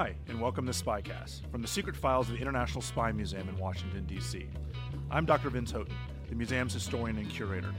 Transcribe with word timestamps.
Hi, 0.00 0.14
and 0.28 0.40
welcome 0.40 0.64
to 0.64 0.72
Spycast 0.72 1.42
from 1.50 1.60
the 1.60 1.68
secret 1.68 1.94
files 1.94 2.30
of 2.30 2.34
the 2.34 2.40
International 2.40 2.80
Spy 2.80 3.12
Museum 3.12 3.46
in 3.50 3.58
Washington, 3.58 4.06
D.C. 4.06 4.46
I'm 5.10 5.26
Dr. 5.26 5.50
Vince 5.50 5.72
Houghton, 5.72 5.94
the 6.30 6.34
museum's 6.34 6.72
historian 6.72 7.18
and 7.18 7.28
curator. 7.28 7.74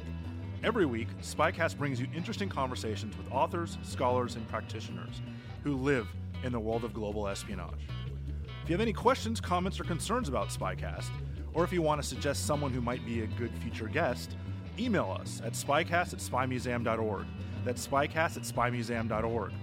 Every 0.64 0.86
week, 0.86 1.08
Spycast 1.23 1.80
brings 1.80 1.99
you 1.99 2.05
interesting 2.16 2.47
conversations 2.47 3.17
with 3.17 3.25
authors, 3.31 3.80
scholars, 3.81 4.36
and 4.36 4.47
practitioners 4.49 5.19
who 5.64 5.75
live 5.75 6.08
in 6.44 6.52
the 6.52 6.59
world 6.59 6.83
of 6.83 6.94
global 6.94 7.27
espionage. 7.27 7.88
If 8.64 8.69
you 8.69 8.73
have 8.73 8.81
any 8.81 8.94
questions, 8.94 9.42
comments, 9.42 9.80
or 9.80 9.83
concerns 9.86 10.30
about 10.30 10.49
Spycast, 10.49 11.09
or 11.55 11.64
if 11.64 11.73
you 11.73 11.81
want 11.81 12.03
to 12.03 12.08
suggest 12.08 12.45
someone 12.45 12.69
who 12.72 12.81
might 12.81 13.03
be 13.03 13.22
a 13.22 13.27
good 13.27 13.52
future 13.64 13.88
guest, 13.88 14.38
email 14.77 15.17
us 15.19 15.42
at 15.44 15.53
spycast 15.53 16.14
at 16.14 16.19
spymuseum.org. 16.19 17.25
That's 17.66 17.88
spycast 17.88 18.38
at 18.38 18.44
spymuseum.org. 18.44 19.53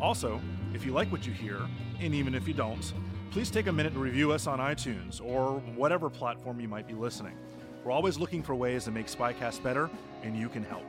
Also, 0.00 0.40
if 0.74 0.84
you 0.84 0.92
like 0.92 1.10
what 1.10 1.26
you 1.26 1.32
hear, 1.32 1.58
and 2.00 2.14
even 2.14 2.34
if 2.34 2.46
you 2.46 2.52
don't, 2.52 2.92
please 3.30 3.50
take 3.50 3.66
a 3.66 3.72
minute 3.72 3.94
to 3.94 3.98
review 3.98 4.30
us 4.30 4.46
on 4.46 4.58
iTunes 4.58 5.24
or 5.24 5.60
whatever 5.74 6.10
platform 6.10 6.60
you 6.60 6.68
might 6.68 6.86
be 6.86 6.92
listening. 6.92 7.34
We're 7.82 7.92
always 7.92 8.18
looking 8.18 8.42
for 8.42 8.54
ways 8.54 8.84
to 8.84 8.90
make 8.90 9.06
Spycast 9.06 9.62
better, 9.62 9.88
and 10.22 10.36
you 10.36 10.50
can 10.50 10.64
help. 10.64 10.84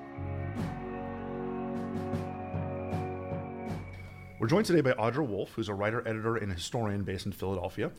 We're 4.39 4.47
joined 4.47 4.66
today 4.66 4.81
by 4.81 4.91
Audra 4.91 5.25
Wolfe, 5.25 5.52
who's 5.52 5.69
a 5.69 5.73
writer, 5.73 6.05
editor, 6.05 6.36
and 6.36 6.52
historian 6.52 7.03
based 7.03 7.25
in 7.25 7.31
Philadelphia. 7.31 7.92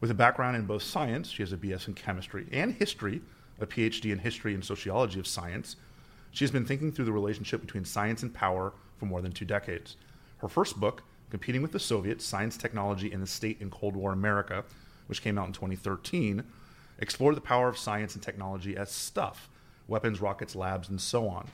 With 0.00 0.10
a 0.10 0.14
background 0.14 0.56
in 0.56 0.66
both 0.66 0.82
science, 0.82 1.30
she 1.30 1.42
has 1.42 1.52
a 1.52 1.56
BS 1.56 1.86
in 1.86 1.94
chemistry, 1.94 2.48
and 2.50 2.74
history, 2.74 3.22
a 3.60 3.66
PhD 3.66 4.12
in 4.12 4.18
history 4.18 4.54
and 4.54 4.64
sociology 4.64 5.20
of 5.20 5.26
science. 5.26 5.76
She 6.32 6.44
has 6.44 6.50
been 6.50 6.66
thinking 6.66 6.90
through 6.90 7.04
the 7.04 7.12
relationship 7.12 7.60
between 7.60 7.84
science 7.84 8.22
and 8.22 8.34
power 8.34 8.72
for 8.98 9.06
more 9.06 9.22
than 9.22 9.32
two 9.32 9.44
decades. 9.44 9.96
Her 10.38 10.48
first 10.48 10.78
book, 10.78 11.02
Competing 11.30 11.62
with 11.62 11.72
the 11.72 11.80
Soviets 11.80 12.24
Science, 12.24 12.56
Technology, 12.56 13.12
and 13.12 13.22
the 13.22 13.26
State 13.26 13.60
in 13.60 13.70
Cold 13.70 13.94
War 13.94 14.12
America, 14.12 14.64
which 15.06 15.20
came 15.20 15.36
out 15.36 15.46
in 15.46 15.52
2013, 15.52 16.44
explored 16.98 17.36
the 17.36 17.40
power 17.40 17.68
of 17.68 17.76
science 17.76 18.14
and 18.14 18.22
technology 18.22 18.76
as 18.76 18.90
stuff 18.90 19.48
weapons, 19.88 20.20
rockets, 20.20 20.54
labs, 20.54 20.88
and 20.88 21.00
so 21.00 21.28
on. 21.28 21.48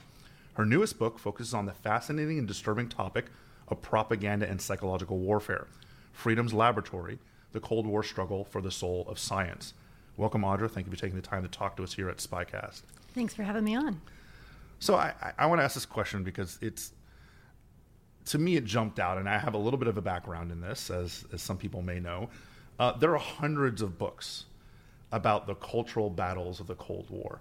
Her 0.55 0.65
newest 0.65 0.99
book 0.99 1.17
focuses 1.17 1.53
on 1.53 1.65
the 1.65 1.71
fascinating 1.71 2.37
and 2.37 2.47
disturbing 2.47 2.89
topic 2.89 3.25
of 3.69 3.81
propaganda 3.81 4.47
and 4.47 4.61
psychological 4.61 5.17
warfare 5.17 5.67
Freedom's 6.11 6.53
Laboratory 6.53 7.17
The 7.53 7.59
Cold 7.59 7.87
War 7.87 8.03
Struggle 8.03 8.45
for 8.45 8.61
the 8.61 8.71
Soul 8.71 9.05
of 9.07 9.17
Science. 9.17 9.73
Welcome, 10.17 10.43
Audra. 10.43 10.69
Thank 10.69 10.85
you 10.87 10.91
for 10.91 10.99
taking 10.99 11.15
the 11.15 11.21
time 11.21 11.43
to 11.43 11.49
talk 11.49 11.75
to 11.77 11.83
us 11.83 11.93
here 11.93 12.09
at 12.09 12.17
Spycast. 12.17 12.83
Thanks 13.13 13.33
for 13.33 13.43
having 13.43 13.63
me 13.63 13.75
on. 13.75 13.99
So, 14.79 14.95
I, 14.95 15.13
I, 15.21 15.31
I 15.39 15.45
want 15.47 15.59
to 15.59 15.63
ask 15.63 15.73
this 15.73 15.85
question 15.85 16.23
because 16.23 16.57
it's 16.61 16.91
to 18.25 18.37
me, 18.37 18.55
it 18.55 18.65
jumped 18.65 18.99
out, 18.99 19.17
and 19.17 19.29
I 19.29 19.37
have 19.37 19.53
a 19.53 19.57
little 19.57 19.77
bit 19.77 19.87
of 19.87 19.97
a 19.97 20.01
background 20.01 20.51
in 20.51 20.61
this, 20.61 20.89
as, 20.89 21.25
as 21.31 21.41
some 21.41 21.57
people 21.57 21.81
may 21.81 21.99
know. 21.99 22.29
Uh, 22.79 22.91
there 22.93 23.11
are 23.11 23.19
hundreds 23.19 23.81
of 23.81 23.97
books 23.97 24.45
about 25.11 25.47
the 25.47 25.55
cultural 25.55 26.09
battles 26.09 26.59
of 26.59 26.67
the 26.67 26.75
Cold 26.75 27.09
War. 27.09 27.39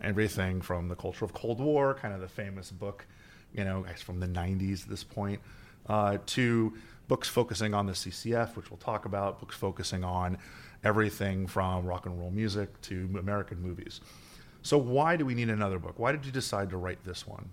Everything 0.00 0.60
from 0.60 0.88
the 0.88 0.94
culture 0.94 1.24
of 1.24 1.34
Cold 1.34 1.60
War, 1.60 1.94
kind 1.94 2.14
of 2.14 2.20
the 2.20 2.28
famous 2.28 2.70
book, 2.70 3.06
you 3.54 3.64
know, 3.64 3.84
from 3.98 4.20
the 4.20 4.26
90s 4.26 4.84
at 4.84 4.88
this 4.88 5.04
point, 5.04 5.40
uh, 5.88 6.18
to 6.26 6.72
books 7.08 7.28
focusing 7.28 7.74
on 7.74 7.86
the 7.86 7.92
CCF, 7.92 8.56
which 8.56 8.70
we'll 8.70 8.78
talk 8.78 9.04
about, 9.04 9.40
books 9.40 9.56
focusing 9.56 10.04
on 10.04 10.38
everything 10.84 11.46
from 11.46 11.84
rock 11.84 12.06
and 12.06 12.18
roll 12.18 12.30
music 12.30 12.80
to 12.82 13.10
American 13.18 13.60
movies. 13.60 14.00
So, 14.62 14.78
why 14.78 15.16
do 15.16 15.24
we 15.24 15.34
need 15.34 15.50
another 15.50 15.78
book? 15.78 15.98
Why 15.98 16.12
did 16.12 16.24
you 16.24 16.32
decide 16.32 16.70
to 16.70 16.76
write 16.76 17.02
this 17.04 17.26
one? 17.26 17.48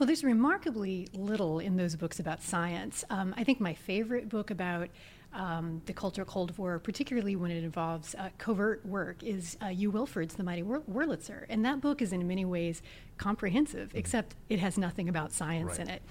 Well, 0.00 0.06
there's 0.06 0.24
remarkably 0.24 1.08
little 1.12 1.58
in 1.58 1.76
those 1.76 1.94
books 1.94 2.20
about 2.20 2.42
science. 2.42 3.04
Um, 3.10 3.34
I 3.36 3.44
think 3.44 3.60
my 3.60 3.74
favorite 3.74 4.30
book 4.30 4.50
about 4.50 4.88
um, 5.34 5.82
the 5.84 5.92
culture 5.92 6.22
of 6.22 6.28
Cold 6.28 6.56
War, 6.56 6.78
particularly 6.78 7.36
when 7.36 7.50
it 7.50 7.62
involves 7.62 8.14
uh, 8.14 8.30
covert 8.38 8.84
work, 8.86 9.22
is 9.22 9.58
uh, 9.60 9.66
Hugh 9.66 9.90
Wilford's 9.90 10.36
The 10.36 10.42
Mighty 10.42 10.62
Wurlitzer. 10.62 11.44
And 11.50 11.66
that 11.66 11.82
book 11.82 12.00
is 12.00 12.14
in 12.14 12.26
many 12.26 12.46
ways 12.46 12.80
comprehensive, 13.18 13.90
mm-hmm. 13.90 13.98
except 13.98 14.36
it 14.48 14.58
has 14.58 14.78
nothing 14.78 15.06
about 15.10 15.32
science 15.32 15.72
right. 15.72 15.80
in 15.80 15.88
it. 15.90 16.02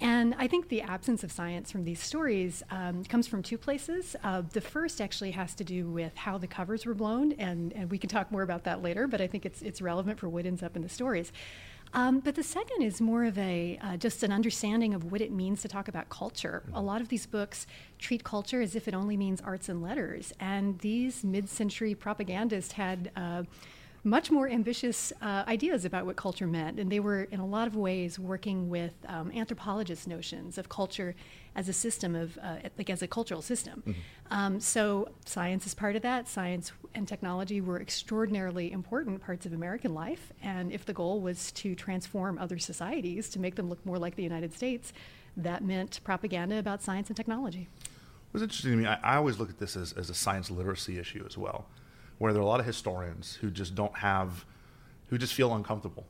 And 0.00 0.36
I 0.38 0.46
think 0.46 0.68
the 0.68 0.82
absence 0.82 1.24
of 1.24 1.32
science 1.32 1.72
from 1.72 1.82
these 1.84 2.00
stories 2.00 2.62
um, 2.70 3.02
comes 3.02 3.26
from 3.26 3.42
two 3.42 3.58
places. 3.58 4.14
Uh, 4.22 4.42
the 4.52 4.60
first 4.60 5.00
actually 5.00 5.32
has 5.32 5.56
to 5.56 5.64
do 5.64 5.90
with 5.90 6.14
how 6.14 6.38
the 6.38 6.46
covers 6.46 6.86
were 6.86 6.94
blown, 6.94 7.32
and, 7.32 7.72
and 7.72 7.90
we 7.90 7.98
can 7.98 8.08
talk 8.08 8.30
more 8.30 8.42
about 8.42 8.62
that 8.64 8.80
later, 8.80 9.08
but 9.08 9.20
I 9.20 9.26
think 9.26 9.44
it's, 9.44 9.60
it's 9.60 9.82
relevant 9.82 10.20
for 10.20 10.28
what 10.28 10.46
ends 10.46 10.62
up 10.62 10.76
in 10.76 10.82
the 10.82 10.88
stories. 10.88 11.32
Um, 11.94 12.18
but 12.18 12.34
the 12.34 12.42
second 12.42 12.82
is 12.82 13.00
more 13.00 13.24
of 13.24 13.38
a 13.38 13.78
uh, 13.80 13.96
just 13.96 14.24
an 14.24 14.32
understanding 14.32 14.94
of 14.94 15.12
what 15.12 15.20
it 15.20 15.30
means 15.30 15.62
to 15.62 15.68
talk 15.68 15.86
about 15.86 16.08
culture. 16.08 16.64
A 16.74 16.82
lot 16.82 17.00
of 17.00 17.08
these 17.08 17.24
books 17.24 17.68
treat 18.00 18.24
culture 18.24 18.60
as 18.60 18.74
if 18.74 18.88
it 18.88 18.94
only 18.94 19.16
means 19.16 19.40
arts 19.40 19.68
and 19.68 19.80
letters, 19.80 20.32
and 20.40 20.78
these 20.80 21.22
mid-century 21.22 21.94
propagandists 21.94 22.72
had. 22.72 23.10
Uh, 23.16 23.44
much 24.04 24.30
more 24.30 24.48
ambitious 24.48 25.12
uh, 25.22 25.44
ideas 25.48 25.84
about 25.86 26.04
what 26.04 26.14
culture 26.16 26.46
meant. 26.46 26.78
And 26.78 26.92
they 26.92 27.00
were, 27.00 27.22
in 27.24 27.40
a 27.40 27.46
lot 27.46 27.66
of 27.66 27.74
ways, 27.74 28.18
working 28.18 28.68
with 28.68 28.92
um, 29.08 29.32
anthropologist 29.32 30.06
notions 30.06 30.58
of 30.58 30.68
culture 30.68 31.14
as 31.56 31.68
a 31.68 31.72
system 31.72 32.14
of, 32.14 32.38
uh, 32.42 32.56
like 32.76 32.90
as 32.90 33.00
a 33.00 33.08
cultural 33.08 33.40
system. 33.40 33.82
Mm-hmm. 33.86 34.00
Um, 34.30 34.60
so 34.60 35.08
science 35.24 35.66
is 35.66 35.74
part 35.74 35.96
of 35.96 36.02
that. 36.02 36.28
Science 36.28 36.72
and 36.94 37.08
technology 37.08 37.60
were 37.60 37.80
extraordinarily 37.80 38.72
important 38.72 39.22
parts 39.22 39.46
of 39.46 39.52
American 39.52 39.94
life. 39.94 40.32
And 40.42 40.70
if 40.70 40.84
the 40.84 40.92
goal 40.92 41.20
was 41.20 41.50
to 41.52 41.74
transform 41.74 42.38
other 42.38 42.58
societies 42.58 43.30
to 43.30 43.40
make 43.40 43.54
them 43.54 43.70
look 43.70 43.84
more 43.86 43.98
like 43.98 44.16
the 44.16 44.22
United 44.22 44.52
States, 44.52 44.92
that 45.36 45.64
meant 45.64 46.00
propaganda 46.04 46.58
about 46.58 46.82
science 46.82 47.08
and 47.08 47.16
technology. 47.16 47.68
What's 48.32 48.42
interesting 48.42 48.72
to 48.72 48.76
me, 48.76 48.86
I, 48.86 48.98
I 49.02 49.16
always 49.16 49.38
look 49.38 49.48
at 49.48 49.58
this 49.58 49.76
as, 49.76 49.92
as 49.92 50.10
a 50.10 50.14
science 50.14 50.50
literacy 50.50 50.98
issue 50.98 51.24
as 51.26 51.38
well, 51.38 51.66
where 52.24 52.32
there 52.32 52.40
are 52.40 52.46
a 52.46 52.48
lot 52.48 52.58
of 52.58 52.64
historians 52.64 53.34
who 53.34 53.50
just 53.50 53.74
don't 53.74 53.94
have, 53.98 54.46
who 55.08 55.18
just 55.18 55.34
feel 55.34 55.54
uncomfortable 55.54 56.06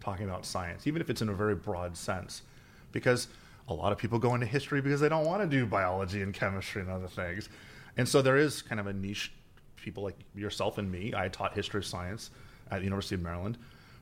talking 0.00 0.28
about 0.28 0.44
science, 0.44 0.88
even 0.88 1.00
if 1.00 1.08
it's 1.08 1.22
in 1.22 1.28
a 1.28 1.32
very 1.32 1.54
broad 1.54 1.96
sense. 1.96 2.42
Because 2.90 3.28
a 3.68 3.72
lot 3.72 3.92
of 3.92 3.98
people 3.98 4.18
go 4.18 4.34
into 4.34 4.44
history 4.44 4.80
because 4.80 5.00
they 5.00 5.08
don't 5.08 5.24
want 5.24 5.40
to 5.40 5.46
do 5.48 5.64
biology 5.64 6.22
and 6.22 6.34
chemistry 6.34 6.82
and 6.82 6.90
other 6.90 7.06
things. 7.06 7.48
And 7.96 8.08
so 8.08 8.20
there 8.22 8.36
is 8.36 8.60
kind 8.60 8.80
of 8.80 8.88
a 8.88 8.92
niche 8.92 9.30
people 9.76 10.02
like 10.02 10.16
yourself 10.34 10.78
and 10.78 10.90
me. 10.90 11.14
I 11.16 11.28
taught 11.28 11.54
history 11.54 11.78
of 11.78 11.86
science 11.86 12.30
at 12.72 12.78
the 12.78 12.84
University 12.84 13.14
of 13.14 13.22
Maryland 13.22 13.56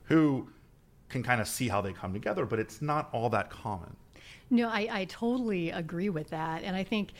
who 0.05 0.49
can 1.11 1.23
kind 1.23 1.43
of 1.43 1.47
see 1.47 1.69
how 1.69 1.83
they 1.83 1.93
come 1.93 2.15
together, 2.15 2.47
but 2.47 2.59
it's 2.59 2.81
not 2.81 3.11
all 3.13 3.29
that 3.29 3.51
common. 3.51 3.95
No, 4.49 4.71
I, 4.71 4.89
I 4.91 5.05
totally 5.11 5.73
agree 5.73 6.09
with 6.09 6.31
that. 6.31 6.63
And 6.63 6.75
I 6.75 6.85
think 6.85 7.11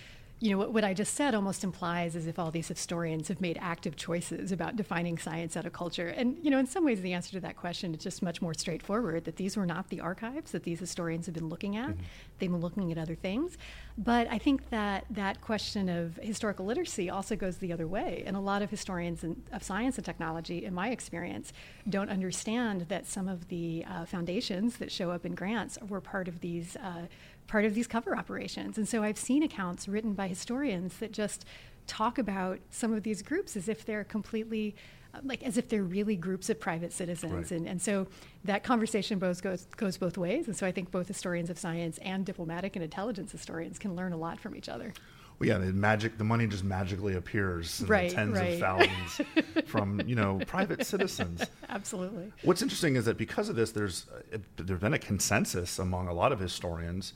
you 0.43 0.51
know, 0.51 0.57
what, 0.57 0.73
what, 0.73 0.85
I 0.85 0.95
just 0.95 1.15
said 1.15 1.35
almost 1.35 1.65
implies 1.65 2.17
as 2.17 2.27
if 2.27 2.39
all 2.39 2.51
these 2.51 2.67
historians 2.67 3.29
have 3.29 3.43
made 3.43 3.59
active 3.61 3.95
choices 3.95 4.53
about 4.53 4.75
defining 4.75 5.19
science 5.19 5.55
out 5.55 5.67
of 5.67 5.75
culture. 5.75 6.09
And, 6.09 6.39
you 6.43 6.51
know, 6.51 6.59
in 6.59 6.67
some 6.67 6.83
ways, 6.83 7.03
the 7.03 7.13
answer 7.13 7.33
to 7.33 7.41
that 7.41 7.57
question 7.57 7.95
is 7.95 8.03
just 8.03 8.23
much 8.23 8.41
more 8.41 8.55
straightforward 8.55 9.27
that 9.27 9.37
these 9.37 9.55
were 9.59 9.67
not 9.67 9.91
the 9.91 10.01
archives 10.01 10.53
that 10.53 10.63
these 10.63 10.81
historians 10.81 11.27
have 11.27 11.35
been 11.35 11.51
looking 11.51 11.77
at. 11.77 11.91
Mm-hmm. 11.91 12.03
They've 12.39 12.51
been 12.51 12.63
looking 12.63 12.91
at 12.91 12.97
other 12.97 13.15
things. 13.15 13.59
But 13.99 14.29
I 14.31 14.39
think 14.39 14.71
that 14.71 15.05
that 15.11 15.43
question 15.43 15.91
of 15.91 16.17
historical 16.23 16.65
literacy 16.65 17.11
also 17.11 17.37
goes 17.37 17.59
the 17.59 17.71
other 17.71 17.87
way. 17.87 18.23
And 18.25 18.35
a 18.35 18.41
lot 18.41 18.63
of 18.63 18.71
historians 18.71 19.23
in, 19.23 19.43
of 19.53 19.63
science 19.63 19.99
and 19.99 20.07
technology, 20.07 20.65
in 20.65 20.73
my 20.73 20.89
experience, 20.89 21.53
don't 21.87 22.09
understand 22.09 22.87
that 22.89 23.07
some 23.07 23.29
of 23.29 23.49
the 23.49 23.85
uh, 23.87 24.07
foundations 24.07 24.79
that 24.79 24.91
show 24.91 25.11
up 25.11 25.27
in 25.27 25.35
grants 25.35 25.77
were 25.87 26.01
part 26.01 26.29
of 26.29 26.41
these. 26.41 26.77
Uh, 26.77 27.09
part 27.51 27.65
of 27.65 27.75
these 27.75 27.89
cover 27.89 28.17
operations. 28.17 28.79
And 28.79 28.89
so 28.89 29.03
I've 29.03 29.19
seen 29.19 29.43
accounts 29.43 29.89
written 29.89 30.15
by 30.15 30.29
historians 30.29 30.99
that 30.99 31.11
just 31.11 31.45
talk 31.89 32.17
about 32.17 32.61
some 32.71 32.93
of 32.93 33.03
these 33.03 33.23
groups 33.23 33.57
as 33.57 33.69
if 33.69 33.85
they're 33.85 34.05
completely 34.05 34.77
like 35.25 35.43
as 35.43 35.59
if 35.59 35.69
they're 35.69 35.83
really 35.83 36.15
groups 36.15 36.49
of 36.49 36.61
private 36.61 36.93
citizens 36.93 37.33
right. 37.33 37.51
and, 37.51 37.67
and 37.67 37.83
so 37.83 38.07
that 38.45 38.63
conversation 38.63 39.19
both 39.19 39.43
goes 39.43 39.67
goes 39.77 39.97
both 39.97 40.17
ways 40.17 40.47
and 40.47 40.57
so 40.57 40.65
I 40.65 40.71
think 40.71 40.93
both 40.93 41.09
historians 41.09 41.51
of 41.51 41.59
science 41.59 41.99
and 41.99 42.25
diplomatic 42.25 42.77
and 42.77 42.85
intelligence 42.85 43.33
historians 43.33 43.77
can 43.77 43.97
learn 43.97 44.13
a 44.13 44.17
lot 44.17 44.39
from 44.39 44.55
each 44.55 44.69
other. 44.69 44.93
Well, 45.41 45.49
yeah, 45.49 45.59
the 45.59 45.73
magic, 45.73 46.17
the 46.19 46.23
money 46.23 46.47
just 46.47 46.63
magically 46.63 47.17
appears 47.17 47.81
in 47.81 47.87
right, 47.89 48.11
tens 48.11 48.39
right. 48.39 48.53
of 48.53 48.61
thousands 48.61 49.21
from 49.67 50.01
you 50.07 50.15
know 50.15 50.41
private 50.47 50.87
citizens. 50.87 51.43
Absolutely. 51.69 52.31
What's 52.45 52.63
interesting 52.63 52.95
is 52.95 53.07
that 53.07 53.17
because 53.17 53.49
of 53.49 53.57
this, 53.57 53.73
there's 53.73 54.07
uh, 54.33 54.39
there's 54.59 54.81
been 54.81 54.95
a 54.95 54.99
consensus 54.99 55.81
among 55.81 56.07
a 56.07 56.15
lot 56.15 56.31
of 56.31 56.39
historians 56.39 57.15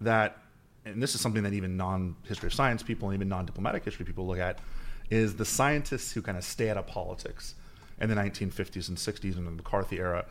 that, 0.00 0.38
and 0.84 1.02
this 1.02 1.14
is 1.14 1.20
something 1.20 1.42
that 1.42 1.52
even 1.52 1.76
non 1.76 2.16
history 2.24 2.46
of 2.46 2.54
science 2.54 2.82
people 2.82 3.08
and 3.08 3.16
even 3.16 3.28
non 3.28 3.46
diplomatic 3.46 3.84
history 3.84 4.04
people 4.04 4.26
look 4.26 4.38
at, 4.38 4.58
is 5.10 5.36
the 5.36 5.44
scientists 5.44 6.12
who 6.12 6.22
kind 6.22 6.36
of 6.36 6.44
stay 6.44 6.70
out 6.70 6.76
of 6.76 6.86
politics 6.86 7.54
in 8.00 8.08
the 8.08 8.14
1950s 8.14 8.88
and 8.88 8.96
60s 8.96 9.36
and 9.36 9.46
the 9.46 9.50
McCarthy 9.50 9.98
era 9.98 10.24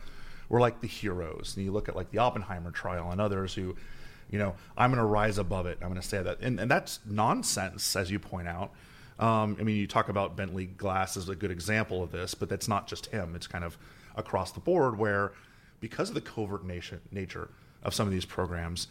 were 0.48 0.60
like 0.60 0.80
the 0.80 0.86
heroes. 0.86 1.54
And 1.56 1.64
you 1.64 1.72
look 1.72 1.88
at 1.88 1.96
like 1.96 2.10
the 2.10 2.18
Oppenheimer 2.18 2.70
trial 2.70 3.10
and 3.10 3.20
others 3.20 3.54
who, 3.54 3.76
you 4.30 4.38
know, 4.38 4.54
I'm 4.76 4.90
going 4.90 4.98
to 4.98 5.04
rise 5.04 5.38
above 5.38 5.66
it. 5.66 5.78
I'm 5.82 5.88
going 5.88 6.00
to 6.00 6.06
say 6.06 6.22
that. 6.22 6.40
And, 6.40 6.58
and 6.58 6.70
that's 6.70 7.00
nonsense, 7.06 7.94
as 7.96 8.10
you 8.10 8.18
point 8.18 8.48
out. 8.48 8.72
Um, 9.18 9.56
I 9.60 9.64
mean, 9.64 9.76
you 9.76 9.86
talk 9.86 10.08
about 10.08 10.36
Bentley 10.36 10.66
Glass 10.66 11.16
as 11.16 11.28
a 11.28 11.34
good 11.34 11.50
example 11.50 12.02
of 12.02 12.12
this, 12.12 12.34
but 12.34 12.48
that's 12.48 12.68
not 12.68 12.86
just 12.86 13.06
him. 13.06 13.34
It's 13.34 13.48
kind 13.48 13.64
of 13.64 13.76
across 14.16 14.52
the 14.52 14.60
board 14.60 14.96
where, 14.96 15.32
because 15.80 16.08
of 16.08 16.14
the 16.14 16.20
covert 16.20 16.64
nation, 16.64 17.00
nature 17.10 17.48
of 17.82 17.94
some 17.94 18.06
of 18.06 18.12
these 18.12 18.24
programs, 18.24 18.86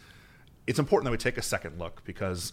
it's 0.68 0.78
important 0.78 1.06
that 1.06 1.10
we 1.10 1.16
take 1.16 1.38
a 1.38 1.42
second 1.42 1.78
look 1.78 2.04
because 2.04 2.52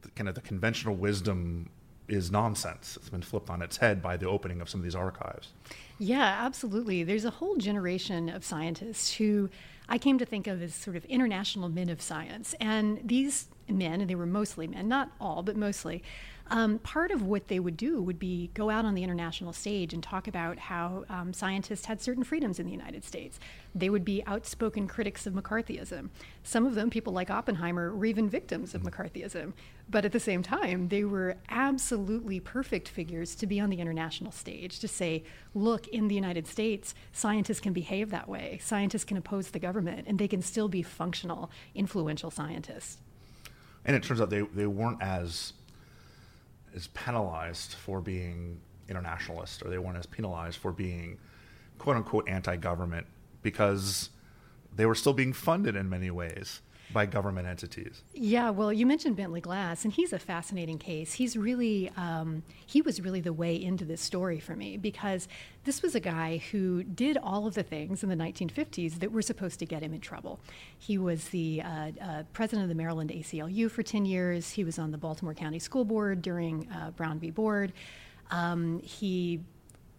the, 0.00 0.08
kind 0.12 0.28
of 0.30 0.34
the 0.34 0.40
conventional 0.40 0.96
wisdom 0.96 1.68
is 2.08 2.30
nonsense. 2.30 2.96
It's 2.96 3.10
been 3.10 3.20
flipped 3.20 3.50
on 3.50 3.60
its 3.60 3.76
head 3.76 4.00
by 4.00 4.16
the 4.16 4.26
opening 4.26 4.62
of 4.62 4.70
some 4.70 4.80
of 4.80 4.84
these 4.84 4.94
archives. 4.94 5.52
Yeah, 5.98 6.38
absolutely. 6.40 7.04
There's 7.04 7.26
a 7.26 7.30
whole 7.30 7.56
generation 7.56 8.30
of 8.30 8.44
scientists 8.44 9.12
who 9.14 9.50
I 9.90 9.98
came 9.98 10.16
to 10.18 10.24
think 10.24 10.46
of 10.46 10.62
as 10.62 10.74
sort 10.74 10.96
of 10.96 11.04
international 11.04 11.68
men 11.68 11.90
of 11.90 12.00
science. 12.00 12.54
And 12.60 13.00
these 13.04 13.48
men, 13.68 14.00
and 14.00 14.08
they 14.08 14.14
were 14.14 14.24
mostly 14.24 14.66
men, 14.66 14.88
not 14.88 15.10
all, 15.20 15.42
but 15.42 15.56
mostly, 15.56 16.02
um, 16.50 16.78
part 16.78 17.10
of 17.10 17.22
what 17.22 17.48
they 17.48 17.58
would 17.58 17.76
do 17.76 18.00
would 18.02 18.18
be 18.18 18.50
go 18.54 18.70
out 18.70 18.84
on 18.84 18.94
the 18.94 19.02
international 19.02 19.52
stage 19.52 19.92
and 19.92 20.02
talk 20.02 20.28
about 20.28 20.58
how 20.58 21.04
um, 21.08 21.32
scientists 21.32 21.86
had 21.86 22.00
certain 22.00 22.22
freedoms 22.22 22.58
in 22.58 22.66
the 22.66 22.72
United 22.72 23.04
States. 23.04 23.40
They 23.74 23.90
would 23.90 24.04
be 24.04 24.22
outspoken 24.26 24.86
critics 24.86 25.26
of 25.26 25.34
McCarthyism. 25.34 26.10
Some 26.42 26.64
of 26.64 26.74
them, 26.74 26.90
people 26.90 27.12
like 27.12 27.30
Oppenheimer, 27.30 27.94
were 27.94 28.06
even 28.06 28.28
victims 28.28 28.74
of 28.74 28.82
McCarthyism. 28.82 29.52
But 29.88 30.04
at 30.04 30.12
the 30.12 30.20
same 30.20 30.42
time, 30.42 30.88
they 30.88 31.04
were 31.04 31.36
absolutely 31.48 32.40
perfect 32.40 32.88
figures 32.88 33.34
to 33.36 33.46
be 33.46 33.60
on 33.60 33.70
the 33.70 33.80
international 33.80 34.32
stage 34.32 34.78
to 34.80 34.88
say, 34.88 35.24
look, 35.54 35.86
in 35.88 36.08
the 36.08 36.14
United 36.14 36.46
States, 36.46 36.94
scientists 37.12 37.60
can 37.60 37.72
behave 37.72 38.10
that 38.10 38.28
way. 38.28 38.58
Scientists 38.62 39.04
can 39.04 39.16
oppose 39.16 39.50
the 39.50 39.58
government, 39.58 40.06
and 40.08 40.18
they 40.18 40.28
can 40.28 40.42
still 40.42 40.68
be 40.68 40.82
functional, 40.82 41.50
influential 41.74 42.30
scientists. 42.30 42.98
And 43.84 43.94
it 43.94 44.02
turns 44.02 44.20
out 44.20 44.30
they, 44.30 44.40
they 44.40 44.66
weren't 44.66 45.00
as 45.00 45.52
as 46.76 46.88
penalized 46.88 47.72
for 47.72 48.00
being 48.00 48.60
internationalist, 48.88 49.62
or 49.64 49.70
they 49.70 49.78
weren't 49.78 49.96
as 49.96 50.06
penalized 50.06 50.58
for 50.58 50.70
being 50.70 51.18
quote 51.78 51.96
unquote 51.96 52.28
anti 52.28 52.56
government 52.56 53.06
because 53.42 54.10
they 54.74 54.86
were 54.86 54.94
still 54.94 55.12
being 55.14 55.32
funded 55.32 55.74
in 55.74 55.88
many 55.88 56.10
ways 56.10 56.60
by 56.92 57.06
government 57.06 57.46
entities. 57.46 58.02
Yeah, 58.14 58.50
well, 58.50 58.72
you 58.72 58.86
mentioned 58.86 59.16
Bentley 59.16 59.40
Glass, 59.40 59.84
and 59.84 59.92
he's 59.92 60.12
a 60.12 60.18
fascinating 60.18 60.78
case. 60.78 61.14
He's 61.14 61.36
really, 61.36 61.90
um, 61.96 62.42
he 62.66 62.82
was 62.82 63.00
really 63.00 63.20
the 63.20 63.32
way 63.32 63.60
into 63.60 63.84
this 63.84 64.00
story 64.00 64.38
for 64.38 64.54
me 64.54 64.76
because 64.76 65.28
this 65.64 65.82
was 65.82 65.94
a 65.94 66.00
guy 66.00 66.38
who 66.52 66.84
did 66.84 67.18
all 67.18 67.46
of 67.46 67.54
the 67.54 67.62
things 67.62 68.02
in 68.02 68.08
the 68.08 68.16
1950s 68.16 69.00
that 69.00 69.10
were 69.10 69.22
supposed 69.22 69.58
to 69.58 69.66
get 69.66 69.82
him 69.82 69.92
in 69.92 70.00
trouble. 70.00 70.38
He 70.78 70.98
was 70.98 71.28
the 71.30 71.62
uh, 71.62 71.90
uh, 72.00 72.22
president 72.32 72.64
of 72.64 72.68
the 72.68 72.74
Maryland 72.74 73.10
ACLU 73.10 73.70
for 73.70 73.82
10 73.82 74.04
years. 74.04 74.50
He 74.50 74.64
was 74.64 74.78
on 74.78 74.90
the 74.90 74.98
Baltimore 74.98 75.34
County 75.34 75.58
School 75.58 75.84
Board 75.84 76.22
during 76.22 76.68
uh, 76.70 76.90
Brown 76.92 77.18
v. 77.18 77.30
Board. 77.30 77.72
Um, 78.30 78.80
he 78.80 79.40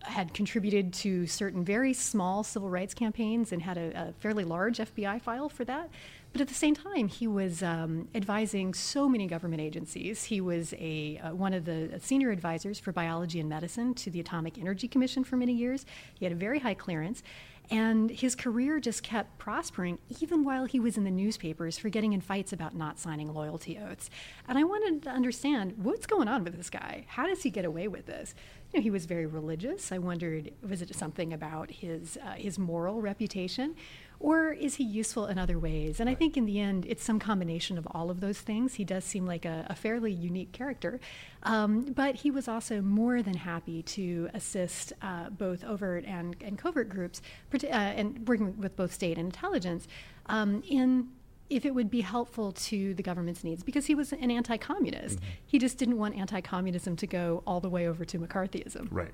had 0.03 0.33
contributed 0.33 0.93
to 0.93 1.27
certain 1.27 1.63
very 1.63 1.93
small 1.93 2.43
civil 2.43 2.69
rights 2.69 2.93
campaigns 2.93 3.51
and 3.51 3.61
had 3.61 3.77
a, 3.77 4.09
a 4.09 4.13
fairly 4.19 4.43
large 4.43 4.77
FBI 4.77 5.21
file 5.21 5.49
for 5.49 5.65
that. 5.65 5.89
But 6.37 6.43
at 6.43 6.49
the 6.49 6.53
same 6.53 6.75
time, 6.75 7.07
he 7.07 7.25
was 7.25 7.63
um, 7.63 8.09
advising 8.13 8.75
so 8.75 9.09
many 9.09 9.25
government 9.25 9.59
agencies. 9.59 10.25
He 10.25 10.39
was 10.39 10.71
a 10.77 11.17
uh, 11.17 11.33
one 11.33 11.51
of 11.51 11.65
the 11.65 11.99
senior 11.99 12.29
advisors 12.29 12.77
for 12.77 12.91
biology 12.91 13.39
and 13.39 13.49
medicine 13.49 13.95
to 13.95 14.11
the 14.11 14.19
Atomic 14.19 14.59
Energy 14.59 14.87
Commission 14.87 15.23
for 15.23 15.35
many 15.35 15.53
years. 15.53 15.83
He 16.13 16.25
had 16.25 16.31
a 16.31 16.35
very 16.35 16.59
high 16.59 16.75
clearance. 16.75 17.23
And 17.69 18.11
his 18.11 18.35
career 18.35 18.79
just 18.79 19.03
kept 19.03 19.39
prospering 19.39 19.97
even 20.21 20.45
while 20.45 20.65
he 20.65 20.79
was 20.79 20.95
in 20.95 21.03
the 21.03 21.11
newspapers 21.11 21.77
for 21.77 21.89
getting 21.89 22.13
in 22.13 22.21
fights 22.21 22.53
about 22.53 22.75
not 22.75 22.97
signing 22.97 23.33
loyalty 23.33 23.77
oaths. 23.77 24.09
And 24.47 24.57
I 24.57 24.63
wanted 24.63 25.03
to 25.03 25.09
understand 25.09 25.73
what's 25.75 26.05
going 26.05 26.29
on 26.29 26.43
with 26.43 26.55
this 26.55 26.69
guy? 26.69 27.05
How 27.07 27.27
does 27.27 27.43
he 27.43 27.49
get 27.49 27.65
away 27.65 27.89
with 27.89 28.05
this? 28.05 28.35
You 28.71 28.79
know, 28.79 28.83
he 28.83 28.89
was 28.89 29.05
very 29.05 29.25
religious. 29.25 29.91
I 29.91 29.97
wondered, 29.97 30.51
was 30.67 30.81
it 30.81 30.95
something 30.95 31.33
about 31.33 31.71
his, 31.71 32.17
uh, 32.23 32.33
his 32.33 32.57
moral 32.57 33.01
reputation? 33.01 33.75
Or 34.19 34.51
is 34.51 34.75
he 34.75 34.83
useful 34.83 35.27
in 35.27 35.37
other 35.37 35.59
ways? 35.59 35.99
And 35.99 36.07
right. 36.07 36.15
I 36.15 36.15
think 36.15 36.37
in 36.37 36.45
the 36.45 36.59
end, 36.59 36.85
it's 36.87 37.03
some 37.03 37.19
combination 37.19 37.77
of 37.77 37.87
all 37.91 38.09
of 38.09 38.19
those 38.19 38.39
things. 38.39 38.75
He 38.75 38.83
does 38.83 39.03
seem 39.03 39.25
like 39.25 39.45
a, 39.45 39.65
a 39.69 39.75
fairly 39.75 40.11
unique 40.11 40.51
character. 40.51 40.99
Um, 41.43 41.81
but 41.93 42.15
he 42.15 42.31
was 42.31 42.47
also 42.47 42.81
more 42.81 43.21
than 43.21 43.35
happy 43.35 43.83
to 43.83 44.29
assist 44.33 44.93
uh, 45.01 45.29
both 45.29 45.63
overt 45.63 46.03
and, 46.05 46.35
and 46.41 46.57
covert 46.57 46.89
groups, 46.89 47.21
uh, 47.53 47.67
and 47.67 48.27
working 48.27 48.57
with 48.57 48.75
both 48.75 48.91
state 48.91 49.17
and 49.17 49.27
intelligence 49.27 49.87
um, 50.25 50.63
in 50.67 51.09
if 51.49 51.65
it 51.65 51.73
would 51.73 51.89
be 51.89 52.01
helpful 52.01 52.51
to 52.51 52.93
the 52.95 53.03
government's 53.03 53.41
needs 53.41 53.63
because 53.63 53.85
he 53.85 53.95
was 53.95 54.11
an 54.11 54.29
anti-communist. 54.29 55.15
Mm-hmm. 55.15 55.29
He 55.45 55.59
just 55.59 55.77
didn't 55.77 55.97
want 55.97 56.15
anti-communism 56.15 56.97
to 56.97 57.07
go 57.07 57.41
all 57.47 57.61
the 57.61 57.69
way 57.69 57.87
over 57.87 58.03
to 58.03 58.19
McCarthyism. 58.19 58.89
Right. 58.91 59.13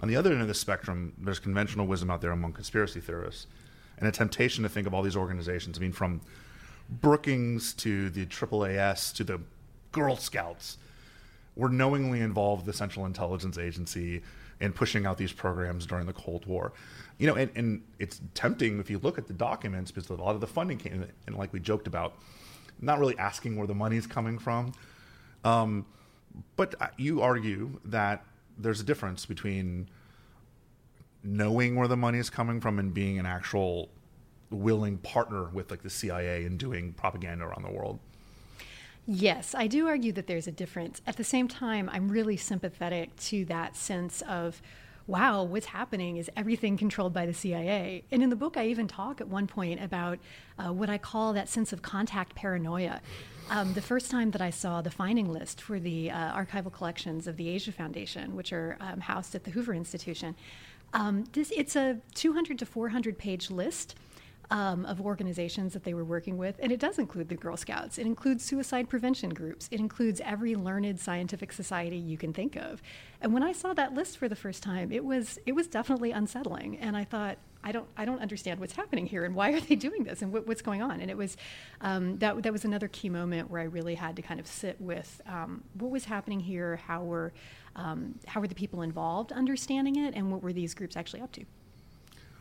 On 0.00 0.08
the 0.08 0.16
other 0.16 0.32
end 0.32 0.42
of 0.42 0.48
the 0.48 0.54
spectrum, 0.54 1.14
there's 1.16 1.38
conventional 1.38 1.86
wisdom 1.86 2.10
out 2.10 2.20
there 2.20 2.32
among 2.32 2.52
conspiracy 2.52 3.00
theorists 3.00 3.46
and 4.00 4.08
a 4.08 4.12
temptation 4.12 4.62
to 4.62 4.68
think 4.68 4.86
of 4.86 4.94
all 4.94 5.02
these 5.02 5.16
organizations. 5.16 5.78
I 5.78 5.80
mean, 5.80 5.92
from 5.92 6.20
Brookings 6.88 7.72
to 7.74 8.10
the 8.10 8.26
AAAS 8.26 9.14
to 9.16 9.24
the 9.24 9.40
Girl 9.92 10.16
Scouts 10.16 10.78
were 11.54 11.68
knowingly 11.68 12.20
involved 12.20 12.66
the 12.66 12.72
Central 12.72 13.06
Intelligence 13.06 13.58
Agency 13.58 14.22
in 14.60 14.72
pushing 14.72 15.06
out 15.06 15.18
these 15.18 15.32
programs 15.32 15.86
during 15.86 16.06
the 16.06 16.12
Cold 16.12 16.46
War. 16.46 16.72
You 17.18 17.26
know, 17.26 17.34
and, 17.34 17.50
and 17.54 17.82
it's 17.98 18.20
tempting 18.34 18.80
if 18.80 18.90
you 18.90 18.98
look 18.98 19.18
at 19.18 19.26
the 19.26 19.32
documents 19.32 19.90
because 19.90 20.10
a 20.10 20.14
lot 20.14 20.34
of 20.34 20.40
the 20.40 20.46
funding 20.46 20.78
came, 20.78 21.06
and 21.26 21.36
like 21.36 21.52
we 21.52 21.60
joked 21.60 21.86
about, 21.86 22.14
not 22.80 22.98
really 22.98 23.16
asking 23.18 23.56
where 23.56 23.66
the 23.66 23.74
money's 23.74 24.06
coming 24.06 24.38
from. 24.38 24.72
Um, 25.44 25.86
but 26.56 26.74
you 26.96 27.22
argue 27.22 27.78
that 27.86 28.24
there's 28.58 28.80
a 28.80 28.84
difference 28.84 29.26
between 29.26 29.88
knowing 31.22 31.76
where 31.76 31.88
the 31.88 31.96
money 31.96 32.18
is 32.18 32.30
coming 32.30 32.60
from 32.60 32.78
and 32.78 32.94
being 32.94 33.18
an 33.18 33.26
actual 33.26 33.90
willing 34.50 34.98
partner 34.98 35.44
with 35.50 35.70
like 35.70 35.82
the 35.82 35.90
CIA 35.90 36.44
and 36.44 36.58
doing 36.58 36.92
propaganda 36.92 37.44
around 37.44 37.62
the 37.62 37.70
world. 37.70 37.98
Yes, 39.06 39.54
I 39.54 39.66
do 39.66 39.88
argue 39.88 40.12
that 40.12 40.26
there's 40.26 40.46
a 40.46 40.52
difference. 40.52 41.00
At 41.06 41.16
the 41.16 41.24
same 41.24 41.48
time, 41.48 41.88
I'm 41.92 42.10
really 42.10 42.36
sympathetic 42.36 43.16
to 43.16 43.44
that 43.46 43.76
sense 43.76 44.22
of 44.22 44.60
wow, 45.06 45.42
what's 45.42 45.66
happening 45.66 46.18
is 46.18 46.30
everything 46.36 46.76
controlled 46.76 47.12
by 47.12 47.26
the 47.26 47.34
CIA. 47.34 48.04
And 48.12 48.22
in 48.22 48.30
the 48.30 48.36
book, 48.36 48.56
I 48.56 48.68
even 48.68 48.86
talk 48.86 49.20
at 49.20 49.26
one 49.26 49.48
point 49.48 49.82
about 49.82 50.20
uh, 50.56 50.72
what 50.72 50.88
I 50.88 50.98
call 50.98 51.32
that 51.32 51.48
sense 51.48 51.72
of 51.72 51.82
contact 51.82 52.36
paranoia. 52.36 53.00
Um, 53.50 53.72
the 53.72 53.82
first 53.82 54.08
time 54.08 54.30
that 54.30 54.40
I 54.40 54.50
saw 54.50 54.80
the 54.80 54.90
finding 54.90 55.32
list 55.32 55.60
for 55.60 55.80
the 55.80 56.12
uh, 56.12 56.32
archival 56.40 56.72
collections 56.72 57.26
of 57.26 57.36
the 57.36 57.48
Asia 57.48 57.72
Foundation, 57.72 58.36
which 58.36 58.52
are 58.52 58.76
um, 58.78 59.00
housed 59.00 59.34
at 59.34 59.42
the 59.42 59.50
Hoover 59.50 59.74
Institution, 59.74 60.36
um, 60.92 61.24
this, 61.32 61.52
it's 61.56 61.76
a 61.76 61.98
200 62.14 62.58
to 62.58 62.66
400 62.66 63.18
page 63.18 63.50
list 63.50 63.94
um, 64.50 64.84
of 64.84 65.00
organizations 65.00 65.72
that 65.74 65.84
they 65.84 65.94
were 65.94 66.04
working 66.04 66.36
with, 66.36 66.56
and 66.58 66.72
it 66.72 66.80
does 66.80 66.98
include 66.98 67.28
the 67.28 67.36
Girl 67.36 67.56
Scouts. 67.56 67.98
It 67.98 68.06
includes 68.06 68.44
suicide 68.44 68.88
prevention 68.88 69.30
groups. 69.30 69.68
It 69.70 69.78
includes 69.78 70.20
every 70.24 70.56
learned 70.56 70.98
scientific 70.98 71.52
society 71.52 71.96
you 71.96 72.18
can 72.18 72.32
think 72.32 72.56
of. 72.56 72.82
And 73.20 73.32
when 73.32 73.42
I 73.42 73.52
saw 73.52 73.72
that 73.74 73.94
list 73.94 74.18
for 74.18 74.28
the 74.28 74.36
first 74.36 74.62
time, 74.62 74.90
it 74.90 75.04
was 75.04 75.38
it 75.46 75.52
was 75.52 75.68
definitely 75.68 76.10
unsettling. 76.10 76.78
And 76.78 76.96
I 76.96 77.04
thought, 77.04 77.38
I 77.62 77.70
don't 77.70 77.86
I 77.96 78.04
don't 78.04 78.20
understand 78.20 78.58
what's 78.58 78.74
happening 78.74 79.06
here, 79.06 79.24
and 79.24 79.36
why 79.36 79.52
are 79.52 79.60
they 79.60 79.76
doing 79.76 80.02
this, 80.02 80.20
and 80.20 80.32
what, 80.32 80.48
what's 80.48 80.62
going 80.62 80.82
on. 80.82 81.00
And 81.00 81.10
it 81.10 81.16
was 81.16 81.36
um, 81.80 82.18
that 82.18 82.42
that 82.42 82.52
was 82.52 82.64
another 82.64 82.88
key 82.88 83.08
moment 83.08 83.50
where 83.50 83.60
I 83.60 83.64
really 83.64 83.94
had 83.94 84.16
to 84.16 84.22
kind 84.22 84.40
of 84.40 84.48
sit 84.48 84.80
with 84.80 85.20
um, 85.26 85.62
what 85.74 85.92
was 85.92 86.06
happening 86.06 86.40
here, 86.40 86.76
how 86.76 87.04
were 87.04 87.32
um, 87.76 88.18
how 88.26 88.40
were 88.40 88.48
the 88.48 88.54
people 88.54 88.82
involved 88.82 89.32
understanding 89.32 89.96
it, 89.96 90.14
and 90.14 90.30
what 90.30 90.42
were 90.42 90.52
these 90.52 90.74
groups 90.74 90.96
actually 90.96 91.20
up 91.20 91.32
to. 91.32 91.44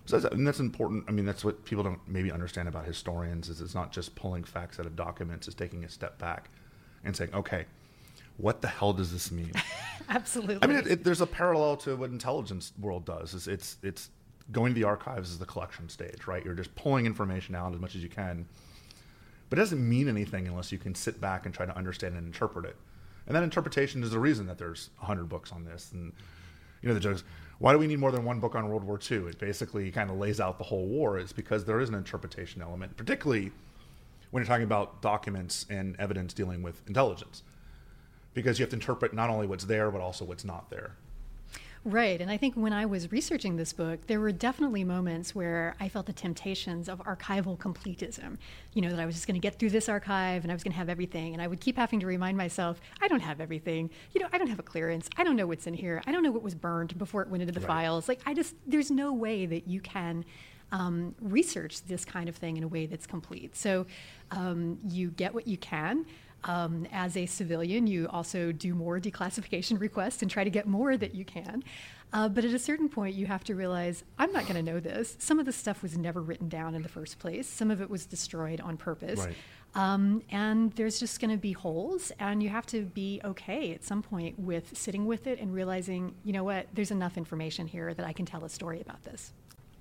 So 0.05 0.19
that's, 0.19 0.33
and 0.33 0.47
that's 0.47 0.59
important. 0.59 1.05
I 1.07 1.11
mean, 1.11 1.25
that's 1.25 1.45
what 1.45 1.63
people 1.65 1.83
don't 1.83 1.99
maybe 2.07 2.31
understand 2.31 2.67
about 2.67 2.85
historians 2.85 3.47
is 3.47 3.61
it's 3.61 3.75
not 3.75 3.91
just 3.91 4.15
pulling 4.15 4.43
facts 4.43 4.79
out 4.79 4.85
of 4.85 4.95
documents; 4.95 5.47
it's 5.47 5.55
taking 5.55 5.83
a 5.83 5.89
step 5.89 6.17
back 6.17 6.49
and 7.03 7.15
saying, 7.15 7.33
okay, 7.33 7.65
what 8.37 8.61
the 8.61 8.67
hell 8.67 8.93
does 8.93 9.11
this 9.11 9.31
mean? 9.31 9.51
Absolutely. 10.09 10.59
I 10.61 10.67
mean, 10.67 10.77
it, 10.77 10.87
it, 10.87 11.03
there's 11.03 11.21
a 11.21 11.27
parallel 11.27 11.77
to 11.77 11.95
what 11.95 12.09
intelligence 12.09 12.71
world 12.79 13.05
does. 13.05 13.33
Is 13.33 13.47
it's 13.47 13.77
it's 13.83 14.09
going 14.51 14.73
to 14.73 14.79
the 14.79 14.85
archives 14.85 15.29
is 15.29 15.37
the 15.37 15.45
collection 15.45 15.89
stage, 15.89 16.25
right? 16.25 16.43
You're 16.43 16.55
just 16.55 16.73
pulling 16.75 17.05
information 17.05 17.53
out 17.53 17.73
as 17.73 17.79
much 17.79 17.95
as 17.95 18.01
you 18.01 18.09
can, 18.09 18.47
but 19.49 19.59
it 19.59 19.61
doesn't 19.61 19.87
mean 19.87 20.07
anything 20.07 20.47
unless 20.47 20.71
you 20.71 20.77
can 20.77 20.95
sit 20.95 21.21
back 21.21 21.45
and 21.45 21.53
try 21.53 21.65
to 21.65 21.77
understand 21.77 22.15
and 22.15 22.25
interpret 22.25 22.65
it. 22.65 22.75
And 23.29 23.35
that 23.35 23.43
interpretation 23.43 24.03
is 24.03 24.11
the 24.11 24.19
reason 24.19 24.47
that 24.47 24.57
there's 24.57 24.89
100 24.97 25.29
books 25.29 25.53
on 25.53 25.63
this. 25.63 25.91
And 25.93 26.11
you 26.81 26.89
know, 26.89 26.93
the 26.93 26.99
jokes 26.99 27.23
why 27.59 27.73
do 27.73 27.77
we 27.77 27.87
need 27.87 27.99
more 27.99 28.11
than 28.11 28.23
one 28.23 28.39
book 28.39 28.55
on 28.55 28.67
World 28.69 28.85
War 28.85 28.99
II? 28.99 29.27
It 29.27 29.37
basically 29.37 29.91
kind 29.91 30.09
of 30.09 30.17
lays 30.17 30.39
out 30.39 30.57
the 30.57 30.63
whole 30.63 30.87
war. 30.87 31.19
It's 31.19 31.33
because 31.33 31.65
there 31.65 31.81
is 31.81 31.89
an 31.89 31.95
interpretation 31.95 32.61
element, 32.61 32.95
particularly 32.95 33.51
when 34.31 34.41
you're 34.41 34.47
talking 34.47 34.63
about 34.63 35.01
documents 35.01 35.65
and 35.69 35.95
evidence 35.99 36.33
dealing 36.33 36.61
with 36.61 36.81
intelligence, 36.87 37.43
because 38.33 38.57
you 38.57 38.63
have 38.63 38.69
to 38.69 38.77
interpret 38.77 39.13
not 39.13 39.29
only 39.29 39.45
what's 39.45 39.65
there 39.65 39.91
but 39.91 39.99
also 39.99 40.23
what's 40.23 40.45
not 40.45 40.69
there. 40.69 40.95
Right. 41.85 42.19
And 42.19 42.29
I 42.29 42.35
think 42.35 42.55
when 42.55 42.73
I 42.73 42.85
was 42.85 43.09
researching 43.11 43.55
this 43.55 43.71
book, 43.71 44.05
there 44.07 44.19
were 44.19 44.33
definitely 44.33 44.83
moments 44.83 45.33
where 45.33 45.75
I 45.79 45.87
felt 45.87 46.07
the 46.07 46.13
temptations 46.13 46.89
of 46.89 46.99
archival 46.99 47.57
completism. 47.57 48.37
You 48.73 48.81
know, 48.81 48.89
that 48.89 48.99
I 48.99 49.05
was 49.05 49.15
just 49.15 49.27
going 49.27 49.39
to 49.39 49.41
get 49.41 49.57
through 49.57 49.69
this 49.69 49.87
archive 49.87 50.43
and 50.43 50.51
I 50.51 50.55
was 50.55 50.61
going 50.61 50.73
to 50.73 50.77
have 50.77 50.89
everything. 50.89 51.33
And 51.33 51.41
I 51.41 51.47
would 51.47 51.61
keep 51.61 51.77
having 51.77 52.01
to 52.01 52.05
remind 52.05 52.37
myself, 52.37 52.81
I 53.01 53.07
don't 53.07 53.21
have 53.21 53.39
everything. 53.39 53.89
You 54.13 54.21
know, 54.21 54.27
I 54.33 54.37
don't 54.37 54.49
have 54.49 54.59
a 54.59 54.63
clearance. 54.63 55.09
I 55.17 55.23
don't 55.23 55.37
know 55.37 55.47
what's 55.47 55.67
in 55.67 55.73
here. 55.73 56.03
I 56.05 56.11
don't 56.11 56.21
know 56.21 56.31
what 56.31 56.43
was 56.43 56.53
burned 56.53 56.97
before 56.97 57.21
it 57.21 57.29
went 57.29 57.41
into 57.43 57.53
the 57.53 57.61
right. 57.61 57.67
files. 57.67 58.09
Like, 58.09 58.19
I 58.25 58.33
just, 58.33 58.55
there's 58.67 58.91
no 58.91 59.13
way 59.13 59.45
that 59.45 59.67
you 59.67 59.79
can. 59.79 60.25
Um, 60.71 61.15
research 61.19 61.81
this 61.85 62.05
kind 62.05 62.29
of 62.29 62.35
thing 62.35 62.55
in 62.55 62.61
a 62.61 62.67
way 62.67 62.85
that's 62.85 63.07
complete. 63.07 63.57
So 63.57 63.87
um, 64.29 64.77
you 64.87 65.09
get 65.09 65.33
what 65.33 65.47
you 65.47 65.57
can. 65.57 66.05
Um, 66.43 66.87
as 66.91 67.17
a 67.17 67.25
civilian, 67.25 67.87
you 67.87 68.07
also 68.07 68.51
do 68.51 68.73
more 68.73 68.99
declassification 68.99 69.79
requests 69.87 70.21
and 70.21 70.31
try 70.31 70.43
to 70.43 70.49
get 70.49 70.67
more 70.67 70.95
that 70.97 71.15
you 71.15 71.25
can. 71.25 71.63
Uh, 72.11 72.27
but 72.27 72.43
at 72.43 72.53
a 72.53 72.59
certain 72.59 72.89
point, 72.89 73.15
you 73.15 73.27
have 73.27 73.43
to 73.43 73.55
realize 73.55 74.03
I'm 74.17 74.31
not 74.31 74.43
going 74.43 74.55
to 74.55 74.71
know 74.71 74.79
this. 74.79 75.15
Some 75.19 75.39
of 75.39 75.45
the 75.45 75.51
stuff 75.51 75.83
was 75.83 75.97
never 75.97 76.21
written 76.21 76.49
down 76.49 76.73
in 76.73 76.81
the 76.81 76.89
first 76.89 77.19
place, 77.19 77.47
some 77.47 77.69
of 77.69 77.81
it 77.81 77.89
was 77.89 78.05
destroyed 78.05 78.61
on 78.61 78.77
purpose. 78.77 79.19
Right. 79.19 79.35
Um, 79.75 80.23
and 80.31 80.71
there's 80.73 80.99
just 80.99 81.21
going 81.21 81.29
to 81.29 81.37
be 81.37 81.51
holes, 81.51 82.11
and 82.19 82.41
you 82.41 82.49
have 82.49 82.65
to 82.67 82.81
be 82.81 83.21
okay 83.23 83.71
at 83.73 83.83
some 83.83 84.01
point 84.01 84.39
with 84.39 84.75
sitting 84.75 85.05
with 85.05 85.27
it 85.27 85.39
and 85.39 85.53
realizing, 85.53 86.15
you 86.23 86.33
know 86.33 86.43
what, 86.43 86.67
there's 86.73 86.89
enough 86.89 87.17
information 87.17 87.67
here 87.67 87.93
that 87.93 88.05
I 88.05 88.11
can 88.11 88.25
tell 88.25 88.43
a 88.43 88.49
story 88.49 88.81
about 88.81 89.03
this. 89.03 89.31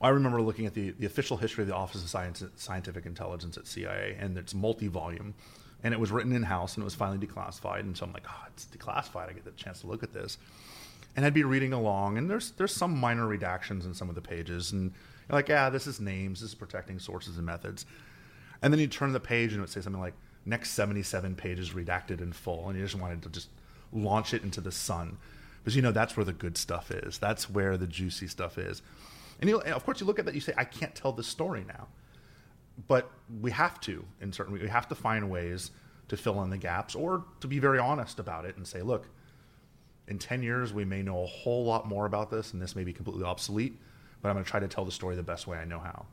I 0.00 0.10
remember 0.10 0.42
looking 0.42 0.66
at 0.66 0.74
the, 0.74 0.90
the 0.90 1.06
official 1.06 1.38
history 1.38 1.62
of 1.62 1.68
the 1.68 1.74
Office 1.74 2.02
of 2.02 2.10
Science, 2.10 2.44
Scientific 2.56 3.06
Intelligence 3.06 3.56
at 3.56 3.66
CIA, 3.66 4.16
and 4.20 4.36
it's 4.36 4.54
multi 4.54 4.88
volume 4.88 5.34
and 5.82 5.94
it 5.94 6.00
was 6.00 6.10
written 6.10 6.32
in 6.32 6.42
house 6.42 6.74
and 6.74 6.82
it 6.82 6.84
was 6.84 6.94
finally 6.94 7.24
declassified. 7.24 7.80
And 7.80 7.96
so 7.96 8.04
I'm 8.04 8.12
like, 8.12 8.26
oh, 8.28 8.44
it's 8.48 8.66
declassified. 8.66 9.28
I 9.28 9.32
get 9.32 9.44
the 9.44 9.52
chance 9.52 9.80
to 9.82 9.86
look 9.86 10.02
at 10.02 10.12
this. 10.12 10.38
And 11.16 11.24
I'd 11.24 11.34
be 11.34 11.44
reading 11.44 11.72
along, 11.72 12.16
and 12.16 12.30
there's 12.30 12.52
there's 12.52 12.74
some 12.74 12.96
minor 12.96 13.26
redactions 13.26 13.84
in 13.84 13.94
some 13.94 14.08
of 14.08 14.14
the 14.14 14.20
pages, 14.20 14.72
and 14.72 14.92
you're 15.28 15.36
like, 15.36 15.48
yeah, 15.48 15.68
this 15.68 15.86
is 15.86 16.00
names, 16.00 16.40
this 16.40 16.50
is 16.50 16.54
protecting 16.54 16.98
sources 16.98 17.36
and 17.36 17.46
methods. 17.46 17.86
And 18.62 18.72
then 18.72 18.78
you 18.78 18.86
turn 18.86 19.12
the 19.12 19.20
page 19.20 19.52
and 19.52 19.58
it 19.58 19.62
would 19.62 19.70
say 19.70 19.80
something 19.80 20.00
like, 20.00 20.14
next 20.44 20.70
77 20.70 21.34
pages 21.34 21.70
redacted 21.70 22.20
in 22.20 22.32
full, 22.32 22.68
and 22.68 22.78
you 22.78 22.84
just 22.84 22.94
wanted 22.94 23.22
to 23.22 23.28
just 23.30 23.48
launch 23.92 24.32
it 24.34 24.42
into 24.42 24.60
the 24.60 24.70
sun, 24.70 25.16
because 25.58 25.74
you 25.74 25.82
know 25.82 25.92
that's 25.92 26.16
where 26.16 26.24
the 26.24 26.32
good 26.32 26.56
stuff 26.56 26.90
is. 26.90 27.18
That's 27.18 27.50
where 27.50 27.76
the 27.76 27.86
juicy 27.86 28.28
stuff 28.28 28.58
is. 28.58 28.82
And, 29.40 29.48
you, 29.48 29.60
and 29.60 29.74
of 29.74 29.84
course, 29.84 30.00
you 30.00 30.06
look 30.06 30.18
at 30.18 30.24
that, 30.24 30.34
you 30.34 30.40
say, 30.40 30.54
I 30.56 30.64
can't 30.64 30.94
tell 30.94 31.12
this 31.12 31.26
story 31.26 31.64
now 31.66 31.88
but 32.86 33.10
we 33.40 33.50
have 33.50 33.80
to 33.80 34.04
in 34.20 34.32
certain 34.32 34.52
we 34.52 34.68
have 34.68 34.88
to 34.88 34.94
find 34.94 35.30
ways 35.30 35.70
to 36.08 36.16
fill 36.16 36.42
in 36.42 36.50
the 36.50 36.58
gaps 36.58 36.94
or 36.94 37.24
to 37.40 37.48
be 37.48 37.58
very 37.58 37.78
honest 37.78 38.18
about 38.18 38.44
it 38.44 38.56
and 38.56 38.66
say 38.66 38.82
look 38.82 39.08
in 40.06 40.18
10 40.18 40.42
years 40.42 40.72
we 40.72 40.84
may 40.84 41.02
know 41.02 41.22
a 41.22 41.26
whole 41.26 41.64
lot 41.64 41.86
more 41.86 42.06
about 42.06 42.30
this 42.30 42.52
and 42.52 42.62
this 42.62 42.76
may 42.76 42.84
be 42.84 42.92
completely 42.92 43.24
obsolete 43.24 43.76
but 44.22 44.28
i'm 44.28 44.34
going 44.34 44.44
to 44.44 44.50
try 44.50 44.60
to 44.60 44.68
tell 44.68 44.84
the 44.84 44.92
story 44.92 45.16
the 45.16 45.22
best 45.22 45.46
way 45.46 45.58
i 45.58 45.64
know 45.64 45.78
how 45.78 46.06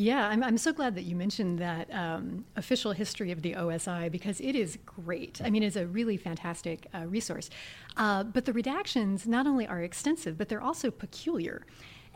yeah, 0.00 0.28
I'm, 0.28 0.44
I'm 0.44 0.58
so 0.58 0.72
glad 0.72 0.94
that 0.94 1.02
you 1.02 1.16
mentioned 1.16 1.58
that 1.58 1.92
um, 1.92 2.44
official 2.54 2.92
history 2.92 3.32
of 3.32 3.42
the 3.42 3.54
OSI 3.54 4.12
because 4.12 4.40
it 4.40 4.54
is 4.54 4.78
great. 4.86 5.40
I 5.44 5.50
mean, 5.50 5.64
it's 5.64 5.74
a 5.74 5.88
really 5.88 6.16
fantastic 6.16 6.86
uh, 6.94 7.06
resource. 7.06 7.50
Uh, 7.96 8.22
but 8.22 8.44
the 8.44 8.52
redactions 8.52 9.26
not 9.26 9.48
only 9.48 9.66
are 9.66 9.82
extensive, 9.82 10.38
but 10.38 10.48
they're 10.48 10.62
also 10.62 10.92
peculiar. 10.92 11.66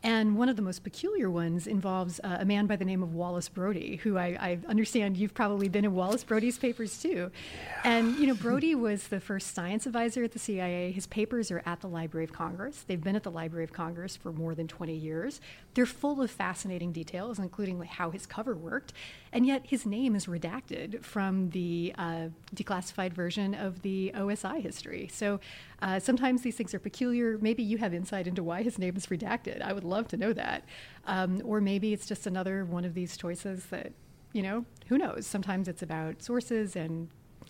And 0.02 0.36
one 0.36 0.48
of 0.48 0.56
the 0.56 0.62
most 0.62 0.82
peculiar 0.82 1.30
ones 1.30 1.66
involves 1.66 2.20
uh, 2.24 2.38
a 2.40 2.44
man 2.44 2.66
by 2.66 2.76
the 2.76 2.84
name 2.84 3.02
of 3.02 3.14
Wallace 3.14 3.48
Brode, 3.48 4.00
who 4.00 4.18
I, 4.18 4.26
I, 4.40 4.58
understand 4.68 5.16
you've 5.16 5.34
probably 5.34 5.68
been 5.68 5.84
in 5.84 5.94
Wallace 5.94 6.24
Brode's 6.24 6.58
papers 6.58 7.00
too. 7.00 7.30
Yeah. 7.30 7.80
And, 7.84 8.16
you 8.16 8.26
know, 8.26 8.34
Brode 8.34 8.74
was 8.74 9.08
the 9.08 9.20
first 9.20 9.54
science 9.54 9.86
advisor 9.86 10.24
at 10.24 10.32
the 10.32 10.40
CIA. 10.40 10.90
His 10.90 11.06
papers 11.06 11.52
are 11.52 11.62
at 11.66 11.80
the 11.80 11.86
Library 11.86 12.24
of 12.24 12.32
Congress. 12.32 12.84
They've 12.86 13.02
been 13.02 13.14
at 13.14 13.22
the 13.22 13.30
Library 13.30 13.64
of 13.64 13.72
Congress 13.72 14.16
for 14.16 14.32
more 14.32 14.54
than 14.56 14.66
20 14.66 14.92
years. 14.92 15.40
They're 15.74 15.86
full 15.86 16.20
of 16.20 16.30
fascinating 16.30 16.92
details, 16.92 17.38
including 17.38 17.78
like 17.78 17.88
how 17.88 18.10
his 18.10 18.26
cover 18.26 18.54
worked. 18.54 18.92
And 19.32 19.46
yet 19.46 19.66
his 19.66 19.86
name 19.86 20.14
is 20.14 20.26
redacted 20.26 21.02
from 21.02 21.50
the 21.50 21.94
uh, 21.96 22.28
declassified 22.54 23.12
version 23.12 23.54
of 23.54 23.82
the 23.82 24.12
OSI 24.14 24.60
history. 24.60 25.08
So 25.12 25.40
uh, 25.80 25.98
sometimes 25.98 26.42
these 26.42 26.56
things 26.56 26.74
are 26.74 26.78
peculiar. 26.78 27.38
Maybe 27.38 27.62
you 27.62 27.78
have 27.78 27.94
insight 27.94 28.26
into 28.26 28.42
why 28.42 28.62
his 28.62 28.78
name 28.78 28.96
is 28.96 29.06
redacted. 29.06 29.62
I 29.62 29.72
would 29.72 29.84
love 29.84 30.08
to 30.08 30.16
know 30.16 30.32
that. 30.34 30.64
Um, 31.06 31.40
or 31.44 31.60
maybe 31.60 31.92
it's 31.92 32.06
just 32.06 32.26
another 32.26 32.64
one 32.64 32.84
of 32.84 32.94
these 32.94 33.16
choices 33.16 33.66
that, 33.66 33.92
you 34.32 34.42
know, 34.42 34.64
who 34.88 34.98
knows? 34.98 35.26
Sometimes 35.26 35.68
it's 35.68 35.82
about 35.82 36.22
sources, 36.22 36.76
and 36.76 37.08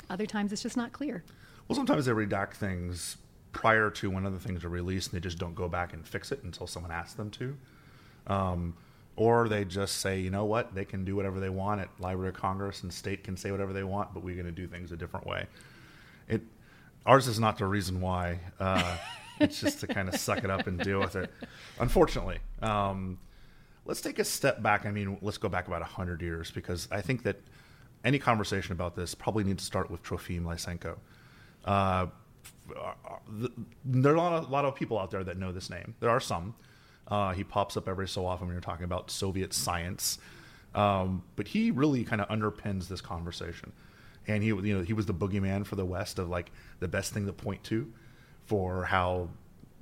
other 0.09 0.26
times 0.26 0.52
it's 0.52 0.62
just 0.62 0.76
not 0.76 0.93
clear. 0.93 1.25
Well, 1.69 1.76
sometimes 1.76 2.07
they 2.07 2.12
redact 2.12 2.55
things 2.55 3.17
prior 3.52 3.91
to 3.91 4.11
when 4.11 4.26
other 4.26 4.38
things 4.38 4.64
are 4.64 4.69
released, 4.69 5.12
and 5.12 5.21
they 5.21 5.23
just 5.23 5.38
don't 5.38 5.55
go 5.55 5.69
back 5.69 5.93
and 5.93 6.07
fix 6.07 6.33
it 6.33 6.43
until 6.45 6.67
someone 6.67 6.93
asks 6.93 7.14
them 7.14 7.31
to. 7.33 7.57
Um, 8.26 8.75
or 9.17 9.49
they 9.49 9.64
just 9.64 9.99
say, 9.99 10.21
you 10.21 10.31
know 10.31 10.45
what, 10.45 10.75
they 10.75 10.85
can 10.85 11.05
do 11.05 11.14
whatever 11.14 11.38
they 11.38 11.50
want 11.50 11.81
at 11.81 11.88
Library 12.00 12.31
of 12.31 12.35
Congress, 12.35 12.83
and 12.83 12.93
state 12.93 13.25
can 13.25 13.37
say 13.37 13.50
whatever 13.50 13.73
they 13.73 13.85
want, 13.85 14.14
but 14.14 14.23
we're 14.23 14.35
going 14.35 14.47
to 14.47 14.52
do 14.52 14.67
things 14.67 14.91
a 14.91 14.97
different 14.97 15.26
way. 15.26 15.47
It 16.29 16.43
ours 17.05 17.26
is 17.26 17.38
not 17.38 17.59
the 17.59 17.67
reason 17.67 18.00
why. 18.00 18.41
Uh, 18.59 18.97
it's 19.41 19.61
just 19.61 19.81
to 19.81 19.87
kind 19.87 20.09
of 20.09 20.17
suck 20.17 20.45
it 20.45 20.50
up 20.50 20.67
and 20.67 20.79
deal 20.79 21.00
with 21.00 21.17
it. 21.17 21.31
Unfortunately, 21.79 22.38
um, 22.62 23.19
let's 23.85 24.00
take 24.00 24.19
a 24.19 24.25
step 24.25 24.62
back. 24.62 24.87
I 24.87 24.91
mean, 24.91 25.19
let's 25.21 25.38
go 25.38 25.49
back 25.49 25.67
about 25.69 25.83
hundred 25.83 26.23
years 26.23 26.50
because 26.50 26.88
I 26.91 27.00
think 27.00 27.23
that 27.25 27.37
any 28.05 28.19
conversation 28.19 28.73
about 28.73 28.97
this 28.97 29.14
probably 29.14 29.45
needs 29.45 29.62
to 29.62 29.67
start 29.67 29.91
with 29.91 30.02
Trofim 30.02 30.45
Lysenko. 30.45 30.97
Uh, 31.64 32.07
there 33.85 34.12
are 34.12 34.14
a 34.14 34.21
lot, 34.21 34.33
of, 34.33 34.49
a 34.49 34.52
lot 34.52 34.64
of 34.64 34.75
people 34.75 34.99
out 34.99 35.11
there 35.11 35.23
that 35.25 35.37
know 35.37 35.52
this 35.52 35.71
name. 35.71 35.95
There 36.00 36.11
are 36.11 36.21
some. 36.21 36.55
Uh, 37.09 37.32
he 37.32 37.44
pops 37.44 37.76
up 37.76 37.88
every 37.88 38.09
so 38.09 38.26
often 38.26 38.47
when 38.47 38.54
you're 38.54 38.61
talking 38.61 38.85
about 38.85 39.11
Soviet 39.11 39.52
science, 39.52 40.18
um, 40.75 41.23
but 41.37 41.49
he 41.49 41.71
really 41.71 42.04
kind 42.04 42.21
of 42.21 42.28
underpins 42.28 42.88
this 42.88 43.00
conversation. 43.00 43.73
And 44.26 44.42
he, 44.42 44.49
you 44.49 44.78
know, 44.78 44.82
he 44.82 44.92
was 44.92 45.06
the 45.06 45.14
boogeyman 45.14 45.66
for 45.66 45.76
the 45.76 45.85
West 45.85 46.18
of 46.18 46.28
like 46.28 46.52
the 46.80 46.88
best 46.88 47.12
thing 47.12 47.26
to 47.26 47.32
point 47.32 47.64
to 47.64 47.92
for 48.47 48.85
how 48.85 49.28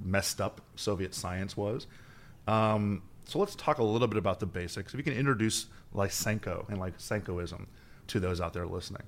messed 0.02 0.40
up 0.40 0.60
Soviet 0.76 1.14
science 1.14 1.56
was. 1.56 1.86
Um, 2.46 3.02
so 3.26 3.38
let's 3.38 3.54
talk 3.54 3.78
a 3.78 3.84
little 3.84 4.08
bit 4.08 4.18
about 4.18 4.40
the 4.40 4.46
basics. 4.46 4.92
If 4.92 4.98
you 4.98 5.04
can 5.04 5.12
introduce 5.12 5.66
Lysenko 5.94 6.68
and 6.68 6.78
like 6.78 6.98
Lysenkoism 6.98 7.66
to 8.08 8.20
those 8.20 8.40
out 8.40 8.54
there 8.54 8.66
listening. 8.66 9.04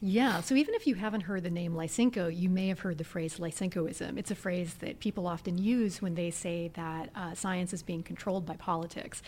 Yeah, 0.00 0.42
so 0.42 0.54
even 0.54 0.74
if 0.74 0.86
you 0.86 0.94
haven't 0.94 1.22
heard 1.22 1.42
the 1.42 1.50
name 1.50 1.72
Lysenko, 1.72 2.34
you 2.34 2.50
may 2.50 2.68
have 2.68 2.80
heard 2.80 2.98
the 2.98 3.04
phrase 3.04 3.38
Lysenkoism. 3.38 4.18
It's 4.18 4.30
a 4.30 4.34
phrase 4.34 4.74
that 4.74 5.00
people 5.00 5.26
often 5.26 5.56
use 5.56 6.02
when 6.02 6.14
they 6.14 6.30
say 6.30 6.70
that 6.74 7.08
uh, 7.14 7.34
science 7.34 7.72
is 7.72 7.82
being 7.82 8.02
controlled 8.02 8.44
by 8.44 8.56
politics. 8.56 9.22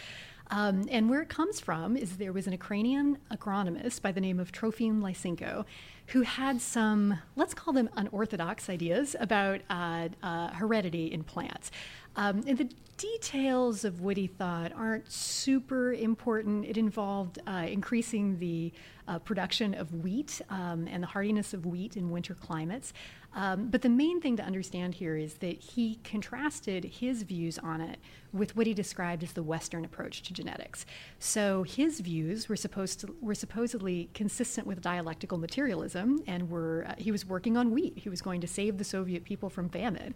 Um, 0.50 0.86
and 0.90 1.08
where 1.08 1.22
it 1.22 1.28
comes 1.28 1.60
from 1.60 1.96
is 1.96 2.16
there 2.16 2.32
was 2.32 2.46
an 2.46 2.52
Ukrainian 2.52 3.18
agronomist 3.30 4.02
by 4.02 4.12
the 4.12 4.20
name 4.20 4.40
of 4.40 4.52
Trofim 4.52 5.00
Lysenko 5.00 5.64
who 6.08 6.22
had 6.22 6.60
some, 6.60 7.18
let's 7.36 7.52
call 7.52 7.74
them 7.74 7.90
unorthodox 7.96 8.70
ideas 8.70 9.14
about 9.20 9.60
uh, 9.68 10.08
uh, 10.22 10.48
heredity 10.54 11.06
in 11.12 11.22
plants. 11.22 11.70
Um, 12.16 12.42
and 12.46 12.56
the 12.56 12.70
details 12.96 13.84
of 13.84 14.00
what 14.00 14.16
he 14.16 14.26
thought 14.26 14.72
aren't 14.72 15.10
super 15.10 15.92
important. 15.92 16.64
It 16.64 16.76
involved 16.78 17.38
uh, 17.46 17.66
increasing 17.68 18.38
the 18.38 18.72
uh, 19.08 19.18
production 19.18 19.74
of 19.74 19.92
wheat 19.94 20.40
um, 20.50 20.86
and 20.86 21.02
the 21.02 21.08
hardiness 21.08 21.54
of 21.54 21.66
wheat 21.66 21.96
in 21.96 22.10
winter 22.10 22.34
climates. 22.34 22.92
Um, 23.34 23.68
but 23.68 23.82
the 23.82 23.88
main 23.88 24.20
thing 24.20 24.36
to 24.36 24.42
understand 24.42 24.94
here 24.94 25.16
is 25.16 25.34
that 25.34 25.60
he 25.60 25.98
contrasted 26.04 26.84
his 26.84 27.22
views 27.22 27.58
on 27.58 27.80
it 27.80 27.98
with 28.32 28.56
what 28.56 28.66
he 28.66 28.74
described 28.74 29.22
as 29.22 29.32
the 29.32 29.42
Western 29.42 29.84
approach 29.84 30.22
to 30.22 30.32
genetics. 30.32 30.86
So 31.18 31.62
his 31.62 32.00
views 32.00 32.48
were 32.48 32.56
supposed 32.56 33.00
to, 33.00 33.14
were 33.20 33.34
supposedly 33.34 34.10
consistent 34.14 34.66
with 34.66 34.80
dialectical 34.80 35.38
materialism, 35.38 36.22
and 36.26 36.50
were 36.50 36.86
uh, 36.88 36.94
he 36.98 37.10
was 37.10 37.26
working 37.26 37.56
on 37.56 37.70
wheat. 37.70 37.98
He 37.98 38.08
was 38.08 38.22
going 38.22 38.40
to 38.40 38.46
save 38.46 38.78
the 38.78 38.84
Soviet 38.84 39.24
people 39.24 39.50
from 39.50 39.68
famine 39.68 40.14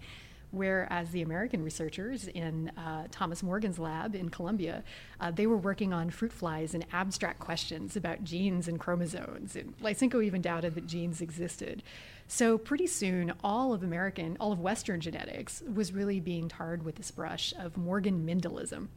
whereas 0.52 1.11
the 1.11 1.23
American 1.23 1.64
researchers 1.64 2.28
in 2.28 2.68
uh, 2.76 3.09
Thomas 3.11 3.42
Morgan's 3.42 3.78
lab 3.78 4.14
in 4.14 4.28
Columbia, 4.28 4.85
uh, 5.21 5.30
they 5.30 5.47
were 5.47 5.56
working 5.56 5.92
on 5.92 6.11
fruit 6.11 6.32
flies 6.32 6.75
and 6.75 6.87
abstract 6.92 7.40
questions 7.40 7.97
about 7.97 8.23
genes 8.23 8.68
and 8.68 8.78
chromosomes. 8.78 9.56
And 9.56 9.76
Lysenko 9.80 10.23
even 10.23 10.40
doubted 10.40 10.75
that 10.76 10.87
genes 10.87 11.21
existed. 11.21 11.82
So 12.28 12.56
pretty 12.56 12.87
soon, 12.87 13.32
all 13.42 13.73
of 13.73 13.82
American, 13.82 14.37
all 14.38 14.52
of 14.52 14.61
Western 14.61 15.00
genetics 15.00 15.62
was 15.75 15.92
really 15.92 16.21
being 16.21 16.49
tarred 16.49 16.85
with 16.85 16.97
this 16.97 17.11
brush 17.11 17.52
of 17.59 17.76
Morgan 17.76 18.25
Mendelism. 18.26 18.88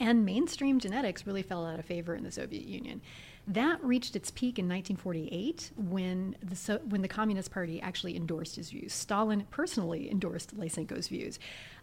And 0.00 0.24
mainstream 0.24 0.80
genetics 0.80 1.26
really 1.26 1.42
fell 1.42 1.64
out 1.64 1.78
of 1.78 1.84
favor 1.84 2.14
in 2.14 2.24
the 2.24 2.32
Soviet 2.32 2.64
Union. 2.64 3.00
That 3.46 3.82
reached 3.84 4.16
its 4.16 4.30
peak 4.30 4.58
in 4.58 4.66
1948 4.66 5.72
when 5.76 6.34
the, 6.42 6.56
so, 6.56 6.78
when 6.88 7.02
the 7.02 7.08
Communist 7.08 7.50
Party 7.50 7.80
actually 7.80 8.16
endorsed 8.16 8.56
his 8.56 8.70
views. 8.70 8.94
Stalin 8.94 9.46
personally 9.50 10.10
endorsed 10.10 10.56
Lysenko's 10.56 11.08
views 11.08 11.38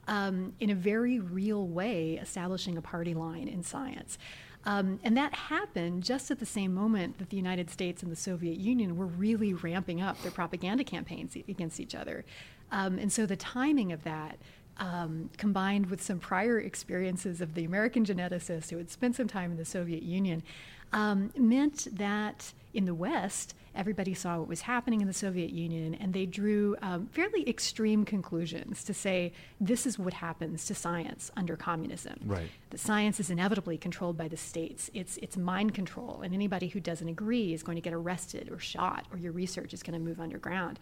um, 0.08 0.54
in 0.60 0.72
a 0.72 0.76
very 0.76 1.20
real 1.20 1.68
way, 1.68 2.18
establishing 2.22 2.78
a 2.78 2.82
party 2.82 3.14
line 3.14 3.48
in 3.48 3.62
science. 3.62 4.18
Um, 4.64 5.00
and 5.04 5.18
that 5.18 5.34
happened 5.34 6.04
just 6.04 6.30
at 6.30 6.40
the 6.40 6.46
same 6.46 6.74
moment 6.74 7.18
that 7.18 7.30
the 7.30 7.38
United 7.38 7.70
States 7.70 8.04
and 8.04 8.12
the 8.12 8.16
Soviet 8.16 8.58
Union 8.58 8.96
were 8.96 9.08
really 9.08 9.54
ramping 9.54 10.02
up 10.02 10.22
their 10.22 10.32
propaganda 10.32 10.84
campaigns 10.84 11.36
against 11.36 11.80
each 11.80 11.96
other. 11.96 12.26
Um, 12.72 13.00
and 13.00 13.12
so 13.12 13.26
the 13.26 13.36
timing 13.36 13.92
of 13.92 14.04
that 14.04 14.38
um, 14.78 15.30
combined 15.38 15.88
with 15.88 16.02
some 16.02 16.20
prior 16.20 16.60
experiences 16.60 17.42
of 17.42 17.54
the 17.54 17.66
American 17.66 18.06
geneticist 18.06 18.70
who 18.70 18.78
had 18.78 18.90
spent 18.90 19.16
some 19.16 19.28
time 19.28 19.52
in 19.52 19.58
the 19.58 19.66
Soviet 19.66 20.04
Union, 20.04 20.44
um, 20.94 21.32
meant 21.38 21.88
that 21.98 22.54
in 22.74 22.86
the 22.86 22.94
West, 22.94 23.54
everybody 23.76 24.14
saw 24.14 24.40
what 24.40 24.48
was 24.48 24.62
happening 24.62 25.02
in 25.02 25.08
the 25.08 25.14
Soviet 25.14 25.52
Union, 25.52 25.96
and 25.96 26.14
they 26.14 26.26
drew 26.26 26.76
um, 26.82 27.08
fairly 27.08 27.48
extreme 27.48 28.06
conclusions 28.06 28.84
to 28.84 28.94
say 28.94 29.32
this 29.60 29.86
is 29.86 29.98
what 29.98 30.14
happens 30.14 30.66
to 30.66 30.76
science 30.76 31.32
under 31.38 31.56
communism. 31.56 32.20
Right. 32.26 32.50
The 32.70 32.78
science 32.78 33.20
is 33.20 33.30
inevitably 33.30 33.78
controlled 33.78 34.18
by 34.18 34.28
the 34.28 34.38
states. 34.38 34.90
It's 34.94 35.18
it's 35.18 35.38
mind 35.38 35.74
control, 35.74 36.22
and 36.24 36.34
anybody 36.34 36.68
who 36.68 36.80
doesn't 36.80 37.08
agree 37.08 37.54
is 37.54 37.64
going 37.64 37.76
to 37.78 37.82
get 37.82 37.94
arrested 37.94 38.50
or 38.52 38.60
shot, 38.60 39.06
or 39.12 39.18
your 39.18 39.32
research 39.32 39.74
is 39.74 39.84
going 39.84 39.94
to 39.94 40.06
move 40.06 40.20
underground. 40.20 40.80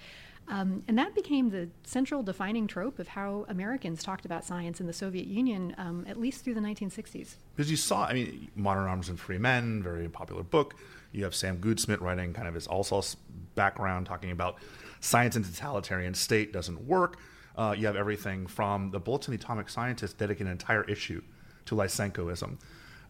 Um, 0.47 0.83
and 0.87 0.97
that 0.97 1.13
became 1.13 1.51
the 1.51 1.69
central 1.83 2.23
defining 2.23 2.65
trope 2.65 2.97
of 2.97 3.09
how 3.09 3.45
Americans 3.49 4.01
talked 4.01 4.25
about 4.25 4.43
science 4.43 4.79
in 4.79 4.87
the 4.87 4.93
Soviet 4.93 5.27
Union, 5.27 5.75
um, 5.77 6.05
at 6.07 6.19
least 6.19 6.43
through 6.43 6.55
the 6.55 6.59
1960s. 6.59 7.35
Because 7.55 7.69
you 7.69 7.77
saw, 7.77 8.05
I 8.05 8.13
mean, 8.13 8.49
Modern 8.55 8.87
Arms 8.87 9.09
and 9.09 9.19
Free 9.19 9.37
Men, 9.37 9.83
very 9.83 10.09
popular 10.09 10.41
book. 10.41 10.75
You 11.11 11.23
have 11.23 11.35
Sam 11.35 11.59
Goudsmit 11.59 12.01
writing 12.01 12.33
kind 12.33 12.47
of 12.47 12.55
his 12.55 12.67
Alsos 12.67 13.15
background, 13.53 14.07
talking 14.07 14.31
about 14.31 14.57
science 15.01 15.35
in 15.35 15.43
totalitarian 15.43 16.13
state 16.13 16.51
doesn't 16.51 16.87
work. 16.87 17.17
Uh, 17.55 17.75
you 17.77 17.85
have 17.85 17.95
everything 17.95 18.47
from 18.47 18.89
the 18.91 18.99
Bulletin 18.99 19.33
of 19.33 19.39
the 19.39 19.43
Atomic 19.43 19.69
Scientist 19.69 20.17
dedicating 20.17 20.47
an 20.47 20.53
entire 20.53 20.83
issue 20.85 21.21
to 21.65 21.75
Lysenkoism. 21.75 22.57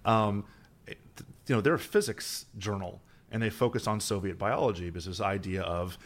Um, 0.06 0.46
it, 0.88 0.98
you 1.48 1.56
know, 1.56 1.62
they're 1.62 1.76
a 1.76 1.80
physics 1.80 2.46
journal, 2.58 3.02
and 3.32 3.42
they 3.42 3.50
focus 3.50 3.88
on 3.88 4.00
Soviet 4.00 4.38
biology 4.38 4.90
because 4.90 5.06
this 5.06 5.22
idea 5.22 5.62
of 5.62 5.98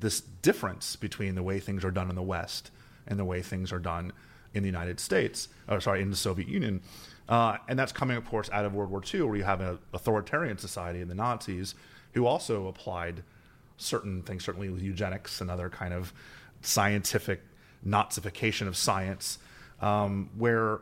this 0.00 0.20
difference 0.20 0.96
between 0.96 1.34
the 1.34 1.42
way 1.42 1.60
things 1.60 1.84
are 1.84 1.90
done 1.90 2.08
in 2.10 2.16
the 2.16 2.22
West 2.22 2.70
and 3.06 3.18
the 3.18 3.24
way 3.24 3.42
things 3.42 3.72
are 3.72 3.78
done 3.78 4.12
in 4.54 4.62
the 4.62 4.68
United 4.68 5.00
States, 5.00 5.48
or 5.68 5.80
sorry, 5.80 6.02
in 6.02 6.10
the 6.10 6.16
Soviet 6.16 6.48
Union. 6.48 6.80
Uh, 7.28 7.58
and 7.68 7.78
that's 7.78 7.92
coming, 7.92 8.16
of 8.16 8.24
course, 8.24 8.48
out 8.50 8.64
of 8.64 8.74
World 8.74 8.90
War 8.90 9.02
II, 9.12 9.22
where 9.22 9.36
you 9.36 9.44
have 9.44 9.60
an 9.60 9.78
authoritarian 9.92 10.58
society 10.58 11.00
in 11.00 11.08
the 11.08 11.14
Nazis 11.14 11.74
who 12.12 12.26
also 12.26 12.66
applied 12.68 13.22
certain 13.76 14.22
things, 14.22 14.44
certainly 14.44 14.70
with 14.70 14.82
eugenics 14.82 15.40
and 15.40 15.50
other 15.50 15.68
kind 15.68 15.92
of 15.92 16.12
scientific 16.62 17.42
Nazification 17.86 18.66
of 18.66 18.76
science, 18.76 19.38
um, 19.80 20.30
where 20.36 20.80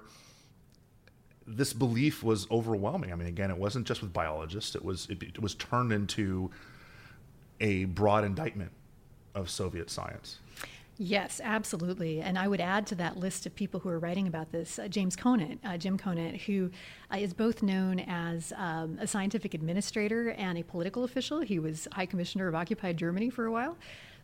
this 1.47 1.75
belief 1.75 2.23
was 2.23 2.51
overwhelming. 2.51 3.13
I 3.13 3.17
mean, 3.17 3.29
again, 3.29 3.51
it 3.51 3.59
wasn't 3.59 3.87
just 3.87 4.01
with 4.01 4.15
biologists; 4.15 4.75
it 4.75 4.83
was 4.83 5.07
it, 5.11 5.23
it 5.23 5.43
was 5.43 5.55
turned 5.55 5.93
into 5.93 6.51
a 7.61 7.85
broad 7.85 8.25
indictment 8.25 8.73
of 9.37 9.49
Soviet 9.49 9.91
science. 9.91 10.39
Yes, 10.99 11.43
absolutely. 11.45 12.23
And 12.23 12.39
I 12.39 12.49
would 12.49 12.61
add 12.61 12.87
to 12.87 12.95
that 12.95 13.19
list 13.19 13.45
of 13.45 13.55
people 13.55 13.81
who 13.81 13.91
are 13.91 13.99
writing 13.99 14.27
about 14.27 14.51
this 14.51 14.79
uh, 14.79 14.89
James 14.89 15.15
Conant, 15.15 15.61
uh, 15.63 15.77
Jim 15.77 15.99
Conant, 15.99 16.41
who 16.41 16.71
uh, 17.13 17.19
is 17.19 17.35
both 17.35 17.63
known 17.63 18.01
as 18.01 18.55
um, 18.57 18.97
a 18.99 19.07
scientific 19.07 19.53
administrator 19.53 20.31
and 20.31 20.57
a 20.57 20.65
political 20.65 21.05
official. 21.05 21.41
He 21.41 21.59
was 21.59 21.87
High 21.93 22.07
Commissioner 22.07 22.49
of 22.49 22.55
occupied 22.55 22.97
Germany 22.97 23.29
for 23.29 23.45
a 23.45 23.53
while. 23.53 23.77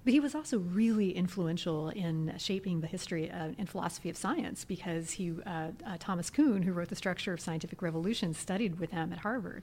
But 0.05 0.15
he 0.15 0.21
was 0.21 0.35
also 0.35 0.59
really 0.59 1.15
influential 1.15 1.91
in 1.91 2.35
shaping 2.37 2.81
the 2.81 2.89
history 2.89 3.31
uh, 3.31 3.51
and 3.57 3.69
philosophy 3.69 4.11
of 4.11 4.17
science 4.17 4.65
because 4.65 5.13
he, 5.13 5.33
uh, 5.47 5.69
uh, 5.87 5.97
Thomas 6.01 6.29
Kuhn, 6.29 6.63
who 6.63 6.73
wrote 6.73 6.89
The 6.89 6.97
Structure 6.97 7.33
of 7.33 7.41
Scientific 7.41 7.83
Revolution, 7.83 8.35
studied 8.35 8.81
with 8.81 8.91
him 8.91 9.13
at 9.13 9.21
Harvard. 9.21 9.63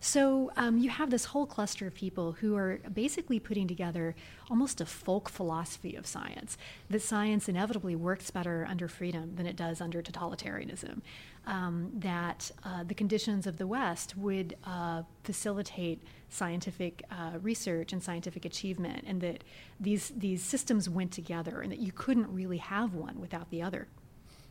So 0.00 0.52
um, 0.56 0.78
you 0.78 0.90
have 0.90 1.10
this 1.10 1.24
whole 1.26 1.46
cluster 1.46 1.86
of 1.86 1.94
people 1.94 2.32
who 2.32 2.54
are 2.56 2.78
basically 2.92 3.40
putting 3.40 3.66
together 3.66 4.14
almost 4.48 4.80
a 4.80 4.86
folk 4.86 5.28
philosophy 5.28 5.96
of 5.96 6.06
science, 6.06 6.56
that 6.88 7.02
science 7.02 7.48
inevitably 7.48 7.96
works 7.96 8.30
better 8.30 8.64
under 8.68 8.86
freedom 8.86 9.34
than 9.34 9.46
it 9.46 9.56
does 9.56 9.80
under 9.80 10.00
totalitarianism, 10.00 11.00
um, 11.46 11.90
that 11.94 12.50
uh, 12.62 12.84
the 12.84 12.94
conditions 12.94 13.46
of 13.46 13.56
the 13.56 13.66
West 13.66 14.16
would 14.16 14.56
uh, 14.64 15.02
facilitate 15.24 16.00
scientific 16.28 17.02
uh, 17.10 17.38
research 17.42 17.92
and 17.92 18.02
scientific 18.02 18.44
achievement, 18.44 19.02
and 19.06 19.20
that 19.20 19.42
these, 19.80 20.12
these 20.16 20.42
systems 20.42 20.88
went 20.88 21.10
together, 21.10 21.60
and 21.60 21.72
that 21.72 21.80
you 21.80 21.90
couldn't 21.90 22.32
really 22.32 22.58
have 22.58 22.94
one 22.94 23.20
without 23.20 23.50
the 23.50 23.62
other. 23.62 23.88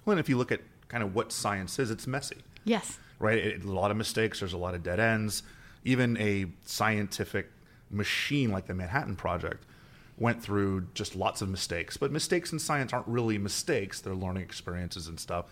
Well, 0.04 0.14
and 0.14 0.20
if 0.20 0.28
you 0.28 0.38
look 0.38 0.52
at 0.52 0.60
kind 0.90 1.04
of 1.04 1.16
what 1.16 1.32
science 1.32 1.80
is, 1.80 1.90
it's 1.90 2.08
messy. 2.08 2.38
Yes 2.68 3.00
right? 3.20 3.38
It, 3.38 3.64
a 3.64 3.72
lot 3.72 3.92
of 3.92 3.98
mistakes. 3.98 4.40
There's 4.40 4.54
a 4.54 4.58
lot 4.58 4.76
of 4.76 4.84
dead 4.84 5.00
ends. 5.00 5.44
Even 5.84 6.18
a 6.18 6.46
scientific 6.66 7.52
machine 7.90 8.52
like 8.52 8.68
the 8.68 8.74
Manhattan 8.74 9.16
Project 9.16 9.66
went 10.18 10.42
through 10.42 10.88
just 10.94 11.16
lots 11.16 11.42
of 11.42 11.50
mistakes. 11.50 11.98
But 11.98 12.12
mistakes 12.12 12.52
in 12.52 12.60
science 12.60 12.94
aren't 12.94 13.08
really 13.08 13.38
mistakes; 13.38 14.02
they're 14.02 14.16
learning 14.16 14.44
experiences 14.44 15.08
and 15.08 15.20
stuff. 15.20 15.46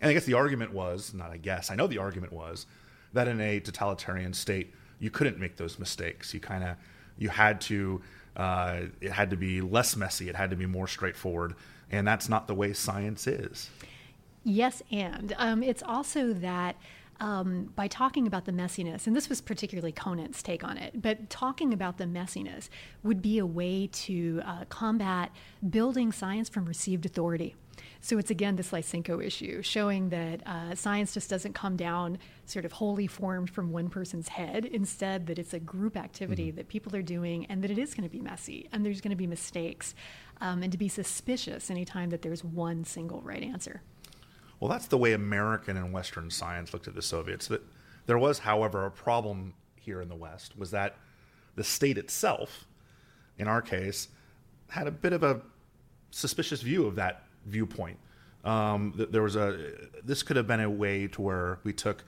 And 0.00 0.10
I 0.10 0.14
guess 0.14 0.24
the 0.24 0.34
argument 0.34 0.72
was, 0.72 1.14
not 1.14 1.30
I 1.30 1.36
guess, 1.36 1.70
I 1.70 1.76
know 1.76 1.86
the 1.86 1.98
argument 1.98 2.32
was 2.32 2.66
that 3.12 3.28
in 3.28 3.40
a 3.40 3.60
totalitarian 3.60 4.32
state, 4.32 4.74
you 4.98 5.10
couldn't 5.10 5.38
make 5.38 5.56
those 5.56 5.78
mistakes. 5.78 6.34
You 6.34 6.40
kind 6.40 6.64
of 6.64 6.76
you 7.18 7.28
had 7.28 7.60
to 7.62 8.02
uh, 8.36 8.80
it 9.00 9.12
had 9.12 9.30
to 9.30 9.36
be 9.36 9.60
less 9.60 9.96
messy. 9.96 10.28
It 10.28 10.34
had 10.34 10.50
to 10.50 10.56
be 10.56 10.66
more 10.66 10.88
straightforward, 10.88 11.54
and 11.90 12.06
that's 12.06 12.28
not 12.28 12.46
the 12.48 12.54
way 12.54 12.72
science 12.72 13.26
is. 13.26 13.70
Yes, 14.44 14.82
and 14.90 15.34
um, 15.38 15.62
it's 15.62 15.82
also 15.82 16.32
that. 16.34 16.76
Um, 17.20 17.70
by 17.76 17.86
talking 17.86 18.26
about 18.26 18.46
the 18.46 18.52
messiness, 18.52 19.06
and 19.06 19.14
this 19.14 19.28
was 19.28 19.40
particularly 19.40 19.92
Conant's 19.92 20.42
take 20.42 20.64
on 20.64 20.76
it, 20.76 21.00
but 21.00 21.30
talking 21.30 21.72
about 21.72 21.96
the 21.96 22.04
messiness 22.04 22.68
would 23.04 23.22
be 23.22 23.38
a 23.38 23.46
way 23.46 23.86
to 23.92 24.42
uh, 24.44 24.64
combat 24.68 25.30
building 25.70 26.10
science 26.10 26.48
from 26.48 26.64
received 26.64 27.06
authority. 27.06 27.54
So 28.00 28.18
it's 28.18 28.32
again 28.32 28.56
this 28.56 28.72
Lysenko 28.72 29.24
issue, 29.24 29.62
showing 29.62 30.08
that 30.08 30.44
uh, 30.44 30.74
science 30.74 31.14
just 31.14 31.30
doesn't 31.30 31.52
come 31.52 31.76
down 31.76 32.18
sort 32.44 32.64
of 32.64 32.72
wholly 32.72 33.06
formed 33.06 33.50
from 33.50 33.70
one 33.70 33.88
person's 33.88 34.28
head. 34.28 34.64
Instead, 34.64 35.28
that 35.28 35.38
it's 35.38 35.54
a 35.54 35.60
group 35.60 35.96
activity 35.96 36.48
mm-hmm. 36.48 36.56
that 36.56 36.66
people 36.66 36.96
are 36.96 37.02
doing, 37.02 37.46
and 37.46 37.62
that 37.62 37.70
it 37.70 37.78
is 37.78 37.94
going 37.94 38.08
to 38.08 38.12
be 38.12 38.20
messy, 38.20 38.68
and 38.72 38.84
there's 38.84 39.00
going 39.00 39.10
to 39.10 39.16
be 39.16 39.28
mistakes, 39.28 39.94
um, 40.40 40.64
and 40.64 40.72
to 40.72 40.78
be 40.78 40.88
suspicious 40.88 41.70
anytime 41.70 42.10
that 42.10 42.22
there's 42.22 42.42
one 42.42 42.82
single 42.84 43.20
right 43.20 43.44
answer. 43.44 43.82
Well, 44.62 44.68
that's 44.68 44.86
the 44.86 44.96
way 44.96 45.12
American 45.12 45.76
and 45.76 45.92
Western 45.92 46.30
science 46.30 46.72
looked 46.72 46.86
at 46.86 46.94
the 46.94 47.02
Soviets. 47.02 47.48
That 47.48 47.62
there 48.06 48.16
was, 48.16 48.38
however, 48.38 48.86
a 48.86 48.92
problem 48.92 49.54
here 49.74 50.00
in 50.00 50.08
the 50.08 50.14
West 50.14 50.56
was 50.56 50.70
that 50.70 50.94
the 51.56 51.64
state 51.64 51.98
itself, 51.98 52.68
in 53.38 53.48
our 53.48 53.60
case, 53.60 54.06
had 54.68 54.86
a 54.86 54.92
bit 54.92 55.12
of 55.12 55.24
a 55.24 55.40
suspicious 56.12 56.62
view 56.62 56.86
of 56.86 56.94
that 56.94 57.24
viewpoint. 57.44 57.98
Um, 58.44 58.94
there 59.10 59.22
was 59.22 59.34
a 59.34 59.72
this 60.04 60.22
could 60.22 60.36
have 60.36 60.46
been 60.46 60.60
a 60.60 60.70
way 60.70 61.08
to 61.08 61.20
where 61.20 61.58
we 61.64 61.72
took 61.72 62.04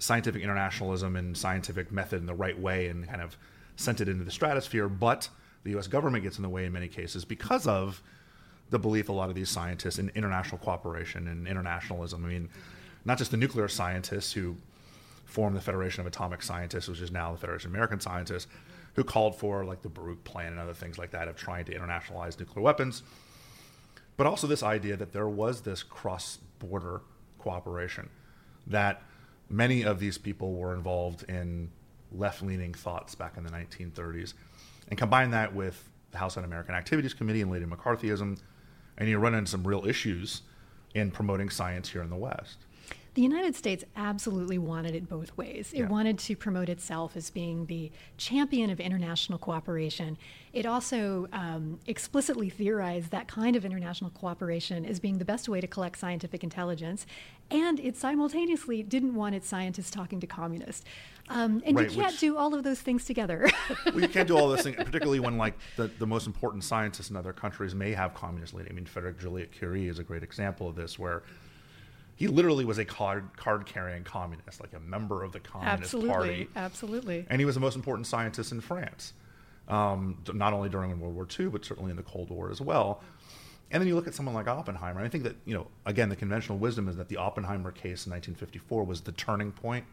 scientific 0.00 0.42
internationalism 0.42 1.14
and 1.14 1.36
scientific 1.36 1.92
method 1.92 2.18
in 2.18 2.26
the 2.26 2.34
right 2.34 2.58
way 2.58 2.88
and 2.88 3.06
kind 3.06 3.22
of 3.22 3.38
sent 3.76 4.00
it 4.00 4.08
into 4.08 4.24
the 4.24 4.32
stratosphere, 4.32 4.88
but 4.88 5.28
the 5.62 5.70
U.S. 5.70 5.86
government 5.86 6.24
gets 6.24 6.38
in 6.38 6.42
the 6.42 6.48
way 6.48 6.64
in 6.64 6.72
many 6.72 6.88
cases 6.88 7.24
because 7.24 7.68
of 7.68 8.02
the 8.70 8.78
belief 8.78 9.08
a 9.08 9.12
lot 9.12 9.28
of 9.28 9.34
these 9.34 9.50
scientists 9.50 9.98
in 9.98 10.10
international 10.14 10.58
cooperation 10.58 11.28
and 11.28 11.46
internationalism. 11.46 12.24
I 12.24 12.28
mean, 12.28 12.48
not 13.04 13.18
just 13.18 13.30
the 13.30 13.36
nuclear 13.36 13.68
scientists 13.68 14.32
who 14.32 14.56
formed 15.24 15.56
the 15.56 15.60
Federation 15.60 16.00
of 16.00 16.06
Atomic 16.06 16.42
Scientists, 16.42 16.88
which 16.88 17.00
is 17.00 17.10
now 17.10 17.32
the 17.32 17.38
Federation 17.38 17.70
of 17.70 17.74
American 17.74 18.00
Scientists, 18.00 18.46
who 18.94 19.04
called 19.04 19.36
for 19.36 19.64
like 19.64 19.82
the 19.82 19.88
Baruch 19.88 20.22
Plan 20.24 20.52
and 20.52 20.60
other 20.60 20.74
things 20.74 20.98
like 20.98 21.10
that 21.10 21.28
of 21.28 21.36
trying 21.36 21.64
to 21.66 21.74
internationalize 21.74 22.38
nuclear 22.38 22.62
weapons, 22.62 23.02
but 24.16 24.26
also 24.26 24.46
this 24.46 24.62
idea 24.62 24.96
that 24.96 25.12
there 25.12 25.28
was 25.28 25.62
this 25.62 25.82
cross-border 25.82 27.02
cooperation, 27.38 28.08
that 28.66 29.02
many 29.50 29.82
of 29.82 29.98
these 29.98 30.16
people 30.18 30.54
were 30.54 30.74
involved 30.74 31.24
in 31.28 31.70
left-leaning 32.12 32.72
thoughts 32.72 33.14
back 33.14 33.36
in 33.36 33.42
the 33.42 33.50
1930s, 33.50 34.34
and 34.88 34.98
combine 34.98 35.30
that 35.30 35.54
with 35.54 35.88
the 36.12 36.18
House 36.18 36.36
Un-American 36.36 36.74
Activities 36.74 37.12
Committee 37.12 37.42
and 37.42 37.50
later 37.50 37.66
McCarthyism, 37.66 38.38
and 38.96 39.08
you 39.08 39.18
run 39.18 39.34
into 39.34 39.50
some 39.50 39.66
real 39.66 39.86
issues 39.86 40.42
in 40.94 41.10
promoting 41.10 41.50
science 41.50 41.88
here 41.88 42.02
in 42.02 42.10
the 42.10 42.16
West. 42.16 42.58
The 43.14 43.22
United 43.22 43.54
States 43.54 43.84
absolutely 43.94 44.58
wanted 44.58 44.96
it 44.96 45.08
both 45.08 45.36
ways. 45.36 45.72
It 45.72 45.80
yeah. 45.80 45.88
wanted 45.88 46.18
to 46.18 46.34
promote 46.34 46.68
itself 46.68 47.16
as 47.16 47.30
being 47.30 47.66
the 47.66 47.92
champion 48.16 48.70
of 48.70 48.80
international 48.80 49.38
cooperation. 49.38 50.18
It 50.52 50.66
also 50.66 51.28
um, 51.32 51.78
explicitly 51.86 52.50
theorized 52.50 53.12
that 53.12 53.28
kind 53.28 53.54
of 53.54 53.64
international 53.64 54.10
cooperation 54.10 54.84
as 54.84 54.98
being 54.98 55.18
the 55.18 55.24
best 55.24 55.48
way 55.48 55.60
to 55.60 55.68
collect 55.68 55.96
scientific 55.96 56.42
intelligence. 56.42 57.06
And 57.52 57.78
it 57.78 57.96
simultaneously 57.96 58.82
didn't 58.82 59.14
want 59.14 59.36
its 59.36 59.46
scientists 59.46 59.92
talking 59.92 60.18
to 60.18 60.26
communists. 60.26 60.84
Um, 61.28 61.62
and 61.64 61.76
right, 61.76 61.88
you 61.88 61.96
can't 61.96 62.12
which, 62.12 62.20
do 62.20 62.36
all 62.36 62.52
of 62.52 62.64
those 62.64 62.80
things 62.80 63.04
together. 63.04 63.48
well, 63.86 64.00
you 64.00 64.08
can't 64.08 64.26
do 64.26 64.36
all 64.36 64.48
those 64.48 64.62
things, 64.62 64.76
particularly 64.76 65.20
when 65.20 65.38
like 65.38 65.54
the, 65.76 65.86
the 66.00 66.06
most 66.06 66.26
important 66.26 66.64
scientists 66.64 67.10
in 67.10 67.16
other 67.16 67.32
countries 67.32 67.76
may 67.76 67.92
have 67.92 68.12
communist 68.12 68.54
leaning. 68.54 68.72
I 68.72 68.74
mean, 68.74 68.86
Frederick 68.86 69.20
Joliot-Curie 69.20 69.86
is 69.86 70.00
a 70.00 70.02
great 70.02 70.24
example 70.24 70.68
of 70.68 70.74
this, 70.74 70.98
where 70.98 71.22
he 72.16 72.28
literally 72.28 72.64
was 72.64 72.78
a 72.78 72.84
card 72.84 73.36
card 73.36 73.66
carrying 73.66 74.04
communist, 74.04 74.60
like 74.60 74.72
a 74.72 74.80
member 74.80 75.22
of 75.22 75.32
the 75.32 75.40
Communist 75.40 75.82
absolutely, 75.82 76.10
Party. 76.10 76.48
Absolutely. 76.54 77.26
And 77.28 77.40
he 77.40 77.44
was 77.44 77.54
the 77.54 77.60
most 77.60 77.76
important 77.76 78.06
scientist 78.06 78.52
in 78.52 78.60
France, 78.60 79.12
um, 79.68 80.18
not 80.32 80.52
only 80.52 80.68
during 80.68 80.98
World 81.00 81.14
War 81.14 81.26
II, 81.38 81.46
but 81.46 81.64
certainly 81.64 81.90
in 81.90 81.96
the 81.96 82.02
Cold 82.02 82.30
War 82.30 82.50
as 82.50 82.60
well. 82.60 83.02
And 83.70 83.80
then 83.80 83.88
you 83.88 83.96
look 83.96 84.06
at 84.06 84.14
someone 84.14 84.34
like 84.34 84.46
Oppenheimer, 84.46 85.00
and 85.00 85.06
I 85.06 85.10
think 85.10 85.24
that, 85.24 85.34
you 85.44 85.54
know, 85.54 85.66
again, 85.84 86.08
the 86.08 86.16
conventional 86.16 86.58
wisdom 86.58 86.86
is 86.88 86.96
that 86.96 87.08
the 87.08 87.16
Oppenheimer 87.16 87.72
case 87.72 88.06
in 88.06 88.12
1954 88.12 88.84
was 88.84 89.00
the 89.00 89.12
turning 89.12 89.50
point 89.50 89.84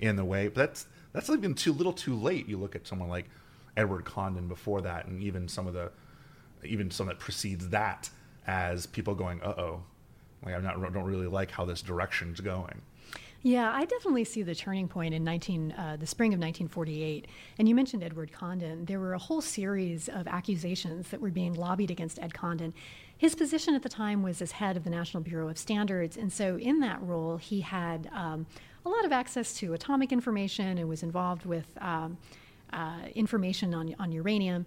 in 0.00 0.16
the 0.16 0.24
way, 0.24 0.48
but 0.48 0.56
that's 0.56 0.86
that's 1.12 1.30
even 1.30 1.54
too 1.54 1.72
little 1.72 1.94
too 1.94 2.14
late. 2.14 2.46
You 2.46 2.58
look 2.58 2.76
at 2.76 2.86
someone 2.86 3.08
like 3.08 3.26
Edward 3.76 4.04
Condon 4.04 4.48
before 4.48 4.82
that, 4.82 5.06
and 5.06 5.22
even 5.22 5.48
some 5.48 5.66
of 5.66 5.72
the 5.72 5.90
even 6.64 6.90
some 6.90 7.06
that 7.06 7.18
precedes 7.18 7.68
that 7.70 8.10
as 8.46 8.86
people 8.86 9.14
going, 9.14 9.40
uh 9.42 9.54
oh, 9.56 9.82
like 10.44 10.54
I 10.54 10.60
don't 10.60 11.04
really 11.04 11.26
like 11.26 11.50
how 11.50 11.64
this 11.64 11.82
direction's 11.82 12.40
going. 12.40 12.82
Yeah, 13.42 13.70
I 13.72 13.84
definitely 13.84 14.24
see 14.24 14.42
the 14.42 14.56
turning 14.56 14.88
point 14.88 15.14
in 15.14 15.22
19, 15.22 15.70
uh, 15.70 15.96
the 16.00 16.06
spring 16.06 16.32
of 16.32 16.40
1948. 16.40 17.28
And 17.58 17.68
you 17.68 17.76
mentioned 17.76 18.02
Edward 18.02 18.32
Condon. 18.32 18.86
There 18.86 18.98
were 18.98 19.14
a 19.14 19.18
whole 19.18 19.40
series 19.40 20.08
of 20.08 20.26
accusations 20.26 21.10
that 21.10 21.20
were 21.20 21.30
being 21.30 21.54
lobbied 21.54 21.90
against 21.90 22.18
Ed 22.20 22.34
Condon. 22.34 22.74
His 23.16 23.36
position 23.36 23.74
at 23.74 23.84
the 23.84 23.88
time 23.88 24.24
was 24.24 24.42
as 24.42 24.52
head 24.52 24.76
of 24.76 24.82
the 24.82 24.90
National 24.90 25.22
Bureau 25.22 25.48
of 25.48 25.58
Standards, 25.58 26.16
and 26.16 26.32
so 26.32 26.58
in 26.58 26.80
that 26.80 27.00
role, 27.00 27.36
he 27.36 27.60
had 27.60 28.10
um, 28.12 28.46
a 28.84 28.88
lot 28.88 29.04
of 29.04 29.12
access 29.12 29.54
to 29.58 29.74
atomic 29.74 30.12
information 30.12 30.78
and 30.78 30.88
was 30.88 31.02
involved 31.02 31.46
with 31.46 31.66
um, 31.80 32.18
uh, 32.72 33.02
information 33.14 33.74
on 33.74 33.94
on 33.98 34.10
uranium. 34.10 34.66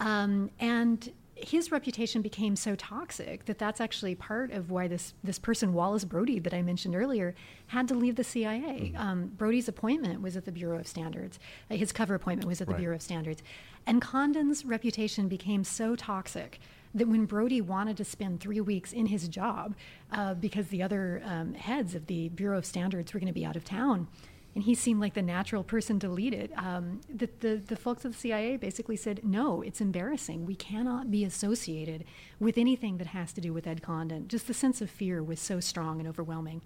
Um, 0.00 0.50
and 0.60 1.12
his 1.40 1.70
reputation 1.72 2.22
became 2.22 2.56
so 2.56 2.74
toxic 2.74 3.44
that 3.46 3.58
that's 3.58 3.80
actually 3.80 4.14
part 4.14 4.50
of 4.50 4.70
why 4.70 4.88
this 4.88 5.14
this 5.22 5.38
person 5.38 5.72
Wallace 5.72 6.04
Brode 6.04 6.42
that 6.44 6.54
I 6.54 6.62
mentioned 6.62 6.94
earlier 6.94 7.34
had 7.68 7.88
to 7.88 7.94
leave 7.94 8.16
the 8.16 8.24
CIA. 8.24 8.92
Mm-hmm. 8.94 8.96
Um, 8.96 9.32
Brode's 9.36 9.68
appointment 9.68 10.22
was 10.22 10.36
at 10.36 10.44
the 10.44 10.52
Bureau 10.52 10.78
of 10.78 10.86
Standards. 10.86 11.38
Uh, 11.70 11.76
his 11.76 11.92
cover 11.92 12.14
appointment 12.14 12.48
was 12.48 12.60
at 12.60 12.66
the 12.66 12.74
right. 12.74 12.80
Bureau 12.80 12.96
of 12.96 13.02
Standards, 13.02 13.42
and 13.86 14.02
Condon's 14.02 14.64
reputation 14.64 15.28
became 15.28 15.64
so 15.64 15.96
toxic 15.96 16.60
that 16.94 17.08
when 17.08 17.26
Brode 17.26 17.62
wanted 17.62 17.96
to 17.98 18.04
spend 18.04 18.40
three 18.40 18.60
weeks 18.60 18.92
in 18.92 19.06
his 19.06 19.28
job 19.28 19.76
uh, 20.12 20.34
because 20.34 20.68
the 20.68 20.82
other 20.82 21.22
um, 21.24 21.54
heads 21.54 21.94
of 21.94 22.06
the 22.06 22.30
Bureau 22.30 22.58
of 22.58 22.64
Standards 22.64 23.12
were 23.12 23.20
going 23.20 23.28
to 23.28 23.32
be 23.32 23.44
out 23.44 23.56
of 23.56 23.64
town 23.64 24.08
and 24.54 24.64
he 24.64 24.74
seemed 24.74 25.00
like 25.00 25.14
the 25.14 25.22
natural 25.22 25.62
person 25.62 26.00
to 26.00 26.08
lead 26.08 26.34
it. 26.34 26.50
Um, 26.56 27.00
the, 27.08 27.28
the, 27.40 27.56
the 27.56 27.76
folks 27.76 28.04
at 28.04 28.12
the 28.12 28.18
CIA 28.18 28.56
basically 28.56 28.96
said, 28.96 29.20
no, 29.22 29.62
it's 29.62 29.80
embarrassing. 29.80 30.46
We 30.46 30.54
cannot 30.54 31.10
be 31.10 31.24
associated 31.24 32.04
with 32.40 32.58
anything 32.58 32.98
that 32.98 33.08
has 33.08 33.32
to 33.34 33.40
do 33.40 33.52
with 33.52 33.66
Ed 33.66 33.82
Condon. 33.82 34.26
Just 34.26 34.46
the 34.46 34.54
sense 34.54 34.80
of 34.80 34.90
fear 34.90 35.22
was 35.22 35.38
so 35.38 35.60
strong 35.60 36.00
and 36.00 36.08
overwhelming. 36.08 36.62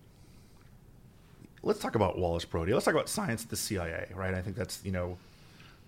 Let's 1.63 1.81
talk 1.81 1.95
about 1.95 2.19
Wallace 2.19 2.45
Brode. 2.45 2.73
Let's 2.73 2.85
talk 2.85 2.95
about 2.95 3.09
science 3.09 3.45
at 3.45 3.51
the 3.51 3.57
CIA, 3.57 4.11
right? 4.15 4.35
I 4.35 4.43
think 4.43 4.57
that's, 4.57 4.81
you 4.85 4.93
know, 4.93 5.19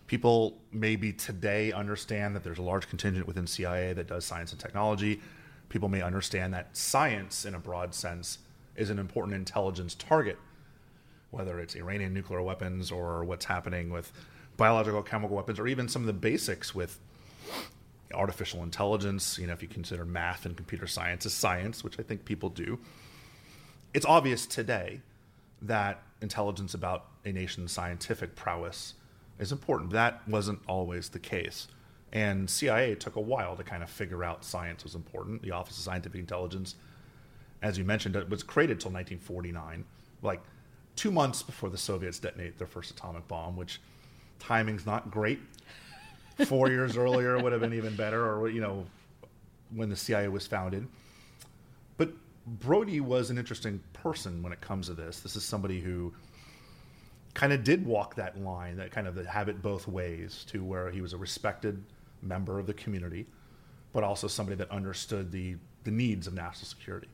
people 0.07 0.59
maybe 0.73 1.13
today 1.13 1.73
understand 1.73 2.37
that 2.37 2.45
there's 2.45 2.59
a 2.59 2.63
large 2.63 2.89
contingent 2.89 3.27
within 3.27 3.47
CIA 3.47 3.93
that 3.95 4.07
does 4.07 4.25
science 4.25 4.53
and 4.53 4.61
technology. 4.61 5.21
People 5.69 5.89
may 5.89 6.03
understand 6.03 6.53
that 6.55 6.77
science, 6.77 7.45
in 7.45 7.55
a 7.55 7.59
broad 7.59 7.95
sense, 7.95 8.39
is 8.77 8.91
an 8.91 8.99
important 8.99 9.35
intelligence 9.35 9.95
target 9.95 10.39
whether 11.35 11.59
it's 11.59 11.75
Iranian 11.75 12.15
nuclear 12.15 12.43
weapons 12.43 12.91
or 12.91 13.25
what's 13.25 13.45
happening 13.45 13.91
with 13.91 14.13
biological 14.57 15.03
chemical 15.03 15.37
weapons 15.37 15.59
or 15.59 15.67
even 15.67 15.89
some 15.89 16.03
of 16.03 16.07
the 16.07 16.13
basics 16.13 16.75
with 16.75 16.99
artificial 18.13 18.63
intelligence, 18.63 19.39
you 19.39 19.47
know, 19.47 19.53
if 19.53 19.63
you 19.63 19.69
consider 19.69 20.05
math 20.05 20.47
and 20.47 20.57
computer 20.57 20.87
science 20.87 21.27
as 21.27 21.33
science, 21.33 21.83
which 21.83 21.99
I 21.99 22.03
think 22.03 22.25
people 22.25 22.49
do, 22.49 22.79
it's 23.93 24.07
obvious 24.07 24.47
today 24.47 25.01
that 25.63 26.03
intelligence 26.21 26.75
about 26.75 27.07
a 27.25 27.33
nation's 27.33 27.73
scientific 27.73 28.37
prowess 28.37 28.95
is 29.39 29.53
important. 29.53 29.91
That 29.91 30.27
wasn't 30.29 30.61
always 30.69 31.09
the 31.09 31.19
case. 31.19 31.69
And 32.13 32.49
CIA 32.49 32.95
took 32.95 33.17
a 33.17 33.21
while 33.21 33.57
to 33.57 33.65
kind 33.65 33.83
of 33.83 33.91
figure 33.91 34.23
out 34.23 34.45
science 34.45 34.85
was 34.85 34.95
important. 34.95 35.43
The 35.43 35.51
Office 35.51 35.79
of 35.79 35.85
Scientific 35.85 36.21
Intelligence, 36.21 36.77
as 37.61 37.77
you 37.77 37.85
mentioned, 37.85 38.15
it 38.15 38.29
was 38.29 38.43
created 38.43 38.75
until 38.75 38.93
1949. 38.93 39.85
Like 40.23 40.41
two 40.97 41.11
months 41.11 41.43
before 41.43 41.71
the 41.71 41.79
Soviets 41.79 42.19
detonate 42.19 42.59
their 42.59 42.67
first 42.67 42.91
atomic 42.91 43.27
bomb, 43.29 43.57
which 43.57 43.81
timing's 44.39 44.87
not 44.87 45.11
great. 45.11 45.41
Four 46.47 46.69
years 46.69 46.97
earlier 46.97 47.39
would 47.39 47.53
have 47.53 47.61
been 47.61 47.75
even 47.75 47.97
better, 47.97 48.25
or 48.25 48.49
you 48.49 48.61
know, 48.61 48.85
when 49.75 49.89
the 49.89 49.97
CIA 49.97 50.29
was 50.29 50.47
founded. 50.47 50.87
But 51.97 52.11
Brode 52.61 53.01
was 53.01 53.31
an 53.31 53.39
interesting 53.39 53.81
person 53.93 54.43
when 54.43 54.53
it 54.53 54.61
comes 54.61 54.87
to 54.87 54.95
this. 54.95 55.21
This 55.21 55.37
is 55.37 55.45
somebody 55.45 55.81
who 55.81 56.13
kind 57.35 57.53
of 57.53 57.65
did 57.65 57.85
walk 57.85 58.15
that 58.15 58.41
line, 58.41 58.77
that 58.77 58.91
kind 58.93 59.07
of 59.07 59.17
have 59.27 59.49
it 59.49 59.61
both 59.63 59.89
ways, 59.89 60.45
to 60.49 60.63
where 60.65 60.91
he 60.91 61.01
was 61.01 61.13
a 61.13 61.17
respected 61.17 61.83
member 62.23 62.59
of 62.59 62.67
the 62.67 62.75
community, 62.75 63.27
but 63.93 64.05
also 64.05 64.27
somebody 64.27 64.57
that 64.57 64.71
understood 64.71 65.31
the 65.31 65.57
the 65.85 65.91
needs 65.91 66.27
of 66.27 66.33
national 66.33 66.67
security. 66.67 67.09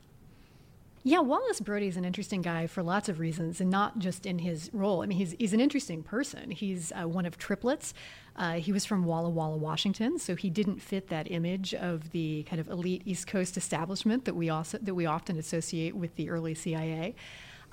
Yeah, 1.03 1.19
Wallace 1.19 1.59
Brode 1.59 1.87
is 1.87 1.97
an 1.97 2.05
interesting 2.05 2.43
guy 2.43 2.67
for 2.67 2.83
lots 2.83 3.09
of 3.09 3.19
reasons, 3.19 3.59
and 3.59 3.71
not 3.71 3.97
just 3.97 4.27
in 4.27 4.37
his 4.37 4.69
role. 4.71 5.01
I 5.01 5.07
mean, 5.07 5.17
he's, 5.17 5.35
he's 5.39 5.53
an 5.53 5.59
interesting 5.59 6.03
person. 6.03 6.51
He's 6.51 6.91
uh, 6.91 7.07
one 7.07 7.25
of 7.25 7.39
triplets. 7.39 7.95
Uh, 8.35 8.53
he 8.53 8.71
was 8.71 8.85
from 8.85 9.05
Walla 9.05 9.29
Walla, 9.29 9.57
Washington, 9.57 10.19
so 10.19 10.35
he 10.35 10.51
didn't 10.51 10.79
fit 10.79 11.07
that 11.07 11.31
image 11.31 11.73
of 11.73 12.11
the 12.11 12.43
kind 12.43 12.59
of 12.59 12.67
elite 12.69 13.01
East 13.05 13.25
Coast 13.25 13.57
establishment 13.57 14.25
that 14.25 14.35
we 14.35 14.49
also 14.49 14.77
that 14.77 14.93
we 14.93 15.07
often 15.07 15.37
associate 15.37 15.95
with 15.95 16.15
the 16.17 16.29
early 16.29 16.53
CIA. 16.53 17.15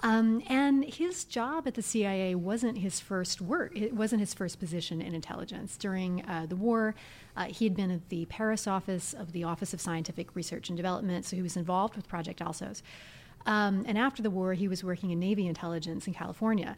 Um, 0.01 0.43
and 0.49 0.85
his 0.85 1.25
job 1.25 1.67
at 1.67 1.75
the 1.75 1.83
CIA 1.83 2.35
wasn't 2.35 2.79
his 2.79 3.01
first 3.01 3.41
work. 3.41 3.77
It 3.77 3.95
wasn't 3.95 4.21
his 4.21 4.33
first 4.33 4.61
position 4.61 5.03
in 5.03 5.13
intelligence. 5.15 5.77
During 5.77 6.25
uh, 6.25 6.47
the 6.49 6.57
war, 6.57 6.95
uh, 7.37 7.47
he 7.47 7.65
had 7.65 7.75
been 7.75 7.91
at 7.91 8.09
the 8.09 8.25
Paris 8.27 8.67
office 8.67 9.13
of 9.13 9.33
the 9.33 9.45
Office 9.45 9.75
of 9.75 9.81
Scientific 9.81 10.37
Research 10.37 10.69
and 10.69 10.77
Development, 10.77 11.25
so 11.25 11.35
he 11.37 11.43
was 11.43 11.57
involved 11.57 11.97
with 11.97 12.09
Project 12.09 12.41
Alsos. 12.41 12.83
Um, 13.47 13.85
and 13.87 13.97
after 13.97 14.23
the 14.23 14.31
war, 14.31 14.55
he 14.55 14.69
was 14.69 14.85
working 14.85 15.11
in 15.11 15.19
Navy 15.19 15.47
intelligence 15.47 16.07
in 16.07 16.15
California. 16.15 16.77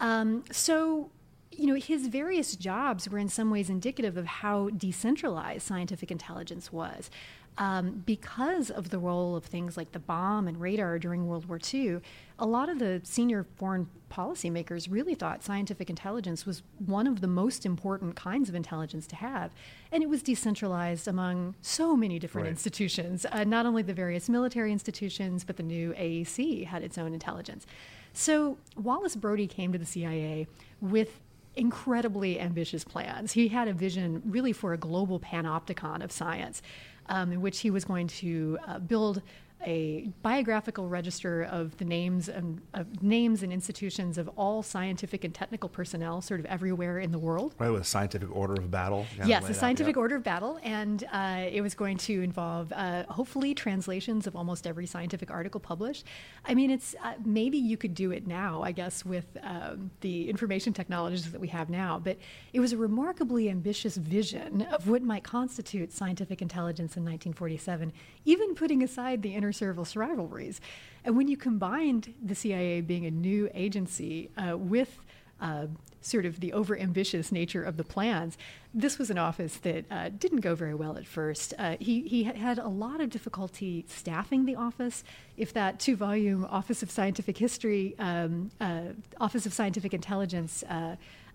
Um, 0.00 0.44
so, 0.50 1.10
you 1.50 1.66
know, 1.66 1.74
his 1.74 2.08
various 2.08 2.56
jobs 2.56 3.08
were 3.08 3.18
in 3.18 3.28
some 3.28 3.50
ways 3.50 3.70
indicative 3.70 4.16
of 4.16 4.26
how 4.26 4.70
decentralized 4.70 5.62
scientific 5.66 6.10
intelligence 6.10 6.72
was 6.72 7.10
um, 7.56 8.02
because 8.04 8.70
of 8.70 8.90
the 8.90 8.98
role 8.98 9.36
of 9.36 9.44
things 9.44 9.76
like 9.76 9.92
the 9.92 9.98
bomb 9.98 10.48
and 10.48 10.60
radar 10.60 10.98
during 10.98 11.26
World 11.26 11.46
War 11.46 11.60
II, 11.72 12.00
a 12.38 12.46
lot 12.46 12.68
of 12.68 12.80
the 12.80 13.00
senior 13.04 13.46
foreign 13.56 13.88
policymakers 14.10 14.90
really 14.90 15.14
thought 15.14 15.44
scientific 15.44 15.88
intelligence 15.88 16.44
was 16.46 16.62
one 16.84 17.06
of 17.06 17.20
the 17.20 17.26
most 17.28 17.64
important 17.64 18.16
kinds 18.16 18.48
of 18.48 18.54
intelligence 18.54 19.06
to 19.06 19.16
have. 19.16 19.52
And 19.92 20.02
it 20.02 20.08
was 20.08 20.22
decentralized 20.22 21.06
among 21.06 21.54
so 21.60 21.96
many 21.96 22.18
different 22.18 22.46
right. 22.46 22.50
institutions, 22.50 23.24
uh, 23.30 23.44
not 23.44 23.66
only 23.66 23.82
the 23.82 23.94
various 23.94 24.28
military 24.28 24.72
institutions, 24.72 25.44
but 25.44 25.56
the 25.56 25.62
new 25.62 25.92
AEC 25.92 26.66
had 26.66 26.82
its 26.82 26.98
own 26.98 27.14
intelligence. 27.14 27.66
So 28.12 28.58
Wallace 28.76 29.16
Brode 29.16 29.48
came 29.48 29.72
to 29.72 29.78
the 29.78 29.86
CIA 29.86 30.48
with 30.80 31.20
incredibly 31.56 32.40
ambitious 32.40 32.84
plans. 32.84 33.32
He 33.32 33.48
had 33.48 33.68
a 33.68 33.72
vision 33.72 34.22
really 34.24 34.52
for 34.52 34.72
a 34.72 34.76
global 34.76 35.20
panopticon 35.20 36.02
of 36.02 36.10
science, 36.10 36.62
um, 37.08 37.32
in 37.32 37.40
which 37.40 37.60
he 37.60 37.70
was 37.70 37.84
going 37.84 38.06
to 38.08 38.58
uh, 38.66 38.78
build 38.78 39.22
a 39.66 40.08
biographical 40.22 40.88
register 40.88 41.42
of 41.42 41.76
the 41.78 41.84
names 41.84 42.28
and 42.28 42.60
of 42.74 43.02
names 43.02 43.42
and 43.42 43.52
institutions 43.52 44.18
of 44.18 44.28
all 44.36 44.62
scientific 44.62 45.24
and 45.24 45.34
technical 45.34 45.68
personnel, 45.68 46.20
sort 46.20 46.40
of 46.40 46.46
everywhere 46.46 46.98
in 46.98 47.12
the 47.12 47.18
world. 47.18 47.54
Right, 47.58 47.70
with 47.70 47.82
a 47.82 47.84
scientific 47.84 48.28
order 48.34 48.54
of 48.54 48.70
battle. 48.70 49.06
Yes, 49.24 49.48
a 49.48 49.54
scientific 49.54 49.96
out, 49.96 50.00
order 50.00 50.16
of 50.16 50.22
battle, 50.22 50.58
and 50.62 51.04
uh, 51.12 51.44
it 51.50 51.60
was 51.60 51.74
going 51.74 51.96
to 51.98 52.22
involve 52.22 52.72
uh, 52.72 53.04
hopefully 53.08 53.54
translations 53.54 54.26
of 54.26 54.36
almost 54.36 54.66
every 54.66 54.86
scientific 54.86 55.30
article 55.30 55.60
published. 55.60 56.06
I 56.44 56.54
mean, 56.54 56.70
it's 56.70 56.94
uh, 57.02 57.14
maybe 57.24 57.58
you 57.58 57.76
could 57.76 57.94
do 57.94 58.10
it 58.10 58.26
now, 58.26 58.62
I 58.62 58.72
guess, 58.72 59.04
with 59.04 59.26
um, 59.42 59.90
the 60.00 60.28
information 60.28 60.72
technologies 60.72 61.30
that 61.32 61.40
we 61.40 61.48
have 61.48 61.70
now, 61.70 61.98
but 61.98 62.18
it 62.52 62.60
was 62.60 62.72
a 62.72 62.76
remarkably 62.76 63.48
ambitious 63.48 63.96
vision 63.96 64.62
of 64.62 64.88
what 64.88 65.02
might 65.02 65.24
constitute 65.24 65.92
scientific 65.92 66.42
intelligence 66.42 66.96
in 66.96 67.02
1947, 67.02 67.92
even 68.24 68.54
putting 68.54 68.82
aside 68.82 69.22
the 69.22 69.34
inner 69.34 69.52
service 69.54 69.96
rivalries. 69.96 70.60
And 71.04 71.16
when 71.16 71.28
you 71.28 71.36
combined 71.36 72.14
the 72.22 72.34
CIA 72.34 72.80
being 72.80 73.06
a 73.06 73.10
new 73.10 73.50
agency 73.54 74.30
uh, 74.36 74.56
with 74.56 75.00
uh, 75.40 75.66
sort 76.00 76.26
of 76.26 76.40
the 76.40 76.52
overambitious 76.52 77.32
nature 77.32 77.62
of 77.62 77.76
the 77.76 77.84
plans, 77.84 78.36
this 78.72 78.98
was 78.98 79.10
an 79.10 79.18
office 79.18 79.56
that 79.58 79.84
uh, 79.90 80.10
didn't 80.18 80.40
go 80.40 80.54
very 80.54 80.74
well 80.74 80.96
at 80.96 81.06
first. 81.06 81.54
Uh, 81.58 81.76
he, 81.80 82.02
he 82.02 82.24
had 82.24 82.58
a 82.58 82.68
lot 82.68 83.00
of 83.00 83.10
difficulty 83.10 83.84
staffing 83.88 84.44
the 84.44 84.56
office. 84.56 85.04
If 85.36 85.52
that 85.54 85.80
two 85.80 85.96
volume 85.96 86.46
Office 86.50 86.82
of 86.82 86.90
Scientific 86.90 87.38
History, 87.38 87.94
um, 87.98 88.50
uh, 88.60 88.88
Office 89.20 89.46
of 89.46 89.52
Scientific 89.52 89.94
Intelligence, 89.94 90.64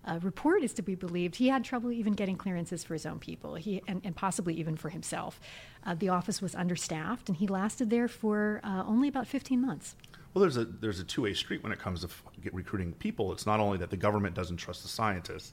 uh, 0.04 0.18
report 0.22 0.62
is 0.62 0.72
to 0.74 0.82
be 0.82 0.94
believed, 0.94 1.36
he 1.36 1.48
had 1.48 1.64
trouble 1.64 1.92
even 1.92 2.14
getting 2.14 2.36
clearances 2.36 2.82
for 2.84 2.94
his 2.94 3.04
own 3.04 3.18
people, 3.18 3.54
he, 3.54 3.82
and, 3.86 4.00
and 4.04 4.16
possibly 4.16 4.54
even 4.54 4.76
for 4.76 4.88
himself. 4.88 5.40
Uh, 5.84 5.94
the 5.94 6.08
office 6.08 6.40
was 6.40 6.54
understaffed, 6.54 7.28
and 7.28 7.36
he 7.36 7.46
lasted 7.46 7.90
there 7.90 8.08
for 8.08 8.60
uh, 8.64 8.82
only 8.86 9.08
about 9.08 9.26
15 9.26 9.60
months. 9.60 9.94
Well, 10.32 10.40
there's 10.40 10.56
a 10.56 10.64
there's 10.64 11.00
a 11.00 11.04
two 11.04 11.22
way 11.22 11.34
street 11.34 11.62
when 11.62 11.72
it 11.72 11.80
comes 11.80 12.02
to 12.02 12.06
f- 12.06 12.22
recruiting 12.52 12.92
people. 12.94 13.32
It's 13.32 13.46
not 13.46 13.58
only 13.58 13.78
that 13.78 13.90
the 13.90 13.96
government 13.96 14.34
doesn't 14.34 14.58
trust 14.58 14.82
the 14.82 14.88
scientists, 14.88 15.52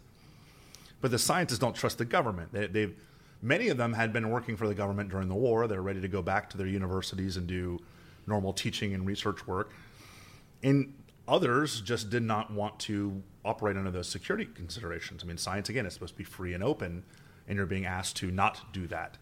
but 1.01 1.09
the 1.09 1.17
scientists 1.17 1.59
don't 1.59 1.75
trust 1.75 1.97
the 1.97 2.05
government. 2.05 2.53
They, 2.53 2.67
they've 2.67 2.95
many 3.41 3.69
of 3.69 3.77
them 3.77 3.93
had 3.93 4.13
been 4.13 4.29
working 4.29 4.55
for 4.55 4.67
the 4.67 4.75
government 4.75 5.09
during 5.09 5.29
the 5.29 5.35
war. 5.35 5.67
They're 5.67 5.81
ready 5.81 6.01
to 6.01 6.07
go 6.07 6.21
back 6.21 6.49
to 6.51 6.57
their 6.57 6.67
universities 6.67 7.37
and 7.37 7.47
do 7.47 7.79
normal 8.27 8.53
teaching 8.53 8.93
and 8.93 9.05
research 9.05 9.47
work. 9.47 9.71
And 10.61 10.93
others 11.27 11.81
just 11.81 12.09
did 12.09 12.23
not 12.23 12.51
want 12.51 12.79
to 12.79 13.21
operate 13.43 13.77
under 13.77 13.91
those 13.91 14.07
security 14.07 14.45
considerations. 14.45 15.23
I 15.23 15.27
mean, 15.27 15.37
science 15.37 15.69
again 15.69 15.85
is 15.85 15.93
supposed 15.93 16.13
to 16.13 16.17
be 16.17 16.23
free 16.23 16.53
and 16.53 16.63
open, 16.63 17.03
and 17.47 17.57
you're 17.57 17.65
being 17.65 17.85
asked 17.85 18.17
to 18.17 18.31
not 18.31 18.73
do 18.73 18.87
that. 18.87 19.17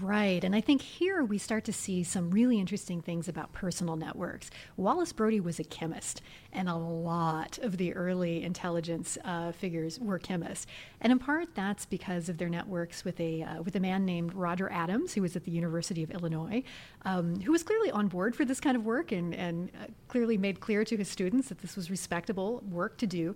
Right. 0.00 0.42
And 0.42 0.56
I 0.56 0.62
think 0.62 0.80
here 0.80 1.22
we 1.22 1.36
start 1.36 1.64
to 1.64 1.72
see 1.72 2.02
some 2.02 2.30
really 2.30 2.58
interesting 2.58 3.02
things 3.02 3.28
about 3.28 3.52
personal 3.52 3.94
networks. 3.94 4.50
Wallace 4.78 5.12
Brode 5.12 5.42
was 5.42 5.58
a 5.58 5.64
chemist, 5.64 6.22
and 6.50 6.66
a 6.66 6.76
lot 6.76 7.58
of 7.58 7.76
the 7.76 7.92
early 7.92 8.42
intelligence 8.42 9.18
uh, 9.22 9.52
figures 9.52 10.00
were 10.00 10.18
chemists. 10.18 10.66
And 11.02 11.12
in 11.12 11.18
part, 11.18 11.54
that's 11.54 11.84
because 11.84 12.30
of 12.30 12.38
their 12.38 12.48
networks 12.48 13.04
with 13.04 13.20
a, 13.20 13.42
uh, 13.42 13.62
with 13.62 13.76
a 13.76 13.80
man 13.80 14.06
named 14.06 14.32
Roger 14.32 14.72
Adams, 14.72 15.12
who 15.12 15.20
was 15.20 15.36
at 15.36 15.44
the 15.44 15.50
University 15.50 16.02
of 16.02 16.10
Illinois, 16.10 16.62
um, 17.04 17.40
who 17.42 17.52
was 17.52 17.62
clearly 17.62 17.90
on 17.90 18.08
board 18.08 18.34
for 18.34 18.46
this 18.46 18.60
kind 18.60 18.78
of 18.78 18.86
work 18.86 19.12
and, 19.12 19.34
and 19.34 19.70
uh, 19.78 19.88
clearly 20.08 20.38
made 20.38 20.60
clear 20.60 20.86
to 20.86 20.96
his 20.96 21.08
students 21.08 21.50
that 21.50 21.58
this 21.58 21.76
was 21.76 21.90
respectable 21.90 22.62
work 22.70 22.96
to 22.96 23.06
do. 23.06 23.34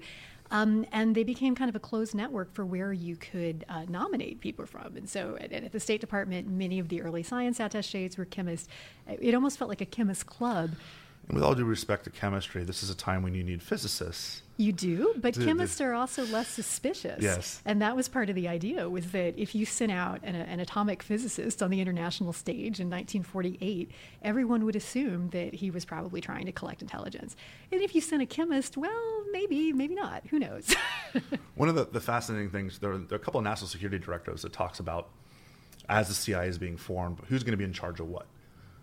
Um, 0.51 0.87
and 0.93 1.15
they 1.15 1.25
became 1.25 1.55
kind 1.55 1.69
of 1.69 1.75
a 1.75 1.81
closed 1.81 2.15
network 2.15 2.55
for 2.55 2.65
where 2.65 2.93
you 2.93 3.17
could 3.17 3.65
uh, 3.69 3.85
nominate 3.89 4.41
people 4.41 4.67
from. 4.67 4.97
And 4.97 5.09
so 5.09 5.37
at, 5.41 5.53
at, 5.53 5.73
the 5.73 5.81
State 5.81 6.01
Department, 6.01 6.49
many 6.49 6.79
of 6.79 6.89
the 6.89 7.03
early 7.03 7.23
science 7.23 7.59
attaches 7.59 8.17
were 8.17 8.25
chemists. 8.25 8.69
It 9.09 9.35
almost 9.35 9.59
felt 9.59 9.69
like 9.69 9.81
a 9.81 9.87
chemist 9.87 10.27
club. 10.27 10.71
And 11.29 11.35
with 11.35 11.45
all 11.45 11.55
due 11.55 11.65
respect 11.65 12.05
to 12.05 12.11
chemistry, 12.11 12.65
this 12.65 12.83
is 12.83 12.91
a 12.91 12.95
time 12.95 13.23
when 13.23 13.35
you 13.35 13.43
need 13.43 13.63
physicists 13.63 14.43
you 14.59 14.73
do, 14.73 15.15
but 15.19 15.35
chemists 15.35 15.81
are 15.81 15.93
also 15.93 16.25
less 16.27 16.49
suspicious. 16.49 17.23
Yes. 17.23 17.61
And 17.67 17.83
that 17.83 17.95
was 17.95 18.09
part 18.09 18.31
of 18.31 18.35
the 18.35 18.49
idea 18.49 18.89
was 18.89 19.11
that 19.13 19.39
if 19.39 19.55
you 19.55 19.67
sent 19.67 19.93
out 19.93 20.21
an, 20.23 20.35
an, 20.35 20.61
atomic 20.61 21.03
physicist 21.03 21.63
on 21.63 21.71
the 21.71 21.81
international 21.81 22.33
stage 22.33 22.81
in 22.81 22.89
1948, 22.89 23.91
everyone 24.23 24.65
would 24.65 24.75
assume 24.75 25.29
that 25.31 25.55
he 25.55 25.71
was 25.71 25.85
probably 25.85 26.23
trying 26.23 26.47
to 26.47 26.53
collect 26.53 26.81
intelligence. 26.81 27.37
And 27.71 27.83
if 27.83 27.95
you 27.95 28.01
sent 28.01 28.23
a 28.23 28.27
chemist, 28.27 28.79
well, 28.79 29.25
maybe, 29.31 29.75
maybe 29.75 29.95
not. 29.95 30.27
Who 30.29 30.39
knows? 30.39 30.75
One 31.55 31.69
of 31.69 31.75
the, 31.75 31.85
the 31.85 32.01
fascinating 32.01 32.51
things, 32.51 32.79
there 32.79 32.93
are, 32.93 32.99
there 32.99 33.17
are 33.17 33.21
a 33.21 33.25
couple 33.25 33.39
of 33.39 33.45
national 33.45 33.69
security 33.69 33.99
directives 33.99 34.43
that 34.43 34.55
talks 34.55 34.81
about 34.81 35.09
as 35.89 36.09
the 36.09 36.15
CIA 36.15 36.49
is 36.49 36.57
being 36.57 36.79
formed, 36.79 37.19
who's 37.29 37.43
going 37.43 37.53
to 37.53 37.59
be 37.59 37.65
in 37.65 37.75
charge 37.75 38.01
of 38.01 38.09
what. 38.09 38.27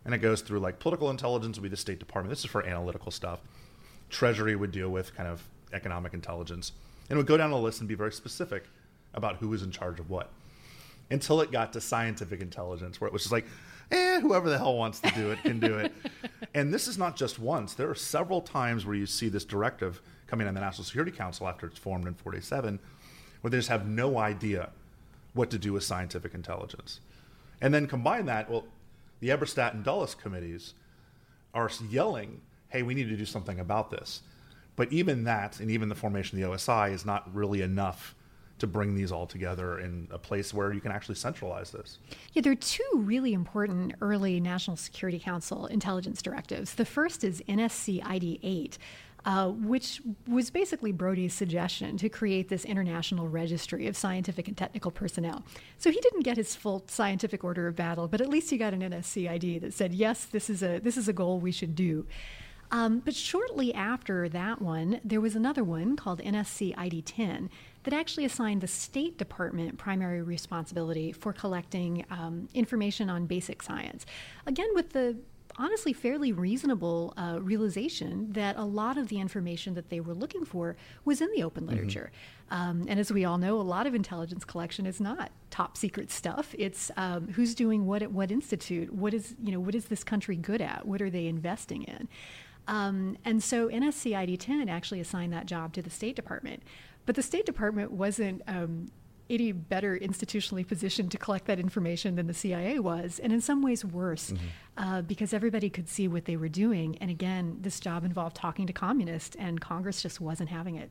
And 0.05 0.13
it 0.13 0.19
goes 0.19 0.41
through 0.41 0.59
like 0.59 0.79
political 0.79 1.09
intelligence 1.09 1.57
would 1.57 1.63
be 1.63 1.69
the 1.69 1.77
State 1.77 1.99
Department. 1.99 2.29
This 2.29 2.43
is 2.43 2.51
for 2.51 2.65
analytical 2.65 3.11
stuff. 3.11 3.39
Treasury 4.09 4.55
would 4.55 4.71
deal 4.71 4.89
with 4.89 5.15
kind 5.15 5.29
of 5.29 5.43
economic 5.71 6.13
intelligence, 6.13 6.71
and 7.09 7.15
it 7.15 7.17
would 7.17 7.27
go 7.27 7.37
down 7.37 7.51
a 7.51 7.57
list 7.57 7.79
and 7.79 7.87
be 7.87 7.95
very 7.95 8.11
specific 8.11 8.65
about 9.13 9.37
who 9.37 9.49
was 9.49 9.63
in 9.63 9.71
charge 9.71 9.99
of 9.99 10.09
what. 10.09 10.29
Until 11.09 11.41
it 11.41 11.51
got 11.51 11.73
to 11.73 11.81
scientific 11.81 12.41
intelligence, 12.41 12.99
where 12.99 13.07
it 13.07 13.13
was 13.13 13.23
just 13.23 13.31
like, 13.31 13.45
eh, 13.91 14.19
whoever 14.19 14.49
the 14.49 14.57
hell 14.57 14.75
wants 14.75 14.99
to 15.01 15.11
do 15.11 15.31
it 15.31 15.41
can 15.43 15.59
do 15.59 15.77
it. 15.77 15.93
and 16.53 16.73
this 16.73 16.87
is 16.87 16.97
not 16.97 17.15
just 17.15 17.39
once. 17.39 17.73
There 17.73 17.89
are 17.89 17.95
several 17.95 18.41
times 18.41 18.85
where 18.85 18.95
you 18.95 19.05
see 19.05 19.29
this 19.29 19.45
directive 19.45 20.01
coming 20.27 20.47
on 20.47 20.53
the 20.53 20.61
National 20.61 20.83
Security 20.83 21.11
Council 21.11 21.47
after 21.47 21.67
it's 21.67 21.77
formed 21.77 22.07
in 22.07 22.13
47, 22.13 22.79
where 23.41 23.51
they 23.51 23.57
just 23.57 23.69
have 23.69 23.87
no 23.87 24.17
idea 24.17 24.69
what 25.33 25.49
to 25.51 25.57
do 25.57 25.73
with 25.73 25.83
scientific 25.83 26.33
intelligence. 26.33 26.99
And 27.61 27.73
then 27.73 27.87
combine 27.87 28.25
that, 28.27 28.49
well, 28.49 28.65
the 29.23 29.29
Eberstadt 29.29 29.73
and 29.73 29.85
Dulles 29.85 30.15
committees 30.15 30.73
are 31.53 31.71
yelling, 31.89 32.41
hey, 32.67 32.83
we 32.83 32.93
need 32.93 33.07
to 33.07 33.15
do 33.15 33.25
something 33.25 33.57
about 33.57 33.89
this. 33.89 34.21
But 34.75 34.91
even 34.91 35.23
that, 35.23 35.61
and 35.61 35.71
even 35.71 35.87
the 35.87 35.95
formation 35.95 36.43
of 36.43 36.49
the 36.49 36.57
OSI, 36.57 36.91
is 36.91 37.05
not 37.05 37.33
really 37.33 37.61
enough 37.61 38.15
to 38.59 38.67
bring 38.67 38.95
these 38.95 39.13
all 39.13 39.25
together 39.25 39.79
in 39.79 40.09
a 40.11 40.17
place 40.17 40.53
where 40.53 40.73
you 40.73 40.81
can 40.81 40.91
actually 40.91 41.15
centralize 41.15 41.71
this. 41.71 41.99
Yeah, 42.33 42.41
there 42.41 42.51
are 42.51 42.55
two 42.55 42.83
really 42.95 43.33
important 43.33 43.93
early 44.01 44.41
National 44.41 44.75
Security 44.75 45.19
Council 45.19 45.67
intelligence 45.67 46.21
directives. 46.21 46.75
The 46.75 46.85
first 46.85 47.23
is 47.23 47.41
NSC 47.47 48.05
ID 48.05 48.41
8. 48.43 48.77
Uh, 49.25 49.47
which 49.47 50.01
was 50.27 50.49
basically 50.49 50.91
Brode's 50.91 51.33
suggestion 51.33 51.95
to 51.95 52.09
create 52.09 52.49
this 52.49 52.65
international 52.65 53.29
registry 53.29 53.87
of 53.87 53.95
scientific 53.95 54.49
and 54.49 54.57
technical 54.57 54.91
personnel. 54.91 55.45
So 55.77 55.91
he 55.91 56.01
didn't 56.01 56.23
get 56.23 56.35
his 56.35 56.57
full 56.57 56.83
scientific 56.87 57.41
order 57.41 57.67
of 57.67 57.75
battle, 57.77 58.09
but 58.09 58.19
at 58.19 58.27
least 58.27 58.49
he 58.49 58.57
got 58.57 58.73
an 58.73 58.81
NSC 58.81 59.29
ID 59.29 59.59
that 59.59 59.73
said, 59.73 59.93
yes, 59.93 60.25
this 60.25 60.49
is 60.49 60.61
a 60.61 60.79
this 60.79 60.97
is 60.97 61.07
a 61.07 61.13
goal 61.13 61.39
we 61.39 61.53
should 61.53 61.73
do. 61.73 62.05
Um, 62.73 62.99
but 63.05 63.15
shortly 63.15 63.71
after 63.73 64.27
that 64.29 64.59
one, 64.59 64.99
there 65.05 65.21
was 65.21 65.35
another 65.35 65.63
one 65.63 65.95
called 65.95 66.19
NSC 66.19 66.73
ID 66.75 67.03
10 67.03 67.51
that 67.83 67.93
actually 67.93 68.25
assigned 68.25 68.61
the 68.61 68.67
State 68.67 69.17
Department 69.17 69.77
primary 69.77 70.23
responsibility 70.23 71.11
for 71.11 71.33
collecting 71.33 72.03
um, 72.09 72.49
information 72.55 73.11
on 73.11 73.27
basic 73.27 73.61
science. 73.61 74.07
Again, 74.47 74.69
with 74.73 74.89
the 74.89 75.17
honestly 75.57 75.93
fairly 75.93 76.31
reasonable 76.31 77.13
uh, 77.17 77.39
realization 77.41 78.31
that 78.31 78.55
a 78.57 78.63
lot 78.63 78.97
of 78.97 79.07
the 79.07 79.19
information 79.19 79.73
that 79.75 79.89
they 79.89 79.99
were 79.99 80.13
looking 80.13 80.45
for 80.45 80.75
was 81.05 81.21
in 81.21 81.31
the 81.35 81.43
open 81.43 81.63
mm-hmm. 81.63 81.73
literature. 81.73 82.11
Mm-hmm. 82.51 82.61
Um, 82.61 82.85
and 82.87 82.99
as 82.99 83.11
we 83.11 83.25
all 83.25 83.37
know, 83.37 83.59
a 83.59 83.63
lot 83.63 83.87
of 83.87 83.95
intelligence 83.95 84.45
collection 84.45 84.85
is 84.85 84.99
not 84.99 85.31
top 85.49 85.77
secret 85.77 86.11
stuff. 86.11 86.53
It's 86.57 86.91
um, 86.97 87.29
who's 87.29 87.55
doing 87.55 87.85
what 87.85 88.01
at 88.01 88.11
what 88.11 88.31
institute. 88.31 88.93
What 88.93 89.13
is 89.13 89.35
you 89.41 89.51
know 89.51 89.59
what 89.59 89.75
is 89.75 89.85
this 89.85 90.03
country 90.03 90.35
good 90.35 90.61
at? 90.61 90.85
What 90.85 91.01
are 91.01 91.09
they 91.09 91.27
investing 91.27 91.83
in? 91.83 92.07
Um, 92.67 93.17
and 93.25 93.43
so 93.43 93.67
NSC 93.67 94.15
ID 94.15 94.37
10 94.37 94.69
actually 94.69 94.99
assigned 94.99 95.33
that 95.33 95.45
job 95.45 95.73
to 95.73 95.81
the 95.81 95.89
State 95.89 96.15
Department. 96.15 96.63
But 97.05 97.15
the 97.15 97.21
State 97.21 97.45
Department 97.45 97.91
wasn't 97.91 98.41
um, 98.47 98.87
any 99.33 99.51
better 99.51 99.97
institutionally 99.97 100.67
positioned 100.67 101.11
to 101.11 101.17
collect 101.17 101.45
that 101.45 101.59
information 101.59 102.15
than 102.15 102.27
the 102.27 102.33
CIA 102.33 102.79
was, 102.79 103.19
and 103.19 103.33
in 103.33 103.41
some 103.41 103.61
ways 103.61 103.83
worse, 103.83 104.31
mm-hmm. 104.31 104.45
uh, 104.77 105.01
because 105.01 105.33
everybody 105.33 105.69
could 105.69 105.89
see 105.89 106.07
what 106.07 106.25
they 106.25 106.35
were 106.35 106.49
doing. 106.49 106.97
And 106.99 107.09
again, 107.09 107.57
this 107.61 107.79
job 107.79 108.05
involved 108.05 108.35
talking 108.35 108.67
to 108.67 108.73
communists, 108.73 109.35
and 109.37 109.59
Congress 109.59 110.01
just 110.01 110.21
wasn't 110.21 110.49
having 110.49 110.75
it. 110.75 110.89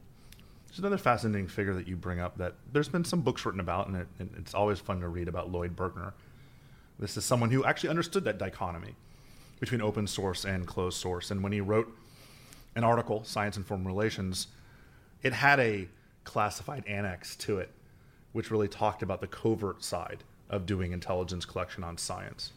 There's 0.68 0.78
another 0.78 0.98
fascinating 0.98 1.48
figure 1.48 1.74
that 1.74 1.86
you 1.86 1.96
bring 1.96 2.20
up 2.20 2.38
that 2.38 2.54
there's 2.72 2.88
been 2.88 3.04
some 3.04 3.20
books 3.20 3.44
written 3.44 3.60
about, 3.60 3.88
and, 3.88 3.96
it, 3.96 4.06
and 4.18 4.30
it's 4.38 4.54
always 4.54 4.78
fun 4.80 5.00
to 5.00 5.08
read 5.08 5.28
about 5.28 5.50
Lloyd 5.52 5.76
Berkner. 5.76 6.12
This 6.98 7.16
is 7.16 7.24
someone 7.24 7.50
who 7.50 7.64
actually 7.64 7.90
understood 7.90 8.24
that 8.24 8.38
dichotomy 8.38 8.94
between 9.60 9.80
open 9.80 10.06
source 10.06 10.44
and 10.44 10.66
closed 10.66 10.98
source. 10.98 11.30
And 11.30 11.42
when 11.42 11.52
he 11.52 11.60
wrote 11.60 11.94
an 12.74 12.84
article, 12.84 13.22
Science 13.24 13.56
and 13.56 13.66
Foreign 13.66 13.84
Relations, 13.84 14.48
it 15.22 15.32
had 15.32 15.60
a 15.60 15.88
classified 16.24 16.84
annex 16.86 17.36
to 17.36 17.58
it, 17.58 17.70
which 18.32 18.50
really 18.50 18.68
talked 18.68 19.02
about 19.02 19.20
the 19.20 19.26
covert 19.26 19.82
side 19.82 20.24
of 20.50 20.66
doing 20.66 20.92
intelligence 20.92 21.44
collection 21.44 21.84
on 21.84 21.96
science. 21.96 22.52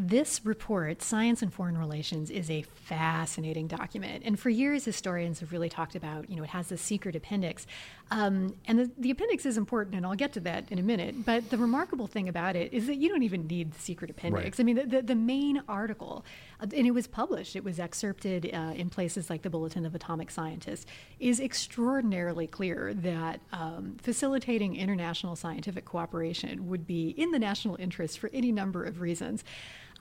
This 0.00 0.46
report, 0.46 1.02
Science 1.02 1.42
and 1.42 1.52
Foreign 1.52 1.76
Relations, 1.76 2.30
is 2.30 2.48
a 2.52 2.62
fascinating 2.62 3.66
document. 3.66 4.22
And 4.24 4.38
for 4.38 4.48
years, 4.48 4.84
historians 4.84 5.40
have 5.40 5.50
really 5.50 5.68
talked 5.68 5.96
about, 5.96 6.30
you 6.30 6.36
know, 6.36 6.44
it 6.44 6.50
has 6.50 6.68
this 6.68 6.80
secret 6.80 7.16
appendix. 7.16 7.66
Um, 8.12 8.54
and 8.68 8.78
the, 8.78 8.90
the, 8.96 9.10
appendix 9.10 9.44
is 9.44 9.58
important, 9.58 9.96
and 9.96 10.06
I'll 10.06 10.14
get 10.14 10.32
to 10.34 10.40
that 10.40 10.70
in 10.70 10.78
a 10.78 10.82
minute. 10.82 11.26
But 11.26 11.50
the 11.50 11.58
remarkable 11.58 12.06
thing 12.06 12.28
about 12.28 12.54
it 12.54 12.72
is 12.72 12.86
that 12.86 12.94
you 12.94 13.08
don't 13.08 13.24
even 13.24 13.48
need 13.48 13.72
the 13.72 13.80
secret 13.80 14.08
appendix. 14.08 14.44
Right. 14.44 14.60
I 14.60 14.62
mean, 14.62 14.76
the, 14.76 14.86
the, 14.86 15.02
the, 15.02 15.14
main 15.16 15.62
article, 15.68 16.24
uh, 16.60 16.66
and 16.76 16.86
it 16.86 16.92
was 16.92 17.08
published, 17.08 17.56
it 17.56 17.64
was 17.64 17.80
excerpted 17.80 18.50
uh, 18.54 18.74
in 18.76 18.90
places 18.90 19.28
like 19.28 19.42
the 19.42 19.50
Bulletin 19.50 19.84
of 19.84 19.96
Atomic 19.96 20.30
Scientists, 20.30 20.86
is 21.18 21.40
extraordinarily 21.40 22.46
clear 22.46 22.94
that 22.94 23.40
um, 23.52 23.96
facilitating 24.00 24.76
international 24.76 25.34
scientific 25.34 25.84
cooperation 25.84 26.68
would 26.68 26.86
be 26.86 27.10
in 27.10 27.32
the 27.32 27.38
national 27.40 27.74
interest 27.80 28.20
for 28.20 28.30
any 28.32 28.52
number 28.52 28.84
of 28.84 29.00
reasons. 29.00 29.42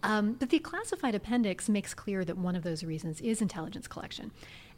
Um, 0.04 0.34
but 0.34 0.50
the 0.50 0.60
classified 0.60 1.16
appendix 1.16 1.70
makes 1.70 1.94
clear 1.94 2.24
that 2.26 2.38
one 2.38 2.56
of 2.56 2.64
those 2.64 2.84
reasons 2.84 3.20
is 3.22 3.42
intelligence 3.42 3.88
collection. 3.88 4.32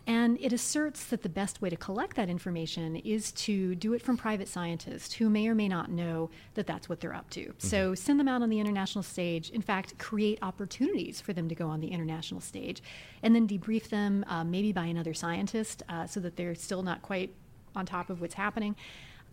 And 0.07 0.39
it 0.41 0.53
asserts 0.53 1.05
that 1.07 1.21
the 1.21 1.29
best 1.29 1.61
way 1.61 1.69
to 1.69 1.75
collect 1.75 2.15
that 2.15 2.29
information 2.29 2.95
is 2.95 3.31
to 3.33 3.75
do 3.75 3.93
it 3.93 4.01
from 4.01 4.17
private 4.17 4.47
scientists 4.47 5.13
who 5.13 5.29
may 5.29 5.47
or 5.47 5.53
may 5.53 5.67
not 5.67 5.91
know 5.91 6.31
that 6.55 6.65
that's 6.65 6.89
what 6.89 6.99
they're 6.99 7.13
up 7.13 7.29
to. 7.31 7.41
Mm-hmm. 7.41 7.67
So 7.67 7.93
send 7.93 8.19
them 8.19 8.27
out 8.27 8.41
on 8.41 8.49
the 8.49 8.59
international 8.59 9.03
stage. 9.03 9.51
In 9.51 9.61
fact, 9.61 9.99
create 9.99 10.39
opportunities 10.41 11.21
for 11.21 11.33
them 11.33 11.47
to 11.49 11.53
go 11.53 11.67
on 11.67 11.79
the 11.79 11.89
international 11.89 12.41
stage 12.41 12.81
and 13.21 13.35
then 13.35 13.47
debrief 13.47 13.89
them, 13.89 14.25
uh, 14.27 14.43
maybe 14.43 14.71
by 14.71 14.85
another 14.85 15.13
scientist, 15.13 15.83
uh, 15.89 16.07
so 16.07 16.19
that 16.21 16.37
they're 16.37 16.55
still 16.55 16.81
not 16.81 17.01
quite 17.03 17.35
on 17.75 17.85
top 17.85 18.09
of 18.09 18.19
what's 18.19 18.33
happening. 18.33 18.75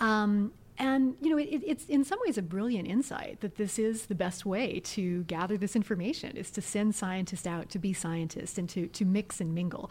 Um, 0.01 0.53
and 0.79 1.17
you 1.21 1.31
know, 1.31 1.39
it, 1.39 1.63
it's 1.65 1.87
in 1.87 2.05
some 2.05 2.19
ways 2.25 2.39
a 2.39 2.43
brilliant 2.43 2.89
insight 2.89 3.41
that 3.41 3.57
this 3.57 3.79
is 3.79 4.07
the 4.07 4.15
best 4.15 4.45
way 4.45 4.81
to 4.81 5.25
gather 5.25 5.57
this 5.57 5.77
information 5.77 6.37
is 6.37 6.51
to 6.53 6.61
send 6.61 6.95
scientists 6.95 7.47
out 7.47 7.71
to 7.71 7.79
be 7.79 7.93
scientists 7.93 8.59
and 8.59 8.69
to 8.71 8.87
to 8.89 9.05
mix 9.05 9.41
and 9.41 9.55
mingle. 9.55 9.91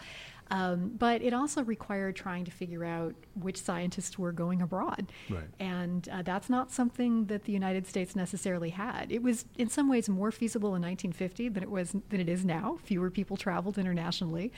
Um, 0.51 0.91
but 0.97 1.21
it 1.21 1.33
also 1.33 1.63
required 1.63 2.15
trying 2.15 2.45
to 2.45 2.51
figure 2.51 2.85
out 2.85 3.15
which 3.33 3.59
scientists 3.59 4.19
were 4.19 4.31
going 4.31 4.61
abroad. 4.61 5.11
Right. 5.29 5.43
And 5.59 6.07
uh, 6.09 6.21
that's 6.21 6.49
not 6.49 6.71
something 6.71 7.25
that 7.25 7.45
the 7.45 7.51
United 7.51 7.87
States 7.87 8.15
necessarily 8.15 8.69
had. 8.69 9.11
It 9.11 9.23
was 9.23 9.45
in 9.57 9.69
some 9.69 9.89
ways 9.89 10.07
more 10.07 10.31
feasible 10.31 10.69
in 10.69 10.81
1950 10.83 11.49
than 11.49 11.63
it 11.63 11.71
was 11.71 11.95
than 12.09 12.19
it 12.19 12.29
is 12.29 12.45
now. 12.45 12.77
Fewer 12.83 13.09
people 13.09 13.37
traveled 13.37 13.77
internationally. 13.77 14.51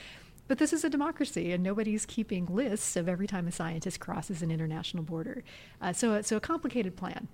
But 0.48 0.56
this 0.56 0.72
is 0.72 0.82
a 0.82 0.90
democracy, 0.90 1.52
and 1.52 1.62
nobody's 1.62 2.06
keeping 2.06 2.46
lists 2.46 2.96
of 2.96 3.08
every 3.08 3.26
time 3.26 3.46
a 3.46 3.52
scientist 3.52 4.00
crosses 4.00 4.40
an 4.40 4.50
international 4.50 5.02
border. 5.02 5.44
Uh, 5.80 5.92
so, 5.92 6.22
so 6.22 6.38
a 6.38 6.40
complicated 6.40 6.96
plan. 6.96 7.28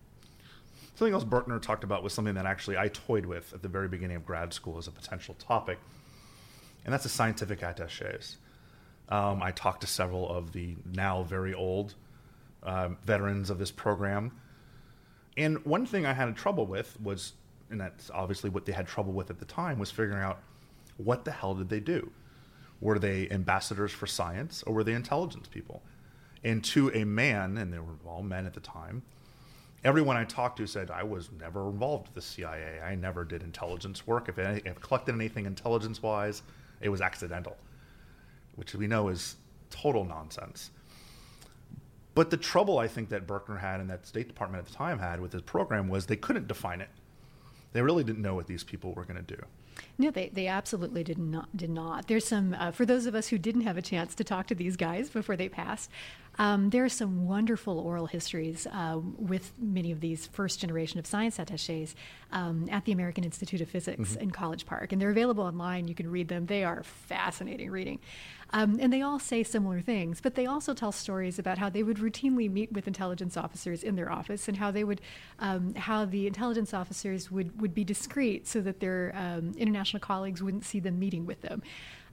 Something 0.97 1.15
else 1.15 1.25
Berkner 1.25 1.63
talked 1.63 1.85
about 1.85 2.03
was 2.03 2.13
something 2.13 2.35
that 2.35 2.47
actually 2.47 2.77
I 2.77 2.89
toyed 2.89 3.25
with 3.25 3.53
at 3.53 3.63
the 3.63 3.69
very 3.69 3.89
beginning 3.89 4.17
of 4.17 4.27
grad 4.27 4.53
school 4.53 4.79
as 4.79 4.89
a 4.89 4.91
potential 4.91 5.35
topic, 5.39 5.79
and 6.85 6.93
that's 6.93 7.05
the 7.05 7.09
scientific 7.09 7.63
attaches. 7.63 8.37
Um, 9.09 9.43
I 9.43 9.53
talked 9.53 9.83
to 9.83 9.87
several 9.87 10.29
of 10.29 10.53
the 10.53 10.77
now 10.93 11.23
very 11.23 11.55
old 11.55 11.95
uh, 12.63 12.91
veterans 13.05 13.51
of 13.51 13.59
this 13.59 13.71
program. 13.71 14.33
And 15.37 15.65
one 15.65 15.85
thing 15.87 16.07
I 16.07 16.13
had 16.13 16.35
trouble 16.37 16.67
with 16.67 16.99
was, 17.01 17.35
and 17.71 17.81
that's 17.81 18.11
obviously 18.11 18.51
what 18.51 18.65
they 18.65 18.73
had 18.73 18.87
trouble 18.87 19.13
with 19.13 19.31
at 19.31 19.39
the 19.39 19.45
time, 19.45 19.79
was 19.79 19.91
figuring 19.91 20.23
out 20.23 20.41
what 20.97 21.25
the 21.25 21.33
hell 21.33 21.55
did 21.55 21.69
they 21.69 21.81
do? 21.81 22.11
Were 22.85 23.01
they 23.01 23.29
ambassadors 23.31 23.91
for 23.91 24.07
science 24.07 24.63
or 24.63 24.75
were 24.75 24.85
they 24.85 24.95
intelligence 24.95 25.49
people? 25.49 25.83
And 26.45 26.63
to 26.67 26.91
a 26.91 27.05
man, 27.05 27.59
and 27.59 27.73
they 27.73 27.81
were 27.81 27.97
all 28.07 28.23
men 28.23 28.47
at 28.47 28.55
the 28.55 28.61
time, 28.61 29.03
everyone 29.83 30.17
I 30.17 30.25
talked 30.25 30.59
to 30.59 30.67
said 30.69 30.91
I 30.91 31.03
was 31.03 31.31
never 31.41 31.69
involved 31.69 32.07
with 32.07 32.15
the 32.15 32.23
CIA. 32.23 32.81
I 32.81 32.95
never 32.95 33.25
did 33.25 33.43
intelligence 33.43 34.07
work. 34.07 34.29
If 34.29 34.39
I 34.39 34.61
collected 34.81 35.17
anything 35.17 35.47
intelligence 35.47 36.01
wise, 36.01 36.43
it 36.81 36.91
was 36.91 37.01
accidental 37.01 37.57
which 38.57 38.75
we 38.75 38.87
know 38.87 39.09
is 39.09 39.37
total 39.71 40.05
nonsense. 40.05 40.71
But 42.15 42.31
the 42.31 42.37
trouble 42.37 42.79
I 42.79 42.87
think 42.87 43.09
that 43.09 43.27
Berkner 43.27 43.59
had 43.59 43.81
and 43.81 43.91
that 43.91 44.07
State 44.07 44.29
Department 44.29 44.65
at 44.65 44.71
the 44.71 44.77
time 44.77 44.99
had 44.99 45.21
with 45.21 45.33
his 45.33 45.43
program 45.43 45.89
was 45.89 46.07
they 46.07 46.17
couldn't 46.17 46.47
define 46.47 46.81
it. 46.81 46.91
They 47.73 47.83
really 47.83 48.05
didn't 48.05 48.23
know 48.23 48.35
what 48.35 48.47
these 48.47 48.63
people 48.63 48.93
were 48.93 49.05
going 49.05 49.17
to 49.25 49.37
do. 49.37 49.43
No, 49.99 50.11
they, 50.11 50.31
they 50.33 50.47
absolutely 50.47 51.05
did 51.05 51.19
not. 51.19 51.57
Did 51.57 51.71
not. 51.71 52.09
There's 52.09 52.27
some 52.27 52.55
uh, 52.59 52.71
for 52.71 52.85
those 52.85 53.07
of 53.07 53.15
us 53.15 53.29
who 53.29 53.39
didn't 53.39 53.63
have 53.63 53.77
a 53.77 53.83
chance 53.83 54.15
to 54.17 54.25
talk 54.25 54.47
to 54.49 54.55
these 54.55 54.77
guys 54.77 55.11
before 55.11 55.37
they 55.37 55.49
passed. 55.49 55.91
Um, 56.39 56.71
there 56.71 56.85
are 56.85 56.89
some 56.89 57.27
wonderful 57.27 57.79
oral 57.79 58.07
histories 58.07 58.67
uh, 58.67 58.99
with 59.17 59.53
many 59.59 59.93
of 59.93 60.01
these 60.01 60.27
first 60.27 60.61
generation 60.61 60.99
of 60.99 61.07
science 61.07 61.39
attaches 61.39 61.95
um, 62.33 62.69
at 62.71 62.85
the 62.85 62.93
American 62.93 63.25
Institute 63.25 63.61
of 63.61 63.69
Physics 63.69 64.13
mm-hmm. 64.13 64.23
in 64.23 64.31
College 64.31 64.67
Park, 64.67 64.93
and 64.93 65.01
they're 65.01 65.11
available 65.11 65.45
online. 65.45 65.87
You 65.89 65.95
can 65.95 66.11
read 66.11 66.29
them. 66.29 66.47
They 66.47 66.65
are 66.65 66.83
fascinating 66.83 67.71
reading. 67.71 68.01
Um, 68.51 68.79
and 68.81 68.93
they 68.93 69.03
all 69.03 69.19
say 69.19 69.43
similar 69.43 69.81
things, 69.81 70.21
but 70.21 70.37
they 70.37 70.47
also 70.47 70.75
tell 70.75 70.93
stories 70.93 71.41
about 71.41 71.59
how 71.59 71.69
they 71.69 71.83
would 71.83 71.97
routinely 71.97 72.49
meet 72.49 72.73
with 72.73 72.87
intelligence 72.87 73.37
officers 73.37 73.83
in 73.83 73.97
their 73.97 74.13
office 74.13 74.47
and 74.47 74.57
how 74.57 74.71
they 74.71 74.85
would, 74.85 75.01
um, 75.41 75.75
how 75.75 76.05
the 76.05 76.29
intelligence 76.29 76.73
officers 76.73 77.33
would, 77.33 77.61
would 77.61 77.75
be 77.75 77.83
discreet 77.83 78.47
so 78.47 78.61
that 78.61 78.79
their 78.79 79.13
um, 79.17 79.55
international 79.57 79.99
colleagues 79.99 80.41
wouldn't 80.41 80.65
see 80.65 80.79
them 80.79 81.01
meeting 81.01 81.27
with 81.27 81.41
them. 81.41 81.63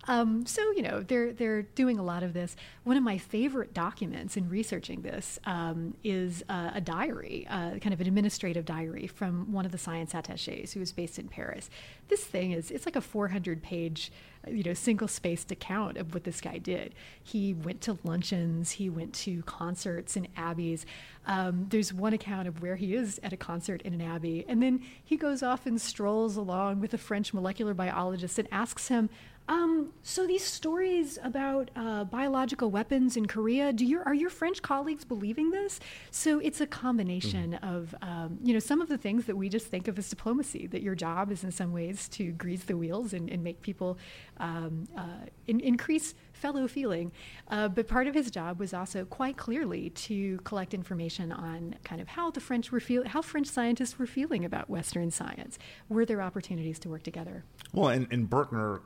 Um, 0.08 0.46
so 0.46 0.62
you 0.72 0.82
know 0.82 1.02
they're 1.02 1.32
they're 1.32 1.62
doing 1.62 2.00
a 2.00 2.04
lot 2.04 2.24
of 2.24 2.34
this. 2.34 2.56
One 2.84 2.98
of 2.98 3.04
my 3.04 3.18
favorite 3.18 3.74
documents 3.74 4.36
in 4.36 4.50
researching 4.50 5.02
this 5.02 5.40
um, 5.46 5.96
is 6.04 6.44
uh, 6.50 6.72
a 6.74 6.82
diary, 6.82 7.46
uh, 7.50 7.78
kind 7.78 7.94
of 7.94 8.02
an 8.02 8.08
administrative 8.08 8.66
diary 8.66 9.08
from 9.08 9.52
one 9.52 9.66
of 9.66 9.72
the 9.72 9.78
science 9.78 10.14
attaches 10.14 10.74
who 10.74 10.80
was 10.80 10.92
based 10.92 11.20
in 11.20 11.28
Paris. 11.28 11.70
This 12.08 12.24
thing 12.24 12.52
is 12.52 12.72
it's 12.72 12.86
like 12.86 12.96
a 12.96 13.02
400 13.02 13.62
page 13.62 14.12
you 14.48 14.64
know 14.64 14.74
single 14.74 15.08
spaced 15.08 15.52
account 15.52 15.98
of 15.98 16.14
what 16.14 16.24
this 16.24 16.42
guy 16.42 16.58
did. 16.58 16.96
He 17.24 17.54
went 17.54 17.82
to 17.82 17.98
luncheons, 18.04 18.72
he 18.72 18.90
went 18.90 19.14
to 19.14 19.44
concerts 19.44 20.18
in 20.18 20.28
abbeys. 20.36 20.86
Um, 21.28 21.68
there's 21.70 21.94
one 21.94 22.14
account 22.14 22.48
of 22.48 22.62
where 22.62 22.76
he 22.76 22.96
is 22.96 23.20
at 23.22 23.34
a 23.34 23.38
concert 23.38 23.82
in 23.84 23.94
an 23.94 24.02
abbey, 24.02 24.44
and 24.48 24.62
then 24.62 24.82
he 25.04 25.18
goes 25.18 25.44
off 25.44 25.68
and 25.68 25.80
strolls 25.80 26.36
along 26.36 26.80
with 26.80 26.94
a 26.94 26.98
French 26.98 27.34
molecular 27.34 27.76
biologist 27.76 28.40
and 28.40 28.48
asks 28.52 28.88
him 28.88 29.10
um, 29.52 29.92
so 30.02 30.26
these 30.26 30.46
stories 30.46 31.20
about 31.22 31.72
uh, 31.76 32.06
biological 32.06 32.72
weapons 32.72 33.18
in 33.18 33.26
Korea, 33.26 33.74
do 33.74 33.86
your 33.86 34.02
are 34.04 34.14
your 34.14 34.30
French 34.30 34.62
colleagues 34.62 35.04
believing 35.04 35.52
this? 35.52 35.82
So 36.10 36.40
it's 36.40 36.62
a 36.62 36.68
combination 36.68 37.60
mm. 37.62 37.76
of 37.76 37.94
um, 38.02 38.40
you 38.42 38.54
know 38.54 38.60
some 38.60 38.80
of 38.80 38.88
the 38.88 38.98
things 38.98 39.26
that 39.26 39.36
we 39.36 39.50
just 39.50 39.68
think 39.68 39.90
of 39.90 40.00
as 40.00 40.10
diplomacy. 40.10 40.68
That 40.68 40.82
your 40.84 40.96
job 40.96 41.34
is 41.34 41.44
in 41.44 41.52
some 41.52 41.74
ways 41.74 42.08
to 42.10 42.32
grease 42.32 42.64
the 42.64 42.78
wheels 42.78 43.12
and, 43.12 43.30
and 43.30 43.44
make 43.44 43.62
people 43.62 43.98
um, 44.38 44.88
uh, 44.98 45.26
in, 45.48 45.60
increase 45.60 46.16
fellow 46.32 46.66
feeling. 46.66 47.12
Uh, 47.50 47.68
but 47.68 47.90
part 47.90 48.08
of 48.08 48.16
his 48.16 48.32
job 48.32 48.58
was 48.58 48.74
also 48.74 49.04
quite 49.04 49.36
clearly 49.36 49.90
to 49.90 50.38
collect 50.46 50.74
information 50.74 51.30
on 51.30 51.76
kind 51.84 52.00
of 52.00 52.08
how 52.08 52.32
the 52.32 52.40
French 52.40 52.72
were 52.72 52.80
feel 52.80 53.06
how 53.06 53.22
French 53.22 53.48
scientists 53.48 54.00
were 54.00 54.08
feeling 54.08 54.46
about 54.46 54.70
Western 54.70 55.12
science. 55.12 55.60
Were 55.90 56.06
there 56.06 56.22
opportunities 56.22 56.80
to 56.80 56.90
work 56.90 57.04
together? 57.04 57.44
Well, 57.74 57.90
and, 57.90 58.08
and 58.12 58.30
Berkner 58.30 58.80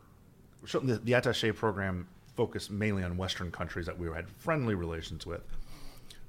the, 0.74 1.00
the 1.04 1.14
attache 1.14 1.52
program 1.52 2.08
focused 2.36 2.72
mainly 2.72 3.04
on 3.04 3.18
Western 3.18 3.52
countries 3.52 3.86
that 3.86 3.98
we 3.98 4.08
had 4.08 4.30
friendly 4.30 4.76
relations 4.76 5.26
with. 5.26 5.42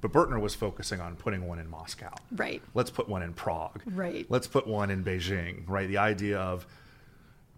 But 0.01 0.13
Berkner 0.13 0.41
was 0.41 0.55
focusing 0.55 1.01
on 1.01 1.17
putting 1.17 1.47
one 1.47 1.59
in 1.59 1.69
Moscow. 1.69 2.15
Right. 2.33 2.63
Let's 2.75 2.91
put 2.91 3.09
one 3.09 3.23
in 3.23 3.33
Prague. 3.33 3.83
Right. 3.87 4.27
Let's 4.29 4.47
put 4.47 4.67
one 4.67 4.91
in 4.91 5.03
Beijing. 5.03 5.65
Right. 5.67 5.89
The 5.89 5.99
idea 5.99 6.39
of 6.39 6.67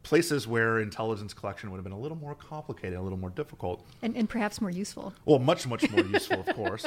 places 0.02 0.46
where 0.46 0.78
intelligence 0.78 1.34
collection 1.34 1.70
would 1.70 1.76
have 1.76 1.84
been 1.84 1.92
a 1.92 1.98
little 1.98 2.16
more 2.16 2.34
complicated, 2.34 2.98
a 2.98 3.02
little 3.02 3.18
more 3.18 3.30
difficult, 3.30 3.84
and, 4.00 4.16
and 4.16 4.28
perhaps 4.28 4.60
more 4.60 4.70
useful. 4.70 5.12
Well, 5.26 5.38
much 5.38 5.66
much 5.66 5.90
more 5.90 6.04
useful, 6.06 6.40
of 6.40 6.54
course. 6.54 6.86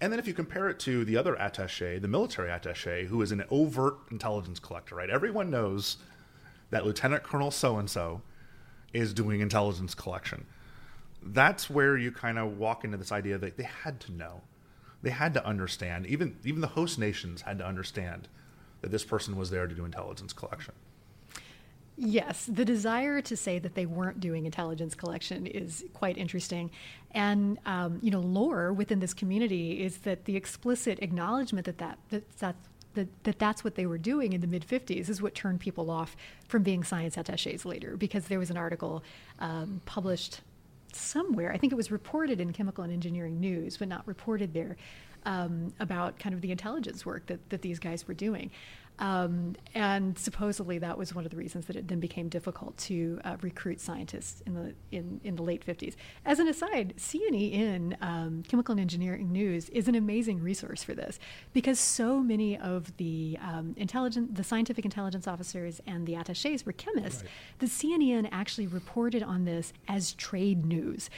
And 0.00 0.12
then 0.12 0.18
if 0.18 0.26
you 0.26 0.34
compare 0.34 0.68
it 0.68 0.78
to 0.80 1.04
the 1.04 1.16
other 1.16 1.36
attaché, 1.36 2.00
the 2.00 2.08
military 2.08 2.48
attaché, 2.48 3.06
who 3.06 3.20
is 3.22 3.32
an 3.32 3.44
overt 3.50 3.98
intelligence 4.10 4.58
collector, 4.58 4.94
right? 4.94 5.10
Everyone 5.10 5.50
knows 5.50 5.98
that 6.70 6.84
Lieutenant 6.86 7.22
Colonel 7.22 7.50
so 7.50 7.78
and 7.78 7.88
so 7.88 8.22
is 8.92 9.12
doing 9.12 9.40
intelligence 9.40 9.94
collection. 9.94 10.46
That's 11.22 11.68
where 11.68 11.96
you 11.96 12.12
kind 12.12 12.38
of 12.38 12.58
walk 12.58 12.84
into 12.84 12.96
this 12.96 13.12
idea 13.12 13.38
that 13.38 13.56
they 13.56 13.64
had 13.64 14.00
to 14.00 14.12
know. 14.12 14.42
They 15.02 15.10
had 15.10 15.34
to 15.34 15.44
understand. 15.46 16.06
Even 16.06 16.36
even 16.44 16.60
the 16.60 16.68
host 16.68 16.98
nations 16.98 17.42
had 17.42 17.58
to 17.58 17.66
understand 17.66 18.28
that 18.80 18.90
this 18.90 19.04
person 19.04 19.36
was 19.36 19.50
there 19.50 19.66
to 19.66 19.74
do 19.74 19.84
intelligence 19.84 20.32
collection. 20.32 20.74
Yes, 22.00 22.46
the 22.46 22.64
desire 22.64 23.20
to 23.22 23.36
say 23.36 23.58
that 23.58 23.74
they 23.74 23.84
weren't 23.84 24.20
doing 24.20 24.46
intelligence 24.46 24.94
collection 24.94 25.46
is 25.48 25.84
quite 25.94 26.16
interesting. 26.16 26.70
And, 27.10 27.58
um, 27.66 27.98
you 28.00 28.12
know, 28.12 28.20
lore 28.20 28.72
within 28.72 29.00
this 29.00 29.12
community 29.12 29.82
is 29.82 29.98
that 29.98 30.24
the 30.24 30.36
explicit 30.36 31.00
acknowledgement 31.02 31.66
that, 31.66 31.78
that, 31.78 31.98
that, 32.10 32.38
that 32.38 32.54
that, 32.98 33.24
that 33.24 33.38
that's 33.38 33.62
what 33.62 33.76
they 33.76 33.86
were 33.86 33.98
doing 33.98 34.32
in 34.32 34.40
the 34.40 34.46
mid 34.46 34.66
50s 34.66 35.08
is 35.08 35.22
what 35.22 35.34
turned 35.34 35.60
people 35.60 35.88
off 35.90 36.16
from 36.48 36.64
being 36.64 36.82
science 36.82 37.16
attaches 37.16 37.64
later 37.64 37.96
because 37.96 38.26
there 38.26 38.40
was 38.40 38.50
an 38.50 38.56
article 38.56 39.04
um, 39.38 39.80
published 39.86 40.40
somewhere 40.92 41.52
i 41.52 41.56
think 41.56 41.72
it 41.72 41.76
was 41.76 41.92
reported 41.92 42.40
in 42.40 42.52
chemical 42.52 42.82
and 42.82 42.92
engineering 42.92 43.38
news 43.38 43.76
but 43.76 43.86
not 43.86 44.06
reported 44.06 44.52
there 44.52 44.76
um, 45.26 45.72
about 45.78 46.18
kind 46.18 46.34
of 46.34 46.40
the 46.40 46.50
intelligence 46.50 47.06
work 47.06 47.26
that, 47.26 47.50
that 47.50 47.62
these 47.62 47.78
guys 47.78 48.08
were 48.08 48.14
doing 48.14 48.50
Um, 48.98 49.54
and 49.74 50.18
supposedly 50.18 50.78
that 50.78 50.98
was 50.98 51.14
one 51.14 51.24
of 51.24 51.30
the 51.30 51.36
reasons 51.36 51.66
that 51.66 51.76
it 51.76 51.88
then 51.88 52.00
became 52.00 52.28
difficult 52.28 52.76
to 52.78 53.20
uh, 53.24 53.36
recruit 53.40 53.80
scientists 53.80 54.42
in 54.46 54.54
the 54.54 54.74
in, 54.90 55.20
in 55.22 55.36
the 55.36 55.42
late 55.42 55.64
50s. 55.64 55.94
As 56.24 56.38
an 56.38 56.48
aside, 56.48 56.94
CNE 56.96 57.52
in 57.52 57.96
um, 58.00 58.42
Chemical 58.48 58.72
and 58.72 58.80
Engineering 58.80 59.30
News 59.30 59.68
is 59.70 59.88
an 59.88 59.94
amazing 59.94 60.42
resource 60.42 60.82
for 60.82 60.94
this 60.94 61.18
because 61.52 61.78
so 61.78 62.20
many 62.20 62.58
of 62.58 62.96
the 62.96 63.38
um, 63.40 63.74
intelligent, 63.76 64.34
the 64.34 64.44
scientific 64.44 64.84
intelligence 64.84 65.28
officers 65.28 65.80
and 65.86 66.06
the 66.06 66.14
attaches 66.14 66.66
were 66.66 66.72
chemists. 66.72 67.22
Right. 67.22 67.30
The 67.60 67.68
C&EN 67.68 68.26
actually 68.26 68.66
reported 68.66 69.22
on 69.22 69.44
this 69.44 69.72
as 69.86 70.12
trade 70.14 70.66
news. 70.66 71.08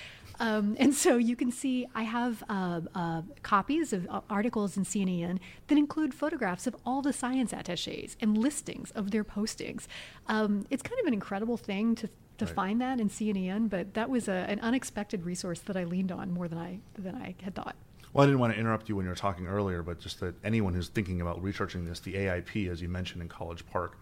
Um, 0.41 0.77
and 0.81 0.93
so 0.95 1.17
you 1.17 1.37
can 1.37 1.53
see 1.53 1.87
I 1.95 2.03
have 2.03 2.43
uh, 2.49 2.81
uh, 2.95 3.23
copies 3.43 3.93
of 3.93 4.09
uh, 4.11 4.23
articles 4.29 4.77
in 4.77 4.85
C&EN 4.85 5.39
that 5.69 5.79
include 5.79 6.13
photographs 6.13 6.67
of 6.67 6.75
all 6.85 7.03
the 7.03 7.13
science 7.13 7.53
attaches 7.53 8.17
and 8.21 8.37
listings 8.37 8.91
of 8.93 9.13
their 9.13 9.23
postings. 9.23 9.87
Um, 10.27 10.67
it's 10.71 10.83
kind 10.83 10.99
of 11.01 11.07
an 11.07 11.15
incredible 11.15 11.57
thing 11.57 11.95
to 11.97 12.09
to 12.39 12.47
right. 12.47 12.55
find 12.55 12.81
that 12.81 12.99
in 12.99 13.11
C&EN, 13.11 13.69
but 13.69 13.93
that 13.93 14.09
was 14.09 14.27
a, 14.27 14.47
an 14.49 14.59
unexpected 14.61 15.27
resource 15.27 15.61
that 15.61 15.77
I 15.77 15.85
leaned 15.85 16.11
on 16.11 16.33
more 16.33 16.49
than 16.49 16.57
I 16.57 16.79
than 16.99 17.15
I 17.15 17.35
had 17.43 17.55
thought. 17.55 17.77
Well, 18.13 18.25
I 18.25 18.27
didn't 18.27 18.41
want 18.41 18.55
to 18.55 18.59
interrupt 18.59 18.89
you 18.89 18.97
when 18.97 19.05
you 19.05 19.11
were 19.11 19.15
talking 19.17 19.47
earlier, 19.47 19.83
but 19.83 20.01
just 20.01 20.21
that 20.21 20.35
anyone 20.43 20.73
who's 20.73 20.89
thinking 20.89 21.21
about 21.21 21.41
researching 21.43 21.85
this, 21.85 22.01
the 22.01 22.15
AIP, 22.15 22.69
as 22.71 22.81
you 22.81 22.89
mentioned 22.89 23.21
in 23.23 23.29
College 23.29 23.65
Park, 23.67 23.99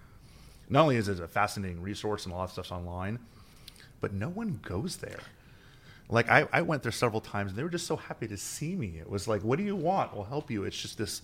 not 0.70 0.82
only 0.82 0.96
is 0.96 1.08
it 1.08 1.20
a 1.20 1.26
fascinating 1.26 1.82
resource 1.82 2.24
and 2.24 2.32
a 2.32 2.36
lot 2.36 2.44
of 2.44 2.52
stuff's 2.52 2.70
online, 2.70 3.18
but 4.00 4.12
no 4.12 4.28
one 4.28 4.60
goes 4.62 4.98
there 4.98 5.20
like 6.08 6.28
I, 6.30 6.48
I 6.52 6.62
went 6.62 6.82
there 6.82 6.92
several 6.92 7.20
times 7.20 7.52
and 7.52 7.58
they 7.58 7.62
were 7.62 7.68
just 7.68 7.86
so 7.86 7.96
happy 7.96 8.26
to 8.28 8.36
see 8.36 8.74
me. 8.74 8.98
It 8.98 9.10
was 9.10 9.28
like, 9.28 9.42
what 9.42 9.58
do 9.58 9.64
you 9.64 9.76
want? 9.76 10.14
We'll 10.14 10.24
help 10.24 10.50
you. 10.50 10.64
It's 10.64 10.80
just 10.80 10.98
this 10.98 11.22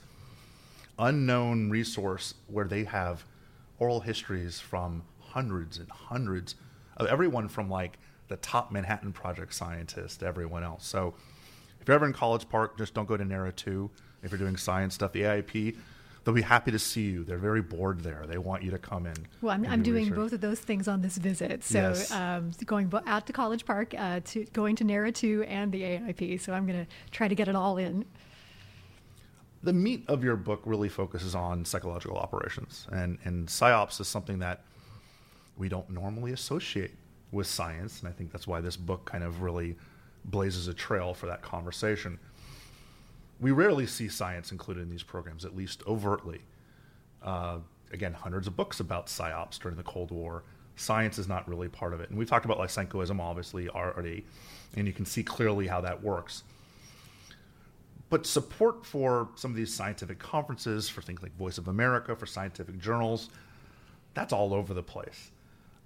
unknown 0.98 1.70
resource 1.70 2.34
where 2.48 2.66
they 2.66 2.84
have 2.84 3.24
oral 3.78 4.00
histories 4.00 4.60
from 4.60 5.02
hundreds 5.20 5.78
and 5.78 5.90
hundreds 5.90 6.54
of 6.96 7.06
everyone 7.06 7.48
from 7.48 7.68
like 7.68 7.98
the 8.28 8.36
top 8.36 8.70
Manhattan 8.72 9.12
Project 9.12 9.54
scientist 9.54 10.20
to 10.20 10.26
everyone 10.26 10.62
else. 10.62 10.86
So 10.86 11.14
if 11.80 11.88
you're 11.88 11.94
ever 11.94 12.06
in 12.06 12.12
College 12.12 12.48
Park, 12.48 12.78
just 12.78 12.94
don't 12.94 13.06
go 13.06 13.16
to 13.16 13.24
NARA 13.24 13.52
2. 13.52 13.90
If 14.22 14.30
you're 14.30 14.38
doing 14.38 14.56
science 14.56 14.94
stuff, 14.94 15.12
the 15.12 15.22
AIP, 15.22 15.76
they'll 16.24 16.34
be 16.34 16.42
happy 16.42 16.70
to 16.70 16.78
see 16.78 17.02
you. 17.02 17.24
They're 17.24 17.38
very 17.38 17.62
bored 17.62 18.00
there. 18.00 18.24
They 18.26 18.38
want 18.38 18.62
you 18.62 18.70
to 18.70 18.78
come 18.78 19.06
in. 19.06 19.14
Well, 19.42 19.54
I'm, 19.54 19.66
I'm 19.66 19.82
do 19.82 19.92
doing 19.92 20.04
research. 20.04 20.16
both 20.16 20.32
of 20.32 20.40
those 20.40 20.60
things 20.60 20.88
on 20.88 21.02
this 21.02 21.18
visit. 21.18 21.62
So 21.62 21.78
yes. 21.78 22.10
um, 22.10 22.50
going 22.64 22.92
out 23.06 23.26
to 23.26 23.32
College 23.32 23.64
Park, 23.64 23.94
uh, 23.96 24.20
to 24.24 24.44
going 24.52 24.76
to 24.76 24.84
NARA 24.84 25.12
2 25.12 25.44
and 25.44 25.70
the 25.70 25.82
AIP. 25.82 26.40
So 26.40 26.52
I'm 26.52 26.66
going 26.66 26.84
to 26.84 26.90
try 27.10 27.28
to 27.28 27.34
get 27.34 27.48
it 27.48 27.54
all 27.54 27.76
in. 27.76 28.04
The 29.62 29.72
meat 29.72 30.04
of 30.08 30.22
your 30.24 30.36
book 30.36 30.62
really 30.64 30.90
focuses 30.90 31.34
on 31.34 31.64
psychological 31.64 32.18
operations, 32.18 32.86
and, 32.92 33.18
and 33.24 33.48
psyops 33.48 33.98
is 33.98 34.08
something 34.08 34.40
that 34.40 34.62
we 35.56 35.70
don't 35.70 35.88
normally 35.88 36.32
associate 36.32 36.90
with 37.32 37.46
science, 37.46 38.00
and 38.00 38.08
I 38.08 38.12
think 38.12 38.30
that's 38.30 38.46
why 38.46 38.60
this 38.60 38.76
book 38.76 39.06
kind 39.06 39.24
of 39.24 39.40
really 39.40 39.76
blazes 40.26 40.68
a 40.68 40.74
trail 40.74 41.14
for 41.14 41.26
that 41.26 41.40
conversation 41.40 42.18
we 43.44 43.50
rarely 43.50 43.86
see 43.86 44.08
science 44.08 44.52
included 44.52 44.80
in 44.80 44.88
these 44.88 45.02
programs, 45.02 45.44
at 45.44 45.54
least 45.54 45.82
overtly. 45.86 46.40
Uh, 47.22 47.58
again, 47.92 48.14
hundreds 48.14 48.46
of 48.46 48.56
books 48.56 48.80
about 48.80 49.08
psyops 49.08 49.58
during 49.58 49.76
the 49.76 49.82
Cold 49.82 50.10
War. 50.10 50.44
Science 50.76 51.18
is 51.18 51.28
not 51.28 51.46
really 51.46 51.68
part 51.68 51.92
of 51.92 52.00
it. 52.00 52.08
And 52.08 52.18
we've 52.18 52.26
talked 52.26 52.46
about 52.46 52.56
Lysenkoism, 52.56 53.20
obviously, 53.20 53.68
already, 53.68 54.24
and 54.78 54.86
you 54.86 54.94
can 54.94 55.04
see 55.04 55.22
clearly 55.22 55.66
how 55.66 55.82
that 55.82 56.02
works. 56.02 56.44
But 58.08 58.24
support 58.24 58.86
for 58.86 59.28
some 59.34 59.50
of 59.50 59.58
these 59.58 59.74
scientific 59.74 60.18
conferences, 60.18 60.88
for 60.88 61.02
things 61.02 61.22
like 61.22 61.36
Voice 61.36 61.58
of 61.58 61.68
America, 61.68 62.16
for 62.16 62.24
scientific 62.24 62.78
journals, 62.78 63.28
that's 64.14 64.32
all 64.32 64.54
over 64.54 64.72
the 64.72 64.82
place. 64.82 65.32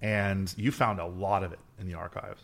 And 0.01 0.55
you 0.57 0.71
found 0.71 1.01
a 1.01 1.07
lot 1.07 1.43
of 1.43 1.53
it 1.53 1.59
in 1.81 1.89
the 1.89 1.95
archives. 1.95 2.43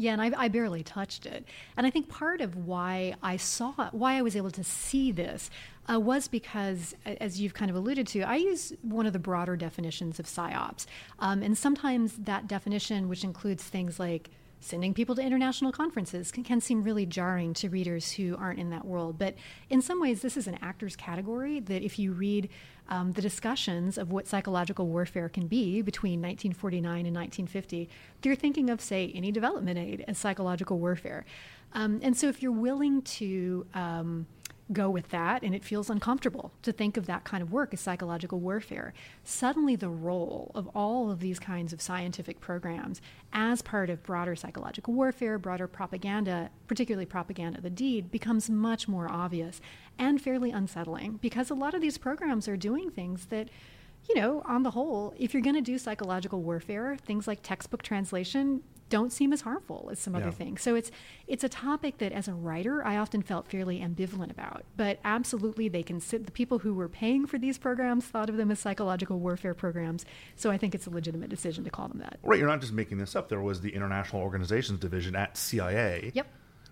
Yeah, 0.00 0.12
and 0.12 0.22
I, 0.22 0.30
I, 0.36 0.46
barely 0.46 0.84
touched 0.84 1.26
it. 1.26 1.44
And 1.76 1.84
I 1.84 1.90
think 1.90 2.08
part 2.08 2.40
of 2.40 2.54
why 2.54 3.16
I 3.20 3.36
saw, 3.36 3.90
why 3.90 4.14
I 4.14 4.22
was 4.22 4.36
able 4.36 4.52
to 4.52 4.62
see 4.62 5.10
this, 5.10 5.50
uh, 5.90 5.98
was 5.98 6.28
because, 6.28 6.94
as 7.04 7.40
you've 7.40 7.52
kind 7.52 7.68
of 7.68 7.76
alluded 7.76 8.06
to, 8.08 8.20
I 8.20 8.36
use 8.36 8.72
one 8.82 9.06
of 9.06 9.12
the 9.12 9.18
broader 9.18 9.56
definitions 9.56 10.20
of 10.20 10.26
psyops, 10.26 10.86
um, 11.18 11.42
and 11.42 11.58
sometimes 11.58 12.12
that 12.12 12.46
definition, 12.46 13.08
which 13.08 13.24
includes 13.24 13.64
things 13.64 13.98
like 13.98 14.30
sending 14.60 14.94
people 14.94 15.14
to 15.14 15.22
international 15.22 15.72
conferences 15.72 16.30
can, 16.32 16.44
can, 16.44 16.60
seem 16.60 16.82
really 16.82 17.06
jarring 17.06 17.54
to 17.54 17.68
readers 17.68 18.12
who 18.12 18.36
aren't 18.36 18.58
in 18.58 18.70
that 18.70 18.84
world. 18.84 19.18
But 19.18 19.34
in 19.70 19.80
some 19.80 20.00
ways, 20.00 20.22
this 20.22 20.36
is 20.36 20.46
an 20.46 20.58
actor's 20.60 20.96
category 20.96 21.60
that 21.60 21.82
if 21.82 21.98
you 21.98 22.12
read 22.12 22.48
um, 22.88 23.12
the 23.12 23.22
discussions 23.22 23.98
of 23.98 24.10
what 24.10 24.26
psychological 24.26 24.86
warfare 24.88 25.28
can 25.28 25.46
be 25.46 25.82
between 25.82 26.20
1949 26.20 27.06
and 27.06 27.14
1950, 27.14 27.88
they're 28.22 28.34
thinking 28.34 28.70
of, 28.70 28.80
say, 28.80 29.12
any 29.14 29.30
development 29.30 29.78
aid 29.78 30.04
as 30.08 30.18
psychological 30.18 30.78
warfare. 30.78 31.24
Um, 31.74 32.00
and 32.02 32.16
so 32.16 32.28
if 32.28 32.42
you're 32.42 32.50
willing 32.50 33.02
to 33.02 33.66
um, 33.74 34.26
go 34.72 34.90
with 34.90 35.08
that 35.08 35.42
and 35.42 35.54
it 35.54 35.64
feels 35.64 35.88
uncomfortable 35.88 36.52
to 36.62 36.72
think 36.72 36.96
of 36.96 37.06
that 37.06 37.24
kind 37.24 37.42
of 37.42 37.52
work 37.52 37.72
as 37.72 37.80
psychological 37.80 38.38
warfare. 38.38 38.92
Suddenly, 39.24 39.76
the 39.76 39.88
role 39.88 40.50
of 40.54 40.68
all 40.74 41.10
of 41.10 41.20
these 41.20 41.38
kinds 41.38 41.72
of 41.72 41.80
scientific 41.80 42.40
programs 42.40 43.00
as 43.32 43.62
part 43.62 43.90
of 43.90 44.02
broader 44.02 44.36
psychological 44.36 44.94
warfare, 44.94 45.38
broader 45.38 45.66
propaganda, 45.66 46.50
particularly 46.66 47.06
propaganda 47.06 47.58
of 47.58 47.64
the 47.64 47.70
deed, 47.70 48.10
becomes 48.10 48.50
much 48.50 48.88
more 48.88 49.10
obvious 49.10 49.60
and 49.98 50.20
fairly 50.20 50.50
unsettling 50.50 51.18
because 51.22 51.50
a 51.50 51.54
lot 51.54 51.74
of 51.74 51.80
these 51.80 51.98
programs 51.98 52.46
are 52.48 52.56
doing 52.56 52.90
things 52.90 53.26
that 53.26 53.48
you 54.08 54.14
know, 54.14 54.42
on 54.46 54.62
the 54.62 54.70
whole, 54.70 55.12
if 55.18 55.34
you're 55.34 55.42
going 55.42 55.56
to 55.56 55.60
do 55.60 55.76
psychological 55.76 56.40
warfare, 56.40 56.96
things 57.04 57.26
like 57.26 57.40
textbook 57.42 57.82
translation, 57.82 58.62
don't 58.88 59.12
seem 59.12 59.32
as 59.32 59.42
harmful 59.42 59.88
as 59.90 59.98
some 59.98 60.14
yeah. 60.14 60.20
other 60.20 60.30
things. 60.30 60.62
So 60.62 60.74
it's 60.74 60.90
it's 61.26 61.44
a 61.44 61.48
topic 61.48 61.98
that 61.98 62.12
as 62.12 62.28
a 62.28 62.34
writer 62.34 62.84
I 62.84 62.96
often 62.96 63.22
felt 63.22 63.48
fairly 63.48 63.80
ambivalent 63.80 64.30
about. 64.30 64.64
But 64.76 64.98
absolutely 65.04 65.68
they 65.68 65.82
can 65.82 66.00
sit 66.00 66.26
the 66.26 66.32
people 66.32 66.60
who 66.60 66.74
were 66.74 66.88
paying 66.88 67.26
for 67.26 67.38
these 67.38 67.58
programs 67.58 68.06
thought 68.06 68.28
of 68.28 68.36
them 68.36 68.50
as 68.50 68.58
psychological 68.58 69.18
warfare 69.18 69.54
programs. 69.54 70.04
So 70.36 70.50
I 70.50 70.58
think 70.58 70.74
it's 70.74 70.86
a 70.86 70.90
legitimate 70.90 71.30
decision 71.30 71.64
to 71.64 71.70
call 71.70 71.88
them 71.88 71.98
that. 71.98 72.18
Right, 72.22 72.38
you're 72.38 72.48
not 72.48 72.60
just 72.60 72.72
making 72.72 72.98
this 72.98 73.14
up. 73.14 73.28
There 73.28 73.40
was 73.40 73.60
the 73.60 73.70
International 73.70 74.22
Organizations 74.22 74.78
Division 74.80 75.16
at 75.16 75.36
CIA. 75.36 76.12
Yep. 76.14 76.26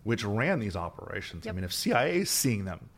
Which 0.05 0.25
ran 0.25 0.61
these 0.61 0.77
operations. 0.77 1.47
Yep. 1.47 1.53
I 1.53 1.55
mean, 1.57 1.64
if 1.64 1.73
CIA 1.73 2.19
is 2.19 2.31
seeing 2.31 2.64
them 2.64 2.89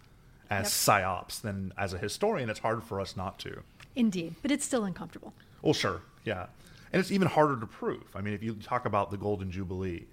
as 0.50 0.64
yep. 0.86 1.02
psyops, 1.02 1.40
then 1.40 1.72
as 1.78 1.94
a 1.94 1.98
historian, 1.98 2.50
it's 2.50 2.60
hard 2.60 2.84
for 2.84 3.00
us 3.00 3.16
not 3.16 3.38
to. 3.40 3.62
Indeed, 3.96 4.34
but 4.42 4.50
it's 4.50 4.64
still 4.64 4.84
uncomfortable. 4.84 5.32
Well, 5.62 5.74
sure, 5.74 6.02
yeah. 6.24 6.46
And 6.92 7.00
it's 7.00 7.10
even 7.10 7.28
harder 7.28 7.58
to 7.60 7.66
prove. 7.66 8.04
I 8.14 8.20
mean, 8.20 8.34
if 8.34 8.42
you 8.42 8.54
talk 8.54 8.86
about 8.86 9.10
the 9.10 9.16
Golden 9.16 9.50
Jubilee, 9.50 10.06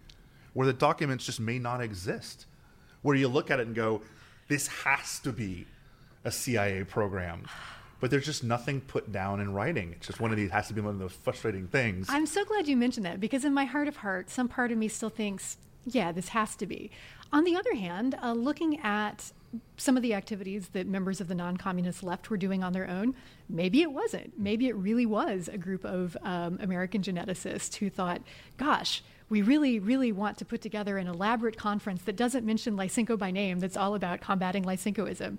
where 0.53 0.67
the 0.67 0.73
documents 0.73 1.25
just 1.25 1.39
may 1.39 1.59
not 1.59 1.81
exist, 1.81 2.45
where 3.01 3.15
you 3.15 3.27
look 3.27 3.51
at 3.51 3.59
it 3.59 3.67
and 3.67 3.75
go, 3.75 4.01
this 4.47 4.67
has 4.67 5.19
to 5.19 5.31
be 5.31 5.67
a 6.23 6.31
CIA 6.31 6.83
program. 6.83 7.47
But 7.99 8.11
there's 8.11 8.25
just 8.25 8.43
nothing 8.43 8.81
put 8.81 9.11
down 9.11 9.39
in 9.39 9.53
writing. 9.53 9.93
It's 9.93 10.07
just 10.07 10.19
one 10.19 10.31
of 10.31 10.37
these 10.37 10.51
has 10.51 10.67
to 10.67 10.73
be 10.73 10.81
one 10.81 10.93
of 10.93 10.99
those 10.99 11.13
frustrating 11.13 11.67
things. 11.67 12.07
I'm 12.09 12.25
so 12.25 12.43
glad 12.43 12.67
you 12.67 12.75
mentioned 12.75 13.05
that 13.05 13.19
because 13.19 13.45
in 13.45 13.53
my 13.53 13.65
heart 13.65 13.87
of 13.87 13.97
hearts, 13.97 14.33
some 14.33 14.47
part 14.47 14.71
of 14.71 14.77
me 14.77 14.87
still 14.87 15.09
thinks, 15.09 15.57
yeah, 15.85 16.11
this 16.11 16.29
has 16.29 16.55
to 16.57 16.65
be. 16.65 16.91
On 17.31 17.43
the 17.43 17.55
other 17.55 17.75
hand, 17.75 18.17
uh, 18.21 18.33
looking 18.33 18.79
at 18.81 19.31
some 19.77 19.97
of 19.97 20.03
the 20.03 20.13
activities 20.13 20.69
that 20.69 20.87
members 20.87 21.21
of 21.21 21.27
the 21.27 21.35
non 21.35 21.57
communist 21.57 22.03
left 22.03 22.29
were 22.29 22.37
doing 22.37 22.63
on 22.63 22.73
their 22.73 22.89
own, 22.89 23.15
maybe 23.49 23.81
it 23.81 23.91
wasn't. 23.91 24.37
Maybe 24.37 24.67
it 24.67 24.75
really 24.75 25.05
was 25.05 25.49
a 25.51 25.57
group 25.57 25.85
of 25.85 26.17
um, 26.23 26.59
American 26.61 27.01
geneticists 27.01 27.75
who 27.75 27.89
thought, 27.89 28.21
gosh, 28.57 29.03
we 29.29 29.41
really, 29.41 29.79
really 29.79 30.11
want 30.11 30.37
to 30.37 30.45
put 30.45 30.61
together 30.61 30.97
an 30.97 31.07
elaborate 31.07 31.57
conference 31.57 32.03
that 32.03 32.15
doesn't 32.15 32.45
mention 32.45 32.77
Lysenko 32.77 33.17
by 33.17 33.31
name, 33.31 33.59
that's 33.59 33.77
all 33.77 33.95
about 33.95 34.21
combating 34.21 34.63
Lysenkoism. 34.63 35.37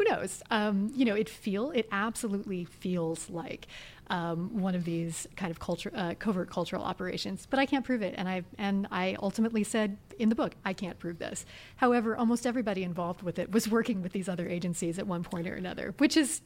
Who 0.00 0.04
knows? 0.16 0.42
Um, 0.50 0.90
you 0.96 1.04
know, 1.04 1.14
it 1.14 1.28
feel 1.28 1.72
it 1.72 1.86
absolutely 1.92 2.64
feels 2.64 3.28
like 3.28 3.66
um, 4.08 4.58
one 4.58 4.74
of 4.74 4.86
these 4.86 5.28
kind 5.36 5.50
of 5.50 5.58
culture, 5.58 5.92
uh, 5.94 6.14
covert 6.18 6.48
cultural 6.48 6.82
operations. 6.82 7.46
But 7.50 7.58
I 7.58 7.66
can't 7.66 7.84
prove 7.84 8.00
it, 8.00 8.14
and 8.16 8.26
I 8.26 8.44
and 8.56 8.88
I 8.90 9.18
ultimately 9.20 9.62
said 9.62 9.98
in 10.18 10.30
the 10.30 10.34
book 10.34 10.54
I 10.64 10.72
can't 10.72 10.98
prove 10.98 11.18
this. 11.18 11.44
However, 11.76 12.16
almost 12.16 12.46
everybody 12.46 12.82
involved 12.82 13.20
with 13.20 13.38
it 13.38 13.52
was 13.52 13.68
working 13.68 14.00
with 14.00 14.12
these 14.12 14.26
other 14.26 14.48
agencies 14.48 14.98
at 14.98 15.06
one 15.06 15.22
point 15.22 15.46
or 15.46 15.54
another, 15.54 15.92
which 15.98 16.16
is 16.16 16.40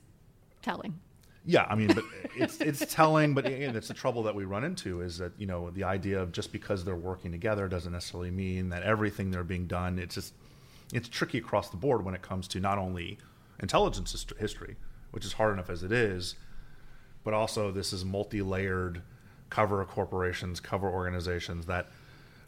telling. 0.61 0.99
Yeah, 1.47 1.65
I 1.71 1.77
mean, 1.77 1.93
but 1.95 2.03
it's 2.37 2.61
it's 2.61 2.93
telling, 2.93 3.35
but 3.35 3.47
again, 3.47 3.77
it's 3.77 3.87
the 3.87 3.95
trouble 3.95 4.25
that 4.25 4.35
we 4.35 4.47
run 4.47 4.65
into 4.65 5.01
is 5.01 5.19
that 5.19 5.31
you 5.39 5.47
know 5.47 5.71
the 5.71 5.85
idea 5.85 6.21
of 6.21 6.33
just 6.33 6.51
because 6.51 6.85
they're 6.85 6.97
working 6.97 7.31
together 7.31 7.69
doesn't 7.69 7.93
necessarily 7.93 8.33
mean 8.33 8.71
that 8.71 8.83
everything 8.83 9.31
they're 9.31 9.45
being 9.45 9.69
done. 9.69 10.01
It's 10.01 10.17
just 10.17 10.35
it's 10.93 11.09
tricky 11.09 11.39
across 11.39 11.71
the 11.71 11.77
board 11.77 12.05
when 12.05 12.17
it 12.17 12.23
comes 12.23 12.49
to 12.49 12.59
not 12.59 12.79
only 12.79 13.19
intelligence 13.61 14.27
history, 14.39 14.77
which 15.11 15.25
is 15.25 15.35
hard 15.35 15.53
enough 15.53 15.71
as 15.71 15.83
it 15.83 15.93
is, 15.93 16.35
but 17.23 17.35
also 17.35 17.71
this 17.71 17.93
is 17.93 18.05
multi-layered 18.05 19.03
cover 19.51 19.85
corporations, 19.85 20.61
cover 20.61 20.89
organizations 20.89 21.67
that 21.67 21.89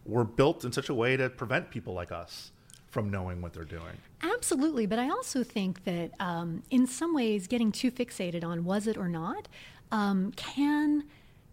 were 0.04 0.24
built 0.24 0.64
in 0.64 0.72
such 0.72 0.88
a 0.88 0.94
way 0.94 1.16
to 1.16 1.28
prevent 1.28 1.70
people 1.70 1.94
like 1.94 2.12
us 2.12 2.50
from 2.88 3.10
knowing 3.10 3.42
what 3.42 3.52
they're 3.52 3.64
doing. 3.64 3.96
Absolutely, 4.22 4.86
but 4.86 4.98
I 4.98 5.10
also 5.10 5.42
think 5.42 5.84
that 5.84 6.10
um, 6.20 6.62
in 6.70 6.86
some 6.86 7.14
ways, 7.14 7.46
getting 7.46 7.70
too 7.72 7.90
fixated 7.90 8.44
on 8.44 8.64
was 8.64 8.86
it 8.86 8.96
or 8.96 9.08
not 9.08 9.48
um, 9.92 10.32
can 10.32 11.04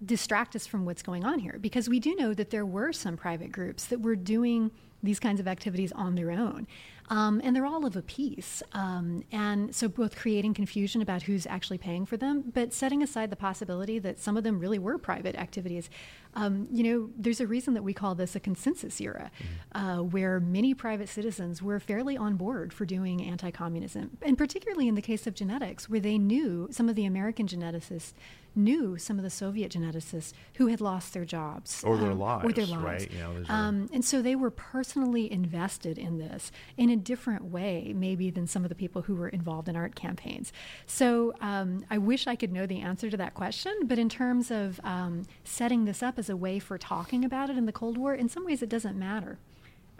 distract 0.06 0.56
us 0.56 0.68
from 0.68 0.86
what's 0.86 1.02
going 1.02 1.24
on 1.24 1.40
here 1.40 1.58
because 1.62 1.88
we 1.88 2.00
do 2.00 2.16
know 2.16 2.34
that 2.34 2.50
there 2.50 2.66
were 2.66 2.92
some 2.92 3.16
private 3.16 3.52
groups 3.52 3.86
that 3.86 4.02
were 4.02 4.16
doing 4.16 4.72
these 5.04 5.20
kinds 5.20 5.40
of 5.40 5.48
activities 5.48 5.92
on 5.92 6.16
their 6.16 6.32
own. 6.32 6.66
Um, 7.10 7.42
and 7.44 7.56
they're 7.56 7.66
all 7.66 7.86
of 7.86 7.96
a 7.96 8.02
piece. 8.02 8.64
Um, 8.72 9.24
and 9.32 9.76
so, 9.76 9.88
both 9.90 10.16
creating 10.16 10.54
confusion 10.54 11.02
about 11.02 11.24
who's 11.24 11.46
actually 11.46 11.78
paying 11.78 12.06
for 12.06 12.16
them, 12.16 12.52
but 12.54 12.74
setting 12.74 13.04
aside 13.04 13.30
the 13.30 13.36
possibility 13.36 14.00
that 14.00 14.20
some 14.20 14.38
of 14.38 14.44
them 14.44 14.58
really 14.58 14.80
were 14.80 14.98
private 14.98 15.36
activities. 15.36 15.90
Um, 16.36 16.68
you 16.72 16.84
know, 16.84 17.10
there's 17.18 17.42
a 17.42 17.46
reason 17.46 17.74
that 17.74 17.84
we 17.84 17.94
call 17.94 18.16
this 18.16 18.36
a 18.36 18.40
consensus 18.40 19.00
era, 19.02 19.32
mm-hmm. 19.38 19.86
uh, 19.86 20.04
where 20.04 20.40
many 20.40 20.74
private 20.74 21.10
citizens 21.10 21.62
were 21.62 21.80
fairly 21.80 22.16
on 22.16 22.36
board 22.36 22.72
for 22.74 22.86
doing 22.86 23.22
anti 23.22 23.52
communism. 23.52 24.18
And 24.22 24.38
particularly 24.38 24.88
in 24.88 24.96
the 24.96 25.02
case 25.02 25.28
of 25.28 25.34
genetics, 25.34 25.90
where 25.90 26.00
they 26.00 26.18
knew 26.18 26.70
some 26.72 26.88
of 26.88 26.96
the 26.96 27.06
American 27.06 27.48
geneticists 27.48 28.14
knew 28.56 28.98
some 28.98 29.18
of 29.18 29.24
the 29.24 29.30
Soviet 29.30 29.72
geneticists 29.72 30.34
who 30.56 30.68
had 30.68 30.82
lost 30.82 31.14
their 31.14 31.26
jobs 31.26 31.84
or 31.84 31.98
their 31.98 32.12
um, 32.12 32.20
lives, 32.20 32.46
or 32.46 32.52
their 32.52 32.66
lives, 32.66 32.84
right? 32.84 33.12
You 33.12 33.20
know, 33.20 33.44
um, 33.50 33.90
and 33.94 34.04
so 34.04 34.22
they 34.22 34.36
were 34.36 34.52
personally 34.52 35.32
invested 35.32 35.98
in 35.98 36.18
this 36.18 36.52
in 36.78 36.90
a 36.90 36.96
different 36.96 37.46
way, 37.46 37.94
maybe 37.96 38.30
than 38.30 38.48
some 38.48 38.64
of 38.64 38.70
the 38.70 38.76
people 38.76 39.04
who 39.04 39.16
were 39.16 39.30
involved 39.30 39.68
in 39.68 39.76
art 39.76 39.96
campaigns. 39.96 40.54
So 40.86 41.34
um, 41.42 41.86
I 41.90 41.98
wish 41.98 42.28
I 42.28 42.36
could 42.36 42.52
know 42.52 42.66
the 42.66 42.82
answer 42.82 43.10
to 43.10 43.18
that 43.18 43.34
question, 43.34 43.74
but 43.86 44.00
in 44.00 44.10
terms 44.10 44.52
of 44.52 44.80
um, 44.84 45.24
setting 45.44 45.86
this 45.86 46.04
up 46.04 46.20
as 46.20 46.30
a 46.30 46.38
way 46.38 46.60
for 46.60 46.78
talking 46.78 47.26
about 47.26 47.50
it 47.50 47.58
in 47.58 47.66
the 47.66 47.72
Cold 47.72 47.98
War, 47.98 48.14
in 48.14 48.30
some 48.30 48.46
ways 48.46 48.62
it 48.62 48.70
doesn't 48.70 48.98
matter 48.98 49.40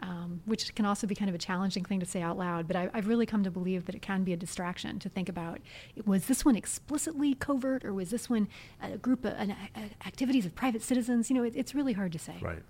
um, 0.00 0.40
which 0.44 0.74
can 0.74 0.84
also 0.84 1.06
be 1.06 1.14
kind 1.14 1.28
of 1.28 1.34
a 1.34 1.38
challenging 1.38 1.84
thing 1.84 2.00
to 2.00 2.06
say 2.06 2.22
out 2.22 2.36
loud. 2.36 2.66
But 2.66 2.76
I, 2.76 2.90
have 2.94 3.06
really 3.06 3.26
come 3.26 3.44
to 3.44 3.50
believe 3.50 3.86
that 3.86 3.94
it 3.94 4.02
can 4.02 4.24
be 4.24 4.32
a 4.32 4.36
distraction 4.36 4.98
to 5.00 5.08
think 5.08 5.28
about 5.28 5.60
was 6.04 6.26
this 6.26 6.44
one 6.44 6.56
explicitly 6.56 7.34
covert 7.34 7.84
or 7.84 7.92
was 7.92 8.10
this 8.10 8.28
one 8.28 8.48
a 8.82 8.96
group 8.96 9.24
of 9.24 9.34
an, 9.34 9.54
a, 9.76 10.06
activities 10.06 10.46
of 10.46 10.54
private 10.54 10.82
citizens? 10.82 11.30
You 11.30 11.36
know, 11.36 11.44
it, 11.44 11.54
it's 11.56 11.74
really 11.74 11.92
hard 11.92 12.12
to 12.12 12.18
say. 12.18 12.34
Right. 12.40 12.62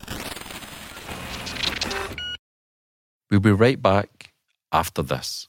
We'll 3.30 3.40
be 3.40 3.52
right 3.52 3.80
back 3.80 4.32
after 4.72 5.02
this. 5.02 5.48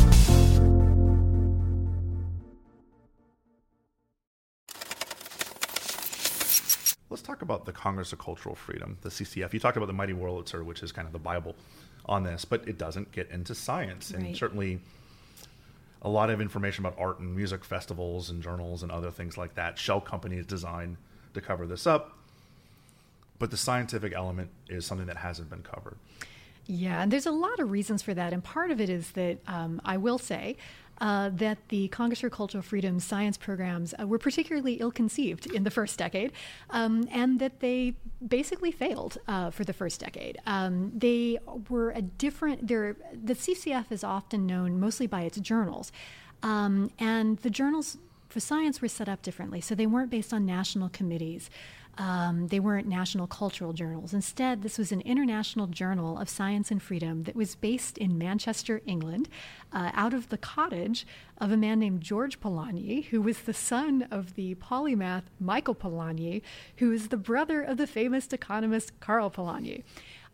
Let's 7.11 7.21
talk 7.21 7.41
about 7.41 7.65
the 7.65 7.73
Congress 7.73 8.13
of 8.13 8.19
Cultural 8.19 8.55
Freedom, 8.55 8.97
the 9.01 9.09
CCF. 9.09 9.51
You 9.51 9.59
talked 9.59 9.75
about 9.75 9.87
the 9.87 9.93
Mighty 9.93 10.13
Wurlitzer, 10.13 10.63
which 10.63 10.81
is 10.81 10.93
kind 10.93 11.05
of 11.05 11.11
the 11.11 11.19
Bible 11.19 11.57
on 12.05 12.23
this, 12.23 12.45
but 12.45 12.65
it 12.69 12.77
doesn't 12.77 13.11
get 13.11 13.29
into 13.29 13.53
science. 13.53 14.13
Right. 14.13 14.23
And 14.23 14.37
certainly 14.37 14.79
a 16.01 16.09
lot 16.09 16.29
of 16.29 16.39
information 16.39 16.85
about 16.85 16.97
art 16.97 17.19
and 17.19 17.35
music 17.35 17.65
festivals 17.65 18.29
and 18.29 18.41
journals 18.41 18.81
and 18.81 18.91
other 18.93 19.11
things 19.11 19.37
like 19.37 19.55
that. 19.55 19.77
Shell 19.77 20.01
companies 20.01 20.45
designed 20.45 20.95
to 21.33 21.41
cover 21.41 21.67
this 21.67 21.85
up. 21.85 22.17
But 23.39 23.51
the 23.51 23.57
scientific 23.57 24.13
element 24.13 24.49
is 24.69 24.85
something 24.85 25.07
that 25.07 25.17
hasn't 25.17 25.49
been 25.49 25.63
covered. 25.63 25.97
Yeah, 26.65 27.01
and 27.01 27.11
there's 27.11 27.25
a 27.25 27.31
lot 27.31 27.59
of 27.59 27.71
reasons 27.71 28.01
for 28.01 28.13
that. 28.13 28.31
And 28.31 28.41
part 28.41 28.71
of 28.71 28.79
it 28.79 28.89
is 28.89 29.11
that 29.11 29.39
um, 29.47 29.81
I 29.83 29.97
will 29.97 30.17
say 30.17 30.55
uh, 31.01 31.29
that 31.33 31.57
the 31.69 31.87
Congress 31.87 32.21
for 32.21 32.29
Cultural 32.29 32.61
Freedom 32.61 32.99
science 32.99 33.35
programs 33.35 33.93
uh, 33.99 34.05
were 34.05 34.19
particularly 34.19 34.75
ill 34.75 34.91
conceived 34.91 35.47
in 35.47 35.63
the 35.63 35.71
first 35.71 35.97
decade, 35.97 36.31
um, 36.69 37.07
and 37.11 37.39
that 37.39 37.59
they 37.59 37.95
basically 38.25 38.71
failed 38.71 39.17
uh, 39.27 39.49
for 39.49 39.63
the 39.63 39.73
first 39.73 39.99
decade. 39.99 40.37
Um, 40.45 40.91
they 40.95 41.39
were 41.69 41.89
a 41.89 42.03
different, 42.03 42.67
the 42.67 42.95
CCF 43.33 43.91
is 43.91 44.03
often 44.03 44.45
known 44.45 44.79
mostly 44.79 45.07
by 45.07 45.23
its 45.23 45.39
journals, 45.39 45.91
um, 46.43 46.91
and 46.99 47.37
the 47.39 47.49
journals 47.49 47.97
for 48.29 48.39
science 48.39 48.81
were 48.81 48.87
set 48.87 49.09
up 49.09 49.21
differently. 49.23 49.59
So 49.59 49.75
they 49.75 49.87
weren't 49.87 50.09
based 50.09 50.33
on 50.33 50.45
national 50.45 50.89
committees. 50.89 51.49
Um, 52.01 52.47
they 52.47 52.59
weren't 52.59 52.87
national 52.87 53.27
cultural 53.27 53.73
journals. 53.73 54.11
Instead, 54.11 54.63
this 54.63 54.79
was 54.79 54.91
an 54.91 55.01
international 55.01 55.67
journal 55.67 56.17
of 56.17 56.29
science 56.29 56.71
and 56.71 56.81
freedom 56.81 57.25
that 57.25 57.35
was 57.35 57.53
based 57.53 57.95
in 57.99 58.17
Manchester, 58.17 58.81
England, 58.87 59.29
uh, 59.71 59.91
out 59.93 60.11
of 60.11 60.29
the 60.29 60.37
cottage 60.39 61.05
of 61.37 61.51
a 61.51 61.57
man 61.57 61.77
named 61.77 62.01
George 62.01 62.39
Polanyi, 62.39 63.05
who 63.05 63.21
was 63.21 63.41
the 63.41 63.53
son 63.53 64.07
of 64.09 64.33
the 64.33 64.55
polymath 64.55 65.25
Michael 65.39 65.75
Polanyi, 65.75 66.41
who 66.77 66.91
is 66.91 67.09
the 67.09 67.17
brother 67.17 67.61
of 67.61 67.77
the 67.77 67.85
famous 67.85 68.27
economist 68.33 68.99
Karl 68.99 69.29
Polanyi. 69.29 69.83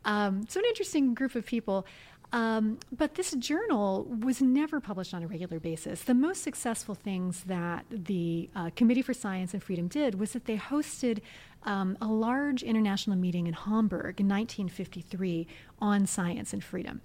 Um, 0.06 0.46
so, 0.48 0.62
an 0.62 0.66
interesting 0.68 1.14
group 1.14 1.36
of 1.36 1.46
people. 1.46 1.86
Um, 2.34 2.80
but 2.92 3.16
this 3.16 3.32
journal 3.32 4.04
was 4.04 4.42
never 4.42 4.82
published 4.82 5.14
on 5.14 5.24
a 5.24 5.28
regular 5.28 5.60
basis. 5.60 6.02
The 6.04 6.14
most 6.14 6.44
successful 6.44 6.94
things 6.94 7.44
that 7.46 7.86
the 7.90 8.50
uh, 8.54 8.70
Committee 8.76 9.02
for 9.02 9.14
Science 9.14 9.54
and 9.54 9.64
Freedom 9.64 9.88
did 9.88 10.20
was 10.20 10.34
that 10.34 10.46
they 10.46 10.58
hosted 10.58 11.20
um, 11.64 11.98
a 12.02 12.08
large 12.08 12.64
international 12.64 13.16
meeting 13.16 13.48
in 13.48 13.54
Hamburg 13.54 14.20
in 14.20 14.28
1953 14.28 15.48
on 15.80 16.06
science 16.06 16.52
and 16.52 16.64
freedom. 16.64 17.02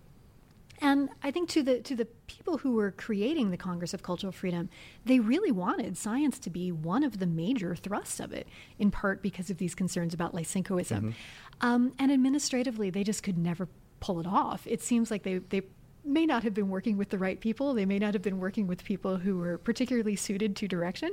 And 0.81 1.11
I 1.23 1.31
think 1.31 1.49
to 1.51 1.63
the 1.63 1.79
to 1.81 1.95
the 1.95 2.07
people 2.27 2.59
who 2.59 2.73
were 2.73 2.91
creating 2.91 3.53
the 3.53 3.57
Congress 3.57 3.95
of 3.95 4.03
Cultural 4.03 4.33
Freedom, 4.33 4.69
they 5.05 5.21
really 5.21 5.53
wanted 5.53 5.97
science 5.97 6.41
to 6.41 6.51
be 6.51 6.73
one 6.73 7.05
of 7.05 7.21
the 7.21 7.27
major 7.27 7.77
thrusts 7.77 8.19
of 8.19 8.33
it, 8.33 8.49
in 8.81 8.91
part 8.91 9.23
because 9.23 9.49
of 9.49 9.59
these 9.59 9.77
concerns 9.77 10.13
about 10.13 10.35
Lysenkoism. 10.35 10.99
Mm-hmm. 10.99 11.11
Um, 11.61 11.93
and 12.01 12.11
administratively, 12.11 12.91
they 12.91 13.05
just 13.05 13.23
could 13.23 13.39
never 13.39 13.69
pull 14.03 14.21
it 14.21 14.27
off. 14.27 14.67
It 14.67 14.83
seems 14.83 15.11
like 15.11 15.23
they, 15.23 15.39
they 15.39 15.63
may 16.05 16.27
not 16.27 16.43
have 16.43 16.53
been 16.53 16.69
working 16.69 16.99
with 16.99 17.11
the 17.11 17.19
right 17.19 17.41
people. 17.41 17.73
They 17.73 17.87
may 17.87 17.99
not 17.99 18.15
have 18.15 18.23
been 18.23 18.39
working 18.39 18.67
with 18.67 18.85
people 18.85 19.17
who 19.17 19.39
were 19.39 19.59
particularly 19.59 20.17
suited 20.17 20.57
to 20.57 20.69
direction. 20.69 21.13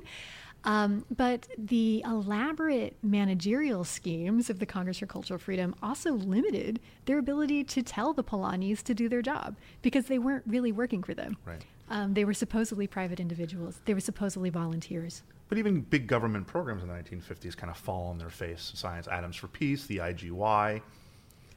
Um, 0.65 1.05
but 1.15 1.47
the 1.57 2.03
elaborate 2.05 2.97
managerial 3.01 3.85
schemes 3.85 4.49
of 4.49 4.59
the 4.59 4.65
Congress 4.65 4.99
for 4.99 5.05
Cultural 5.05 5.39
Freedom 5.39 5.73
also 5.81 6.11
limited 6.13 6.81
their 7.05 7.17
ability 7.17 7.63
to 7.65 7.81
tell 7.81 8.11
the 8.13 8.23
Polanyis 8.23 8.83
to 8.83 8.93
do 8.93 9.07
their 9.07 9.21
job 9.21 9.55
because 9.81 10.07
they 10.07 10.19
weren't 10.19 10.43
really 10.45 10.73
working 10.73 11.01
for 11.01 11.13
them. 11.13 11.37
Right. 11.45 11.63
Um, 11.89 12.13
they 12.13 12.25
were 12.25 12.33
supposedly 12.33 12.87
private 12.87 13.19
individuals. 13.19 13.79
They 13.85 13.93
were 13.93 14.01
supposedly 14.01 14.49
volunteers. 14.49 15.23
But 15.47 15.57
even 15.57 15.81
big 15.81 16.07
government 16.07 16.45
programs 16.45 16.83
in 16.83 16.89
the 16.89 16.93
1950s 16.93 17.55
kind 17.55 17.71
of 17.71 17.77
fall 17.77 18.07
on 18.07 18.17
their 18.17 18.29
face. 18.29 18.71
Science 18.75 19.07
Atoms 19.07 19.35
for 19.35 19.47
Peace, 19.47 19.85
the 19.87 19.97
IGY, 19.97 20.81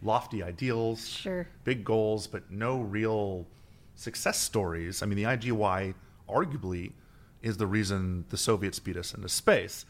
lofty 0.03 0.43
ideals, 0.43 1.09
sure. 1.09 1.47
big 1.65 1.85
goals, 1.85 2.27
but 2.27 2.51
no 2.51 2.81
real 2.81 3.47
success 3.95 4.39
stories. 4.39 5.03
I 5.03 5.07
mean, 5.07 5.17
the 5.17 5.25
IGY 5.25 5.95
arguably 6.29 6.93
is 7.43 7.57
the 7.57 7.67
reason 7.67 8.25
the 8.31 8.37
Soviets 8.37 8.79
beat 8.79 8.97
us 8.97 9.15
into 9.15 9.29
space. 9.29 9.85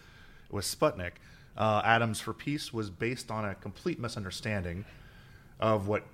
It 0.49 0.55
was 0.55 0.67
Sputnik. 0.67 1.13
Uh, 1.57 1.83
Atoms 1.85 2.21
for 2.21 2.33
Peace 2.33 2.73
was 2.73 2.91
based 2.91 3.31
on 3.31 3.45
a 3.45 3.55
complete 3.55 4.01
misunderstanding 4.01 4.85
of 5.61 5.87
what 5.89 6.05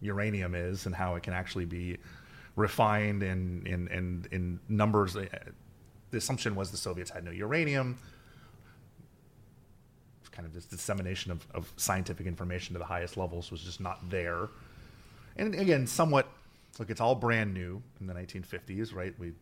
uranium 0.00 0.54
is 0.54 0.86
and 0.86 0.94
how 0.94 1.14
it 1.14 1.22
can 1.22 1.32
actually 1.32 1.64
be 1.64 1.96
refined 2.56 3.22
in, 3.22 3.66
in, 3.66 3.88
in, 3.88 4.26
in 4.30 4.60
numbers. 4.68 5.14
The 5.14 5.28
assumption 6.16 6.54
was 6.54 6.70
the 6.70 6.76
Soviets 6.76 7.10
had 7.10 7.24
no 7.24 7.30
uranium 7.30 7.98
kind 10.32 10.46
of 10.46 10.54
this 10.54 10.64
dissemination 10.64 11.30
of, 11.30 11.46
of 11.54 11.72
scientific 11.76 12.26
information 12.26 12.72
to 12.72 12.78
the 12.78 12.84
highest 12.84 13.16
levels 13.16 13.50
was 13.50 13.62
just 13.62 13.80
not 13.80 14.08
there. 14.10 14.48
And 15.36 15.54
again, 15.54 15.86
somewhat, 15.86 16.26
look, 16.78 16.90
it's 16.90 17.00
all 17.00 17.14
brand 17.14 17.54
new 17.54 17.82
in 18.00 18.06
the 18.06 18.14
1950s, 18.14 18.94
right? 18.94 19.14
We, 19.18 19.32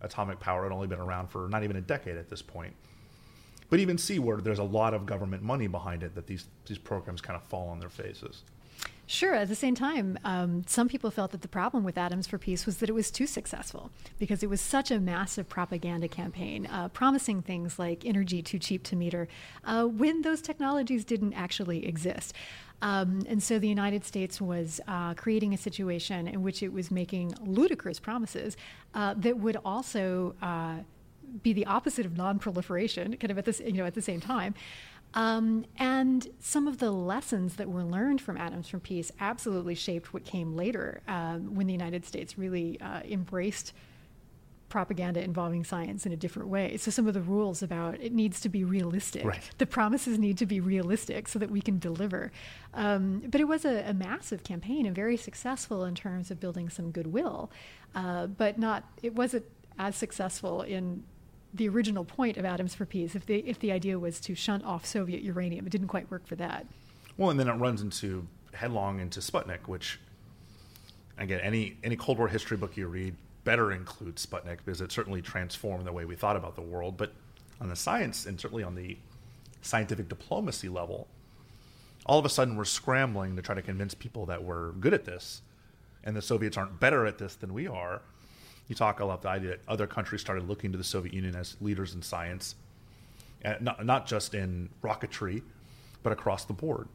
atomic 0.00 0.40
power 0.40 0.62
had 0.62 0.72
only 0.72 0.86
been 0.86 1.00
around 1.00 1.28
for 1.28 1.48
not 1.48 1.64
even 1.64 1.76
a 1.76 1.80
decade 1.80 2.16
at 2.16 2.28
this 2.28 2.42
point. 2.42 2.74
But 3.70 3.80
even 3.80 3.98
see 3.98 4.18
where 4.18 4.38
there's 4.38 4.60
a 4.60 4.64
lot 4.64 4.94
of 4.94 5.04
government 5.04 5.42
money 5.42 5.66
behind 5.66 6.02
it 6.02 6.14
that 6.14 6.26
these, 6.26 6.46
these 6.66 6.78
programs 6.78 7.20
kind 7.20 7.36
of 7.36 7.42
fall 7.42 7.68
on 7.68 7.78
their 7.78 7.90
faces. 7.90 8.42
Sure. 9.10 9.32
At 9.34 9.48
the 9.48 9.54
same 9.54 9.74
time, 9.74 10.18
um, 10.22 10.64
some 10.66 10.86
people 10.86 11.10
felt 11.10 11.30
that 11.30 11.40
the 11.40 11.48
problem 11.48 11.82
with 11.82 11.96
Atoms 11.96 12.26
for 12.26 12.36
Peace 12.36 12.66
was 12.66 12.76
that 12.76 12.90
it 12.90 12.92
was 12.92 13.10
too 13.10 13.26
successful 13.26 13.90
because 14.18 14.42
it 14.42 14.50
was 14.50 14.60
such 14.60 14.90
a 14.90 15.00
massive 15.00 15.48
propaganda 15.48 16.08
campaign, 16.08 16.66
uh, 16.66 16.88
promising 16.88 17.40
things 17.40 17.78
like 17.78 18.04
energy 18.04 18.42
too 18.42 18.58
cheap 18.58 18.82
to 18.82 18.96
meter 18.96 19.26
uh, 19.64 19.84
when 19.84 20.20
those 20.20 20.42
technologies 20.42 21.06
didn't 21.06 21.32
actually 21.32 21.86
exist. 21.86 22.34
Um, 22.82 23.22
and 23.26 23.42
so 23.42 23.58
the 23.58 23.66
United 23.66 24.04
States 24.04 24.42
was 24.42 24.78
uh, 24.86 25.14
creating 25.14 25.54
a 25.54 25.56
situation 25.56 26.28
in 26.28 26.42
which 26.42 26.62
it 26.62 26.70
was 26.70 26.90
making 26.90 27.32
ludicrous 27.40 27.98
promises 27.98 28.58
uh, 28.92 29.14
that 29.16 29.38
would 29.38 29.56
also 29.64 30.34
uh, 30.42 30.80
be 31.42 31.54
the 31.54 31.64
opposite 31.64 32.04
of 32.04 32.18
non-proliferation, 32.18 33.16
kind 33.16 33.30
of 33.30 33.38
at 33.38 33.46
this, 33.46 33.60
you 33.60 33.72
know, 33.72 33.86
at 33.86 33.94
the 33.94 34.02
same 34.02 34.20
time. 34.20 34.54
Um, 35.14 35.64
and 35.78 36.28
some 36.38 36.68
of 36.68 36.78
the 36.78 36.90
lessons 36.90 37.56
that 37.56 37.68
were 37.68 37.82
learned 37.82 38.20
from 38.20 38.36
Atoms 38.36 38.68
from 38.68 38.80
Peace 38.80 39.10
absolutely 39.20 39.74
shaped 39.74 40.12
what 40.12 40.24
came 40.24 40.54
later 40.54 41.00
um, 41.08 41.54
when 41.54 41.66
the 41.66 41.72
United 41.72 42.04
States 42.04 42.36
really 42.38 42.80
uh, 42.80 43.00
embraced 43.04 43.72
propaganda 44.68 45.22
involving 45.22 45.64
science 45.64 46.04
in 46.04 46.12
a 46.12 46.16
different 46.16 46.48
way. 46.48 46.76
So 46.76 46.90
some 46.90 47.06
of 47.06 47.14
the 47.14 47.22
rules 47.22 47.62
about 47.62 48.00
it 48.00 48.12
needs 48.12 48.40
to 48.40 48.48
be 48.48 48.64
realistic. 48.64 49.24
Right. 49.24 49.50
The 49.58 49.66
promises 49.66 50.18
need 50.18 50.38
to 50.38 50.46
be 50.46 50.60
realistic 50.60 51.28
so 51.28 51.38
that 51.38 51.50
we 51.50 51.60
can 51.60 51.78
deliver. 51.78 52.30
Um, 52.74 53.22
but 53.28 53.40
it 53.40 53.48
was 53.48 53.64
a, 53.64 53.88
a, 53.88 53.94
massive 53.94 54.44
campaign 54.44 54.86
and 54.86 54.94
very 54.94 55.16
successful 55.16 55.84
in 55.84 55.94
terms 55.94 56.30
of 56.30 56.38
building 56.38 56.68
some 56.68 56.90
goodwill, 56.90 57.50
uh, 57.94 58.26
but 58.26 58.58
not. 58.58 58.84
It 59.02 59.14
wasn't 59.14 59.46
as 59.78 59.96
successful 59.96 60.62
in 60.62 61.04
the 61.52 61.68
original 61.68 62.04
point 62.04 62.36
of 62.36 62.44
Atoms 62.44 62.74
for 62.74 62.86
Peace, 62.86 63.14
if 63.14 63.26
the 63.26 63.38
if 63.38 63.58
the 63.58 63.72
idea 63.72 63.98
was 63.98 64.20
to 64.20 64.34
shunt 64.34 64.64
off 64.64 64.84
Soviet 64.84 65.22
uranium, 65.22 65.66
it 65.66 65.70
didn't 65.70 65.88
quite 65.88 66.10
work 66.10 66.26
for 66.26 66.36
that. 66.36 66.66
Well, 67.16 67.30
and 67.30 67.40
then 67.40 67.48
it 67.48 67.54
runs 67.54 67.82
into 67.82 68.26
headlong 68.52 69.00
into 69.00 69.20
Sputnik, 69.20 69.66
which 69.66 69.98
again, 71.18 71.40
any 71.40 71.76
any 71.82 71.96
Cold 71.96 72.18
War 72.18 72.28
history 72.28 72.56
book 72.56 72.76
you 72.76 72.86
read 72.86 73.14
better 73.44 73.72
include 73.72 74.16
Sputnik 74.16 74.58
because 74.64 74.80
it 74.80 74.92
certainly 74.92 75.22
transformed 75.22 75.86
the 75.86 75.92
way 75.92 76.04
we 76.04 76.14
thought 76.14 76.36
about 76.36 76.54
the 76.54 76.62
world. 76.62 76.96
But 76.96 77.12
on 77.60 77.68
the 77.68 77.76
science 77.76 78.26
and 78.26 78.40
certainly 78.40 78.62
on 78.62 78.74
the 78.74 78.98
scientific 79.62 80.08
diplomacy 80.08 80.68
level, 80.68 81.08
all 82.06 82.18
of 82.18 82.24
a 82.24 82.28
sudden 82.28 82.56
we're 82.56 82.64
scrambling 82.64 83.36
to 83.36 83.42
try 83.42 83.54
to 83.54 83.62
convince 83.62 83.94
people 83.94 84.26
that 84.26 84.44
we're 84.44 84.72
good 84.72 84.94
at 84.94 85.04
this, 85.04 85.42
and 86.04 86.14
the 86.14 86.22
Soviets 86.22 86.56
aren't 86.56 86.78
better 86.78 87.06
at 87.06 87.18
this 87.18 87.34
than 87.34 87.54
we 87.54 87.66
are 87.66 88.02
you 88.68 88.74
talk 88.74 89.00
about 89.00 89.22
the 89.22 89.28
idea 89.28 89.50
that 89.50 89.60
other 89.66 89.86
countries 89.86 90.20
started 90.20 90.46
looking 90.46 90.72
to 90.72 90.78
the 90.78 90.84
Soviet 90.84 91.14
Union 91.14 91.34
as 91.34 91.56
leaders 91.60 91.94
in 91.94 92.02
science, 92.02 92.54
not, 93.60 93.84
not 93.84 94.06
just 94.06 94.34
in 94.34 94.68
rocketry, 94.82 95.42
but 96.02 96.12
across 96.12 96.44
the 96.44 96.52
board. 96.52 96.88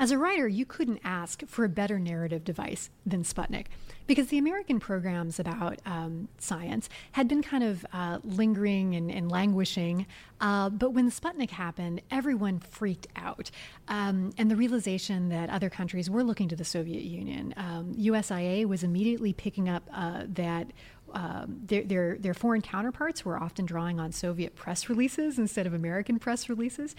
As 0.00 0.10
a 0.10 0.16
writer, 0.16 0.48
you 0.48 0.64
couldn't 0.64 1.00
ask 1.04 1.46
for 1.46 1.62
a 1.62 1.68
better 1.68 1.98
narrative 1.98 2.42
device 2.42 2.88
than 3.04 3.22
Sputnik 3.22 3.66
because 4.06 4.28
the 4.28 4.38
American 4.38 4.80
programs 4.80 5.38
about 5.38 5.78
um, 5.84 6.26
science 6.38 6.88
had 7.12 7.28
been 7.28 7.42
kind 7.42 7.62
of 7.62 7.84
uh, 7.92 8.18
lingering 8.24 8.94
and, 8.94 9.10
and 9.10 9.30
languishing. 9.30 10.06
Uh, 10.40 10.70
but 10.70 10.94
when 10.94 11.10
Sputnik 11.10 11.50
happened, 11.50 12.00
everyone 12.10 12.60
freaked 12.60 13.08
out. 13.14 13.50
Um, 13.88 14.32
and 14.38 14.50
the 14.50 14.56
realization 14.56 15.28
that 15.28 15.50
other 15.50 15.68
countries 15.68 16.08
were 16.08 16.24
looking 16.24 16.48
to 16.48 16.56
the 16.56 16.64
Soviet 16.64 17.02
Union. 17.02 17.52
Um, 17.58 17.94
USIA 17.94 18.64
was 18.64 18.82
immediately 18.82 19.34
picking 19.34 19.68
up 19.68 19.82
uh, 19.92 20.22
that 20.28 20.68
um, 21.14 21.60
their, 21.66 21.82
their, 21.84 22.18
their, 22.18 22.34
foreign 22.34 22.62
counterparts 22.62 23.24
were 23.24 23.36
often 23.36 23.66
drawing 23.66 23.98
on 23.98 24.12
Soviet 24.12 24.54
press 24.54 24.88
releases 24.88 25.38
instead 25.38 25.66
of 25.66 25.74
American 25.74 26.18
press 26.18 26.48
releases. 26.48 26.94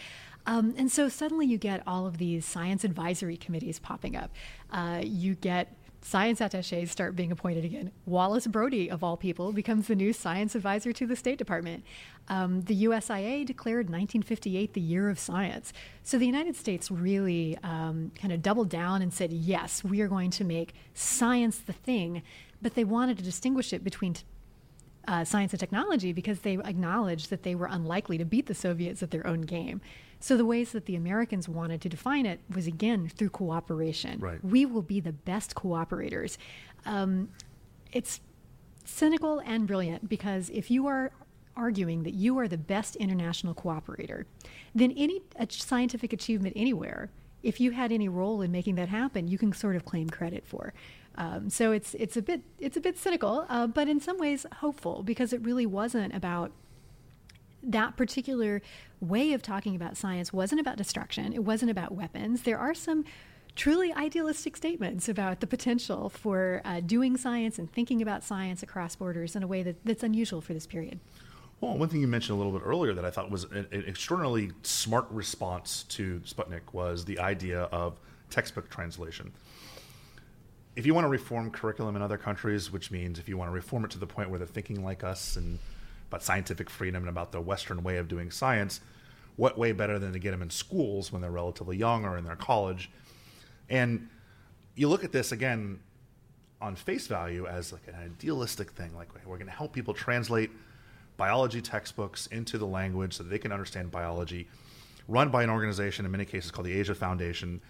Um, 0.45 0.73
and 0.77 0.91
so 0.91 1.09
suddenly 1.09 1.45
you 1.45 1.57
get 1.57 1.83
all 1.85 2.07
of 2.07 2.17
these 2.17 2.45
science 2.45 2.83
advisory 2.83 3.37
committees 3.37 3.79
popping 3.79 4.15
up. 4.15 4.31
Uh, 4.71 5.01
you 5.03 5.35
get 5.35 5.75
science 6.03 6.41
attaches 6.41 6.91
start 6.91 7.15
being 7.15 7.31
appointed 7.31 7.63
again. 7.63 7.91
Wallace 8.05 8.47
Brode, 8.47 8.89
of 8.89 9.03
all 9.03 9.17
people, 9.17 9.51
becomes 9.53 9.87
the 9.87 9.95
new 9.95 10.13
science 10.13 10.55
advisor 10.55 10.91
to 10.93 11.05
the 11.05 11.15
State 11.15 11.37
Department. 11.37 11.83
Um, 12.27 12.61
the 12.61 12.83
USIA 12.85 13.45
declared 13.45 13.87
1958 13.87 14.73
the 14.73 14.81
year 14.81 15.09
of 15.09 15.19
science. 15.19 15.73
So 16.03 16.17
the 16.17 16.25
United 16.25 16.55
States 16.55 16.89
really 16.89 17.57
um, 17.63 18.11
kind 18.19 18.33
of 18.33 18.41
doubled 18.41 18.69
down 18.69 19.01
and 19.01 19.13
said, 19.13 19.31
yes, 19.31 19.83
we 19.83 20.01
are 20.01 20.07
going 20.07 20.31
to 20.31 20.43
make 20.43 20.73
science 20.93 21.59
the 21.59 21.73
thing 21.73 22.23
but 22.61 22.75
they 22.75 22.83
wanted 22.83 23.17
to 23.17 23.23
distinguish 23.23 23.73
it 23.73 23.83
between 23.83 24.15
uh, 25.07 25.23
science 25.23 25.51
and 25.53 25.59
technology 25.59 26.13
because 26.13 26.41
they 26.41 26.57
acknowledged 26.57 27.29
that 27.29 27.43
they 27.43 27.55
were 27.55 27.67
unlikely 27.69 28.17
to 28.17 28.25
beat 28.25 28.45
the 28.45 28.53
Soviets 28.53 29.01
at 29.01 29.11
their 29.11 29.25
own 29.25 29.41
game. 29.41 29.81
So 30.19 30.37
the 30.37 30.45
ways 30.45 30.71
that 30.73 30.85
the 30.85 30.95
Americans 30.95 31.49
wanted 31.49 31.81
to 31.81 31.89
define 31.89 32.25
it 32.25 32.39
was 32.53 32.67
again 32.67 33.09
through 33.09 33.29
cooperation. 33.29 34.19
Right. 34.19 34.43
We 34.43 34.65
will 34.65 34.83
be 34.83 34.99
the 34.99 35.13
best 35.13 35.55
cooperators. 35.55 36.37
Um, 36.85 37.29
it's 37.91 38.21
cynical 38.85 39.39
and 39.39 39.65
brilliant 39.67 40.07
because 40.07 40.49
if 40.51 40.69
you 40.69 40.87
are 40.87 41.11
arguing 41.55 42.03
that 42.03 42.13
you 42.13 42.37
are 42.37 42.47
the 42.47 42.57
best 42.57 42.95
international 42.95 43.55
cooperator, 43.55 44.25
then 44.73 44.93
any 44.95 45.21
scientific 45.49 46.13
achievement 46.13 46.53
anywhere, 46.55 47.09
if 47.43 47.59
you 47.59 47.71
had 47.71 47.91
any 47.91 48.07
role 48.07 48.41
in 48.41 48.51
making 48.51 48.75
that 48.75 48.89
happen, 48.89 49.27
you 49.27 49.37
can 49.37 49.51
sort 49.51 49.75
of 49.75 49.85
claim 49.85 50.09
credit 50.09 50.45
for. 50.45 50.73
Um, 51.15 51.49
so 51.49 51.71
it's 51.71 51.93
it's 51.95 52.15
a 52.15 52.21
bit 52.21 52.41
it's 52.59 52.77
a 52.77 52.81
bit 52.81 52.97
cynical, 52.97 53.45
uh, 53.49 53.67
but 53.67 53.87
in 53.87 53.99
some 53.99 54.17
ways 54.17 54.45
hopeful 54.57 55.03
because 55.03 55.33
it 55.33 55.41
really 55.41 55.65
wasn't 55.65 56.15
about 56.15 56.51
that 57.63 57.95
particular 57.97 58.61
way 58.99 59.33
of 59.33 59.41
talking 59.41 59.75
about 59.75 59.97
science 59.97 60.31
wasn't 60.33 60.61
about 60.61 60.77
destruction. 60.77 61.33
It 61.33 61.43
wasn't 61.43 61.71
about 61.71 61.91
weapons. 61.91 62.43
There 62.43 62.57
are 62.57 62.73
some 62.73 63.05
truly 63.55 63.93
idealistic 63.93 64.55
statements 64.55 65.09
about 65.09 65.41
the 65.41 65.47
potential 65.47 66.09
for 66.09 66.61
uh, 66.63 66.79
doing 66.79 67.17
science 67.17 67.59
and 67.59 67.71
thinking 67.71 68.01
about 68.01 68.23
science 68.23 68.63
across 68.63 68.95
borders 68.95 69.35
in 69.35 69.43
a 69.43 69.47
way 69.47 69.61
that, 69.63 69.75
that's 69.85 70.03
unusual 70.03 70.41
for 70.41 70.53
this 70.53 70.65
period. 70.65 70.99
Well, 71.59 71.77
one 71.77 71.89
thing 71.89 72.01
you 72.01 72.07
mentioned 72.07 72.35
a 72.35 72.41
little 72.41 72.57
bit 72.57 72.65
earlier 72.65 72.93
that 72.93 73.05
I 73.05 73.11
thought 73.11 73.29
was 73.29 73.43
an, 73.45 73.67
an 73.71 73.83
extraordinarily 73.87 74.51
smart 74.63 75.05
response 75.11 75.83
to 75.89 76.21
Sputnik 76.21 76.73
was 76.73 77.05
the 77.05 77.19
idea 77.19 77.63
of 77.63 77.99
textbook 78.29 78.69
translation 78.69 79.31
if 80.75 80.85
you 80.85 80.93
want 80.93 81.05
to 81.05 81.09
reform 81.09 81.51
curriculum 81.51 81.95
in 81.95 82.01
other 82.01 82.17
countries, 82.17 82.71
which 82.71 82.91
means 82.91 83.19
if 83.19 83.27
you 83.27 83.37
want 83.37 83.49
to 83.49 83.53
reform 83.53 83.85
it 83.85 83.91
to 83.91 83.99
the 83.99 84.07
point 84.07 84.29
where 84.29 84.39
they're 84.39 84.47
thinking 84.47 84.83
like 84.83 85.03
us 85.03 85.35
and 85.35 85.59
about 86.09 86.23
scientific 86.23 86.69
freedom 86.69 87.03
and 87.03 87.09
about 87.09 87.31
the 87.31 87.41
Western 87.41 87.83
way 87.83 87.97
of 87.97 88.07
doing 88.07 88.31
science, 88.31 88.81
what 89.35 89.57
way 89.57 89.71
better 89.71 89.99
than 89.99 90.13
to 90.13 90.19
get 90.19 90.31
them 90.31 90.41
in 90.41 90.49
schools 90.49 91.11
when 91.11 91.21
they're 91.21 91.31
relatively 91.31 91.77
young 91.77 92.05
or 92.05 92.17
in 92.17 92.23
their 92.23 92.35
college? 92.35 92.89
And 93.69 94.09
you 94.75 94.87
look 94.87 95.03
at 95.03 95.11
this 95.11 95.31
again 95.31 95.79
on 96.61 96.75
face 96.75 97.07
value 97.07 97.47
as 97.47 97.73
like 97.73 97.87
an 97.87 97.95
idealistic 97.95 98.71
thing, 98.71 98.95
like 98.95 99.09
we're 99.25 99.37
going 99.37 99.47
to 99.47 99.53
help 99.53 99.73
people 99.73 99.93
translate 99.93 100.51
biology 101.17 101.61
textbooks 101.61 102.27
into 102.27 102.57
the 102.57 102.67
language 102.67 103.13
so 103.13 103.23
they 103.23 103.39
can 103.39 103.51
understand 103.51 103.91
biology, 103.91 104.47
run 105.07 105.29
by 105.29 105.43
an 105.43 105.49
organization 105.49 106.05
in 106.05 106.11
many 106.11 106.25
cases 106.25 106.51
called 106.51 106.67
the 106.67 106.73
Asia 106.79 106.95
Foundation 106.95 107.61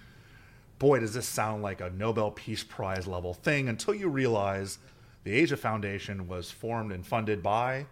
boy, 0.81 0.99
does 0.99 1.13
this 1.13 1.27
sound 1.27 1.61
like 1.61 1.79
a 1.79 1.91
Nobel 1.91 2.31
Peace 2.31 2.63
Prize 2.63 3.05
level 3.05 3.35
thing 3.35 3.69
until 3.69 3.93
you 3.93 4.09
realize 4.09 4.79
the 5.23 5.31
Asia 5.31 5.55
Foundation 5.55 6.27
was 6.27 6.49
formed 6.49 6.91
and 6.91 7.05
funded 7.05 7.43
by 7.43 7.85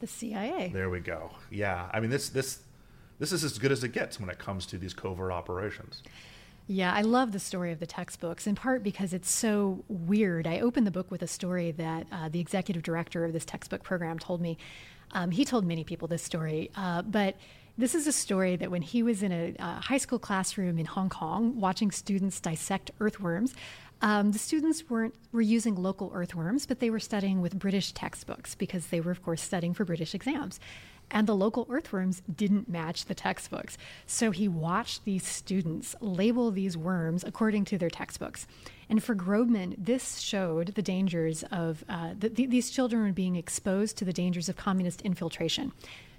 the 0.00 0.08
CIA. 0.08 0.72
There 0.74 0.90
we 0.90 0.98
go. 0.98 1.30
Yeah, 1.48 1.88
I 1.92 2.00
mean 2.00 2.10
this 2.10 2.28
this 2.28 2.58
this 3.20 3.30
is 3.30 3.44
as 3.44 3.56
good 3.58 3.70
as 3.70 3.84
it 3.84 3.92
gets 3.92 4.18
when 4.18 4.30
it 4.30 4.38
comes 4.38 4.66
to 4.66 4.78
these 4.78 4.94
covert 4.94 5.30
operations. 5.30 6.02
Yeah, 6.66 6.92
I 6.92 7.02
love 7.02 7.30
the 7.30 7.38
story 7.38 7.70
of 7.70 7.78
the 7.78 7.86
textbooks, 7.86 8.48
in 8.48 8.56
part 8.56 8.82
because 8.82 9.12
it's 9.12 9.30
so 9.30 9.84
weird. 9.86 10.48
I 10.48 10.58
opened 10.58 10.88
the 10.88 10.90
book 10.90 11.12
with 11.12 11.22
a 11.22 11.28
story 11.28 11.70
that 11.70 12.08
uh, 12.10 12.28
the 12.28 12.40
executive 12.40 12.82
director 12.82 13.24
of 13.24 13.32
this 13.32 13.44
textbook 13.44 13.84
program 13.84 14.18
told 14.18 14.40
me. 14.40 14.58
Um, 15.12 15.30
he 15.30 15.44
told 15.44 15.64
many 15.64 15.84
people 15.84 16.08
this 16.08 16.22
story, 16.22 16.70
uh, 16.76 17.02
but 17.02 17.36
this 17.78 17.94
is 17.94 18.08
a 18.08 18.12
story 18.12 18.56
that 18.56 18.70
when 18.72 18.82
he 18.82 19.04
was 19.04 19.22
in 19.22 19.30
a 19.30 19.54
uh, 19.58 19.80
high 19.80 19.98
school 19.98 20.18
classroom 20.18 20.78
in 20.78 20.84
Hong 20.84 21.08
Kong 21.08 21.58
watching 21.60 21.92
students 21.92 22.40
dissect 22.40 22.90
earthworms, 23.00 23.54
um, 24.02 24.32
the 24.32 24.38
students 24.38 24.88
weren't 24.90 25.14
were 25.32 25.40
using 25.40 25.76
local 25.76 26.10
earthworms, 26.12 26.66
but 26.66 26.80
they 26.80 26.90
were 26.90 27.00
studying 27.00 27.40
with 27.40 27.58
British 27.58 27.92
textbooks 27.92 28.54
because 28.56 28.88
they 28.88 29.00
were, 29.00 29.12
of 29.12 29.22
course, 29.22 29.40
studying 29.40 29.74
for 29.74 29.84
British 29.84 30.14
exams. 30.14 30.58
And 31.10 31.26
the 31.26 31.34
local 31.34 31.66
earthworms 31.70 32.20
didn't 32.32 32.68
match 32.68 33.06
the 33.06 33.14
textbooks. 33.14 33.78
So 34.06 34.30
he 34.30 34.46
watched 34.46 35.04
these 35.04 35.26
students 35.26 35.96
label 36.00 36.50
these 36.50 36.76
worms 36.76 37.24
according 37.24 37.64
to 37.66 37.78
their 37.78 37.88
textbooks. 37.88 38.46
And 38.90 39.02
for 39.02 39.14
Grobman, 39.14 39.74
this 39.78 40.18
showed 40.18 40.74
the 40.74 40.82
dangers 40.82 41.44
of 41.50 41.82
uh, 41.88 42.12
the, 42.18 42.28
these 42.28 42.70
children 42.70 43.12
being 43.12 43.36
exposed 43.36 43.96
to 43.98 44.04
the 44.04 44.12
dangers 44.12 44.48
of 44.48 44.56
communist 44.56 45.00
infiltration 45.02 45.72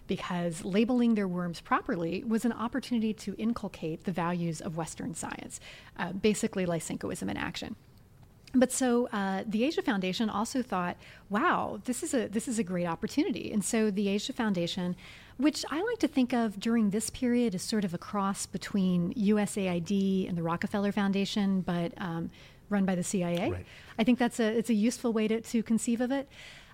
because 0.09 0.65
labeling 0.65 1.15
their 1.15 1.27
worms 1.27 1.61
properly 1.61 2.23
was 2.27 2.43
an 2.43 2.51
opportunity 2.51 3.13
to 3.13 3.35
inculcate 3.37 4.03
the 4.03 4.11
values 4.11 4.59
of 4.59 4.75
Western 4.75 5.13
science, 5.13 5.61
uh, 5.97 6.11
basically 6.11 6.65
Lysenkoism 6.65 7.29
in 7.29 7.37
action. 7.37 7.77
but 8.55 8.71
so 8.71 9.07
uh, 9.13 9.43
the 9.45 9.63
Asia 9.63 9.83
Foundation 9.83 10.27
also 10.27 10.63
thought, 10.63 10.97
"Wow, 11.29 11.79
this 11.85 12.01
is 12.01 12.13
a 12.15 12.27
this 12.27 12.47
is 12.47 12.57
a 12.57 12.63
great 12.63 12.87
opportunity." 12.87 13.53
And 13.53 13.63
so 13.63 13.91
the 13.91 14.09
Asia 14.09 14.33
Foundation, 14.33 14.95
which 15.37 15.63
I 15.69 15.79
like 15.83 15.99
to 15.99 16.07
think 16.07 16.33
of 16.33 16.59
during 16.59 16.89
this 16.89 17.11
period 17.11 17.53
as 17.53 17.61
sort 17.61 17.85
of 17.85 17.93
a 17.93 17.99
cross 17.99 18.47
between 18.47 19.13
USAID 19.13 20.27
and 20.27 20.35
the 20.35 20.41
Rockefeller 20.41 20.91
Foundation, 20.91 21.61
but 21.61 21.93
um, 21.97 22.31
run 22.69 22.85
by 22.85 22.95
the 22.95 23.03
CIA. 23.03 23.51
Right. 23.51 23.65
I 23.99 24.03
think 24.03 24.17
that's 24.17 24.39
a 24.39 24.57
it's 24.57 24.71
a 24.71 24.79
useful 24.89 25.13
way 25.13 25.27
to, 25.27 25.41
to 25.41 25.61
conceive 25.61 26.01
of 26.01 26.11
it. 26.11 26.27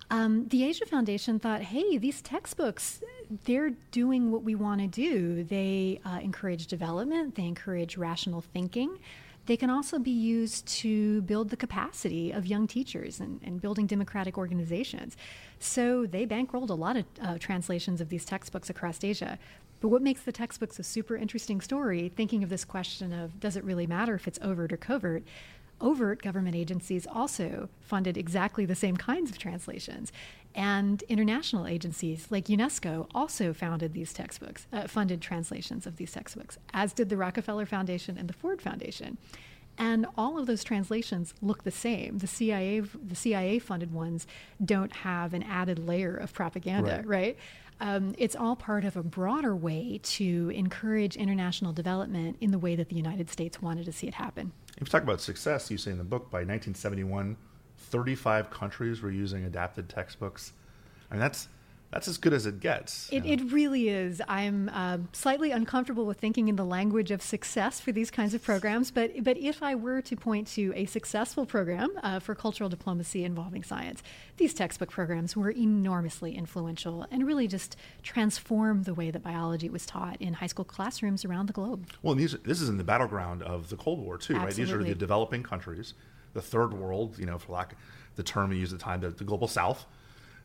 Um, 0.09 0.47
the 0.49 0.63
Asia 0.63 0.85
Foundation 0.85 1.39
thought, 1.39 1.61
hey, 1.61 1.97
these 1.97 2.21
textbooks, 2.21 3.01
they're 3.45 3.71
doing 3.91 4.31
what 4.31 4.43
we 4.43 4.53
want 4.55 4.81
to 4.81 4.87
do. 4.87 5.43
They 5.43 5.99
uh, 6.05 6.19
encourage 6.21 6.67
development, 6.67 7.35
they 7.35 7.45
encourage 7.45 7.97
rational 7.97 8.41
thinking. 8.41 8.99
They 9.47 9.57
can 9.57 9.69
also 9.69 9.99
be 9.99 10.11
used 10.11 10.65
to 10.79 11.21
build 11.21 11.49
the 11.49 11.57
capacity 11.57 12.31
of 12.31 12.47
young 12.47 12.65
teachers 12.65 13.19
and, 13.19 13.39
and 13.43 13.61
building 13.61 13.85
democratic 13.85 14.39
organizations. 14.39 15.15
So 15.59 16.07
they 16.07 16.25
bankrolled 16.25 16.71
a 16.71 16.73
lot 16.73 16.97
of 16.97 17.05
uh, 17.21 17.37
translations 17.37 18.01
of 18.01 18.09
these 18.09 18.25
textbooks 18.25 18.71
across 18.71 19.03
Asia. 19.03 19.37
But 19.81 19.89
what 19.89 20.01
makes 20.01 20.21
the 20.21 20.31
textbooks 20.31 20.79
a 20.79 20.83
super 20.83 21.15
interesting 21.15 21.61
story, 21.61 22.11
thinking 22.15 22.43
of 22.43 22.49
this 22.49 22.65
question 22.65 23.13
of 23.13 23.39
does 23.39 23.55
it 23.55 23.63
really 23.63 23.85
matter 23.85 24.15
if 24.15 24.27
it's 24.27 24.39
overt 24.41 24.73
or 24.73 24.77
covert? 24.77 25.23
Overt 25.81 26.21
government 26.21 26.55
agencies 26.55 27.05
also 27.11 27.69
funded 27.81 28.17
exactly 28.17 28.65
the 28.65 28.75
same 28.75 28.97
kinds 28.97 29.29
of 29.31 29.37
translations. 29.37 30.11
And 30.53 31.03
international 31.09 31.67
agencies 31.67 32.27
like 32.29 32.45
UNESCO 32.45 33.07
also 33.13 33.53
founded 33.53 33.93
these 33.93 34.13
textbooks, 34.13 34.67
uh, 34.71 34.87
funded 34.87 35.21
translations 35.21 35.85
of 35.85 35.97
these 35.97 36.13
textbooks, 36.13 36.57
as 36.73 36.93
did 36.93 37.09
the 37.09 37.17
Rockefeller 37.17 37.65
Foundation 37.65 38.17
and 38.17 38.29
the 38.29 38.33
Ford 38.33 38.61
Foundation. 38.61 39.17
And 39.77 40.05
all 40.17 40.39
of 40.39 40.45
those 40.47 40.63
translations 40.63 41.33
look 41.41 41.63
the 41.63 41.71
same. 41.71 42.19
The 42.19 42.27
CIA, 42.27 42.79
the 42.79 43.15
CIA 43.15 43.59
funded 43.59 43.91
ones 43.93 44.25
don't 44.63 44.93
have 44.93 45.33
an 45.33 45.43
added 45.43 45.77
layer 45.85 46.15
of 46.15 46.33
propaganda, 46.33 47.03
Right. 47.05 47.07
right? 47.07 47.37
Um, 47.81 48.15
it's 48.17 48.37
all 48.37 48.55
part 48.55 48.85
of 48.85 48.95
a 48.95 49.03
broader 49.03 49.53
way 49.53 49.99
to 50.01 50.49
encourage 50.55 51.17
international 51.17 51.73
development 51.73 52.37
in 52.39 52.51
the 52.51 52.57
way 52.57 52.77
that 52.77 52.87
the 52.87 52.95
United 52.95 53.29
States 53.29 53.61
wanted 53.61 53.83
to 53.87 53.91
see 53.91 54.07
it 54.07 54.13
happen. 54.13 54.53
If 54.77 54.81
you 54.81 54.91
talk 54.91 55.03
about 55.03 55.21
success, 55.21 55.71
you 55.71 55.77
say 55.77 55.91
in 55.91 55.97
the 55.97 56.03
book 56.03 56.29
by 56.29 56.39
1971, 56.39 57.37
35 57.77 58.49
countries 58.49 59.01
were 59.01 59.11
using 59.11 59.45
adapted 59.45 59.87
textbooks. 59.87 60.51
I 61.09 61.13
mean, 61.13 61.21
that's 61.21 61.47
that's 61.95 62.09
as 62.09 62.17
good 62.17 62.33
as 62.33 62.45
it 62.45 62.59
gets. 62.59 63.07
It, 63.09 63.23
you 63.25 63.37
know. 63.37 63.43
it 63.43 63.53
really 63.53 63.87
is. 63.87 64.21
I'm 64.27 64.69
uh, 64.73 64.97
slightly 65.13 65.51
uncomfortable 65.51 66.05
with 66.05 66.19
thinking 66.19 66.49
in 66.49 66.57
the 66.57 66.65
language 66.65 67.09
of 67.09 67.21
success 67.21 67.79
for 67.79 67.93
these 67.93 68.11
kinds 68.11 68.33
of 68.33 68.43
programs, 68.43 68.91
but 68.91 69.23
but 69.23 69.37
if 69.37 69.63
I 69.63 69.75
were 69.75 70.01
to 70.01 70.15
point 70.17 70.45
to 70.49 70.73
a 70.75 70.87
successful 70.87 71.45
program 71.45 71.91
uh, 72.03 72.19
for 72.19 72.35
cultural 72.35 72.69
diplomacy 72.69 73.23
involving 73.23 73.63
science, 73.63 74.03
these 74.35 74.53
textbook 74.53 74.89
programs 74.89 75.37
were 75.37 75.51
enormously 75.51 76.35
influential 76.35 77.07
and 77.11 77.25
really 77.25 77.47
just 77.47 77.77
transformed 78.03 78.83
the 78.83 78.93
way 78.93 79.09
that 79.09 79.23
biology 79.23 79.69
was 79.69 79.85
taught 79.85 80.21
in 80.21 80.33
high 80.33 80.47
school 80.47 80.65
classrooms 80.65 81.23
around 81.23 81.45
the 81.45 81.53
globe. 81.53 81.87
Well, 82.03 82.11
and 82.11 82.19
these, 82.19 82.35
this 82.43 82.59
is 82.59 82.67
in 82.67 82.75
the 82.75 82.83
battleground 82.83 83.41
of 83.41 83.69
the 83.69 83.77
Cold 83.77 83.99
War 83.99 84.17
too, 84.17 84.35
right? 84.35 84.53
These 84.53 84.69
are 84.69 84.83
the 84.83 84.95
developing 84.95 85.43
countries, 85.43 85.93
the 86.33 86.41
third 86.41 86.73
world, 86.73 87.17
you 87.17 87.25
know, 87.25 87.37
for 87.37 87.53
lack 87.53 87.71
of 87.71 87.77
the 88.17 88.23
term 88.23 88.49
we 88.49 88.57
use 88.57 88.73
at 88.73 88.79
the 88.79 88.83
time, 88.83 88.99
the, 88.99 89.11
the 89.11 89.23
global 89.23 89.47
South, 89.47 89.85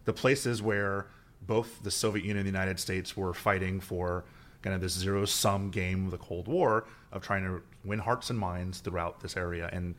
the 0.04 0.12
places 0.12 0.62
where 0.62 1.06
both 1.46 1.82
the 1.82 1.90
Soviet 1.90 2.24
Union 2.24 2.38
and 2.38 2.46
the 2.46 2.58
United 2.58 2.78
States 2.78 3.16
were 3.16 3.34
fighting 3.34 3.80
for 3.80 4.24
kind 4.62 4.74
of 4.74 4.80
this 4.80 4.92
zero 4.92 5.24
sum 5.24 5.70
game 5.70 6.06
of 6.06 6.10
the 6.10 6.18
Cold 6.18 6.46
War 6.46 6.84
of 7.12 7.22
trying 7.22 7.44
to 7.44 7.62
win 7.84 7.98
hearts 7.98 8.30
and 8.30 8.38
minds 8.38 8.80
throughout 8.80 9.20
this 9.20 9.36
area. 9.36 9.68
And 9.72 9.94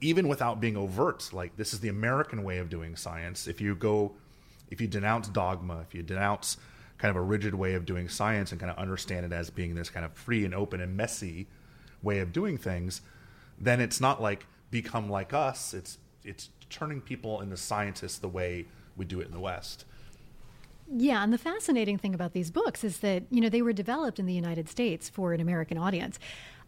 even 0.00 0.28
without 0.28 0.60
being 0.60 0.76
overt, 0.76 1.32
like 1.32 1.56
this 1.56 1.72
is 1.72 1.80
the 1.80 1.88
American 1.88 2.42
way 2.42 2.58
of 2.58 2.68
doing 2.68 2.96
science. 2.96 3.46
If 3.46 3.60
you 3.60 3.74
go, 3.74 4.12
if 4.70 4.80
you 4.80 4.86
denounce 4.86 5.28
dogma, 5.28 5.80
if 5.80 5.94
you 5.94 6.02
denounce 6.02 6.56
kind 6.98 7.10
of 7.10 7.16
a 7.16 7.22
rigid 7.22 7.54
way 7.54 7.74
of 7.74 7.84
doing 7.84 8.08
science 8.08 8.50
and 8.50 8.60
kind 8.60 8.70
of 8.70 8.78
understand 8.78 9.26
it 9.26 9.32
as 9.32 9.50
being 9.50 9.74
this 9.74 9.90
kind 9.90 10.04
of 10.04 10.12
free 10.12 10.44
and 10.44 10.54
open 10.54 10.80
and 10.80 10.96
messy 10.96 11.46
way 12.02 12.18
of 12.18 12.32
doing 12.32 12.58
things, 12.58 13.00
then 13.58 13.80
it's 13.80 14.00
not 14.00 14.20
like 14.20 14.46
become 14.70 15.08
like 15.08 15.32
us. 15.32 15.74
It's 15.74 15.98
it's 16.24 16.50
turning 16.70 17.00
people 17.00 17.40
into 17.40 17.56
scientists 17.56 18.18
the 18.18 18.28
way 18.28 18.66
we 18.96 19.04
do 19.04 19.20
it 19.20 19.26
in 19.26 19.32
the 19.32 19.40
West. 19.40 19.84
Yeah, 20.90 21.22
and 21.22 21.32
the 21.32 21.38
fascinating 21.38 21.98
thing 21.98 22.14
about 22.14 22.32
these 22.32 22.50
books 22.50 22.84
is 22.84 22.98
that 22.98 23.24
you 23.30 23.40
know 23.40 23.48
they 23.48 23.62
were 23.62 23.72
developed 23.72 24.18
in 24.18 24.26
the 24.26 24.34
United 24.34 24.68
States 24.68 25.08
for 25.08 25.32
an 25.32 25.40
American 25.40 25.78
audience, 25.78 26.18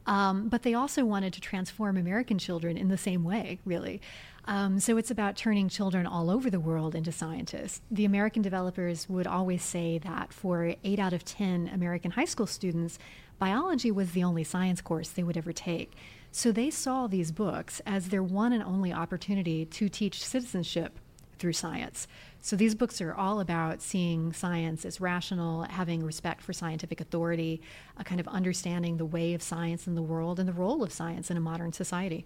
um, 0.07 0.49
but 0.49 0.63
they 0.63 0.75
also 0.75 1.05
wanted 1.05 1.33
to 1.35 1.41
transform 1.41 1.97
American 1.97 2.39
children 2.39 2.77
in 2.77 2.89
the 2.89 2.97
same 2.97 3.25
way, 3.25 3.59
really. 3.65 4.01
Um, 4.47 4.79
so 4.79 4.97
it's 4.97 5.11
about 5.11 5.37
turning 5.37 5.69
children 5.69 6.07
all 6.07 6.31
over 6.31 6.51
the 6.51 6.61
world 6.61 6.95
into 6.95 7.11
scientists. 7.11 7.83
The 7.91 8.05
American 8.05 8.43
developers 8.43 9.09
would 9.09 9.27
always 9.27 9.63
say 9.63 9.99
that 9.99 10.33
for 10.33 10.75
eight 10.85 10.99
out 10.99 11.13
of 11.13 11.25
ten 11.25 11.69
American 11.73 12.13
high 12.13 12.25
school 12.25 12.47
students, 12.47 12.99
biology 13.39 13.91
was 13.91 14.13
the 14.13 14.25
only 14.25 14.45
science 14.45 14.81
course 14.81 15.11
they 15.11 15.25
would 15.25 15.37
ever 15.37 15.53
take. 15.53 15.93
So 16.31 16.53
they 16.53 16.71
saw 16.71 17.07
these 17.07 17.33
books 17.33 17.81
as 17.87 18.09
their 18.09 18.23
one 18.23 18.53
and 18.53 18.63
only 18.63 18.93
opportunity 18.93 19.65
to 19.67 19.89
teach 19.89 20.25
citizenship 20.25 20.99
through 21.39 21.53
science. 21.53 22.07
So 22.41 22.55
these 22.57 22.75
books 22.75 23.01
are 23.01 23.15
all 23.15 23.41
about 23.41 23.83
seeing 23.83 24.33
science 24.33 24.85
as 24.85 25.01
rational, 25.01 25.63
having 25.65 26.05
respect 26.05 26.43
for 26.43 26.53
scientific 26.53 27.01
authority, 27.01 27.61
a 27.97 28.05
kind 28.05 28.21
of 28.21 28.29
understanding 28.29 28.97
the 28.97 29.05
way 29.05 29.35
of 29.35 29.43
science 29.43 29.87
in 29.87 29.95
the 29.95 30.03
world 30.03 30.39
and 30.39 30.49
the 30.49 30.53
role 30.53 30.83
of 30.83 30.93
science 30.93 31.31
in 31.31 31.37
a 31.37 31.41
modern 31.41 31.73
society. 31.73 32.25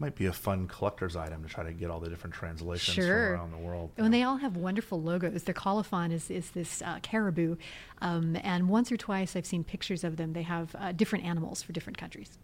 Might 0.00 0.16
be 0.16 0.26
a 0.26 0.32
fun 0.32 0.66
collector's 0.66 1.14
item 1.14 1.44
to 1.44 1.48
try 1.48 1.62
to 1.62 1.72
get 1.72 1.88
all 1.88 2.00
the 2.00 2.08
different 2.10 2.34
translations 2.34 2.96
Sure. 2.96 3.36
from 3.36 3.40
around 3.40 3.50
the 3.52 3.58
world. 3.58 3.92
And 3.96 4.12
they 4.12 4.24
all 4.24 4.38
have 4.38 4.56
wonderful 4.56 5.00
logos. 5.00 5.44
Their 5.44 5.54
colophon 5.54 6.10
is, 6.10 6.32
is 6.32 6.50
this 6.50 6.82
uh, 6.82 6.98
caribou. 7.02 7.54
Um, 8.02 8.36
and 8.42 8.68
once 8.68 8.90
or 8.90 8.96
twice 8.96 9.36
I've 9.36 9.46
seen 9.46 9.62
pictures 9.62 10.02
of 10.02 10.16
them. 10.16 10.32
They 10.32 10.42
have 10.42 10.74
uh, 10.76 10.90
different 10.90 11.24
animals 11.24 11.62
for 11.62 11.72
different 11.72 11.96
countries. 11.96 12.36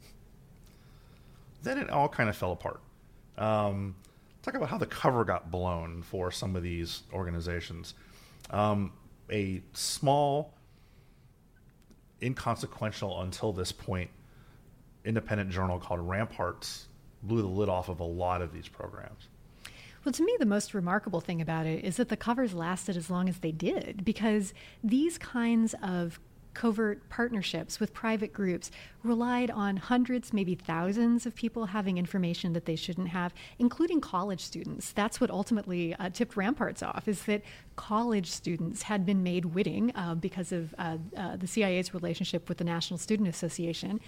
then 1.65 1.77
it 1.77 1.91
all 1.91 2.09
kind 2.09 2.29
of 2.31 2.37
fell 2.37 2.53
apart. 2.53 2.81
Um, 3.37 3.97
talk 4.43 4.55
about 4.55 4.69
how 4.69 4.79
the 4.79 4.87
cover 4.87 5.25
got 5.25 5.51
blown 5.51 6.03
for 6.03 6.31
some 6.31 6.57
of 6.57 6.63
these 6.63 7.03
organizations. 7.13 7.95
Um, 8.51 8.93
a 9.31 9.63
small, 9.73 10.55
inconsequential 12.23 13.21
until 13.23 13.53
this 13.53 13.73
point, 13.73 14.11
independent 15.05 15.51
journal 15.51 15.79
called 15.79 16.01
Ramparts 16.01 16.87
blew 17.23 17.43
the 17.43 17.49
lid 17.49 17.69
off 17.69 17.89
of 17.89 18.01
a 18.01 18.05
lot 18.05 18.43
of 18.43 18.53
these 18.53 18.69
programs. 18.69 19.29
Well, 20.05 20.13
to 20.15 20.25
me, 20.25 20.35
the 20.39 20.47
most 20.47 20.73
remarkable 20.73 21.21
thing 21.21 21.43
about 21.43 21.67
it 21.67 21.85
is 21.85 21.97
that 21.97 22.09
the 22.09 22.17
covers 22.17 22.55
lasted 22.55 22.97
as 22.97 23.11
long 23.11 23.29
as 23.29 23.39
they 23.39 23.53
did 23.53 24.03
because 24.05 24.55
these 24.83 25.19
kinds 25.19 25.75
of 25.83 26.19
covert 26.55 27.09
partnerships 27.09 27.79
with 27.81 27.93
private 27.95 28.33
groups 28.33 28.71
relied 29.03 29.51
on 29.51 29.77
hundreds, 29.77 30.33
maybe 30.33 30.55
thousands 30.55 31.27
of 31.27 31.35
people 31.35 31.67
having 31.67 31.99
information 31.99 32.53
that 32.53 32.65
they 32.67 32.77
shouldn't 32.77 33.09
have, 33.09 33.33
including 33.59 34.01
college 34.01 34.41
students. 34.41 34.93
That's 34.93 35.21
what 35.21 35.31
ultimately 35.31 35.95
uh, 35.95 36.11
tipped 36.11 36.37
Ramparts 36.37 36.83
off, 36.83 37.09
is 37.09 37.25
that 37.25 37.43
college 37.77 38.31
students 38.31 38.83
had 38.83 39.07
been 39.07 39.23
made 39.23 39.47
witting 39.47 39.93
uh, 39.95 40.15
because 40.15 40.53
of 40.53 40.75
uh, 40.79 40.99
uh, 41.17 41.37
the 41.37 41.47
CIA's 41.47 41.95
relationship 41.95 42.49
with 42.49 42.59
the 42.59 42.65
National 42.65 42.99
Student 42.99 43.29
Association. 43.29 44.01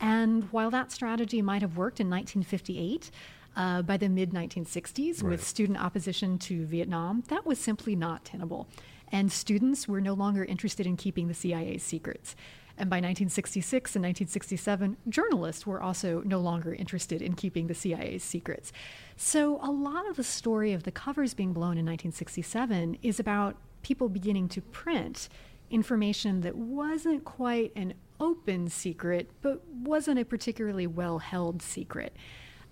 And 0.00 0.44
while 0.52 0.70
that 0.70 0.90
strategy 0.90 1.42
might 1.42 1.62
have 1.62 1.76
worked 1.76 2.00
in 2.00 2.08
1958, 2.10 3.10
uh, 3.54 3.82
by 3.82 3.96
the 3.98 4.08
mid 4.08 4.30
1960s, 4.32 5.22
Right. 5.22 5.30
with 5.30 5.46
student 5.46 5.78
opposition 5.78 6.38
to 6.38 6.64
Vietnam, 6.64 7.22
that 7.28 7.44
was 7.44 7.58
simply 7.58 7.94
not 7.94 8.24
tenable. 8.24 8.66
And 9.12 9.30
students 9.30 9.86
were 9.86 10.00
no 10.00 10.14
longer 10.14 10.44
interested 10.44 10.86
in 10.86 10.96
keeping 10.96 11.28
the 11.28 11.34
CIA's 11.34 11.82
secrets. 11.82 12.34
And 12.78 12.88
by 12.88 12.96
1966 12.96 13.94
and 13.94 14.02
1967, 14.02 14.96
journalists 15.08 15.66
were 15.66 15.82
also 15.82 16.22
no 16.24 16.40
longer 16.40 16.74
interested 16.74 17.20
in 17.20 17.34
keeping 17.34 17.66
the 17.66 17.74
CIA's 17.74 18.24
secrets. 18.24 18.72
So, 19.16 19.60
a 19.62 19.70
lot 19.70 20.08
of 20.08 20.16
the 20.16 20.24
story 20.24 20.72
of 20.72 20.84
the 20.84 20.90
covers 20.90 21.34
being 21.34 21.52
blown 21.52 21.76
in 21.76 21.84
1967 21.84 22.98
is 23.02 23.20
about 23.20 23.56
people 23.82 24.08
beginning 24.08 24.48
to 24.48 24.62
print 24.62 25.28
information 25.70 26.40
that 26.40 26.56
wasn't 26.56 27.24
quite 27.24 27.72
an 27.76 27.94
open 28.20 28.68
secret, 28.68 29.30
but 29.42 29.62
wasn't 29.66 30.18
a 30.18 30.24
particularly 30.24 30.86
well 30.86 31.18
held 31.18 31.60
secret. 31.60 32.16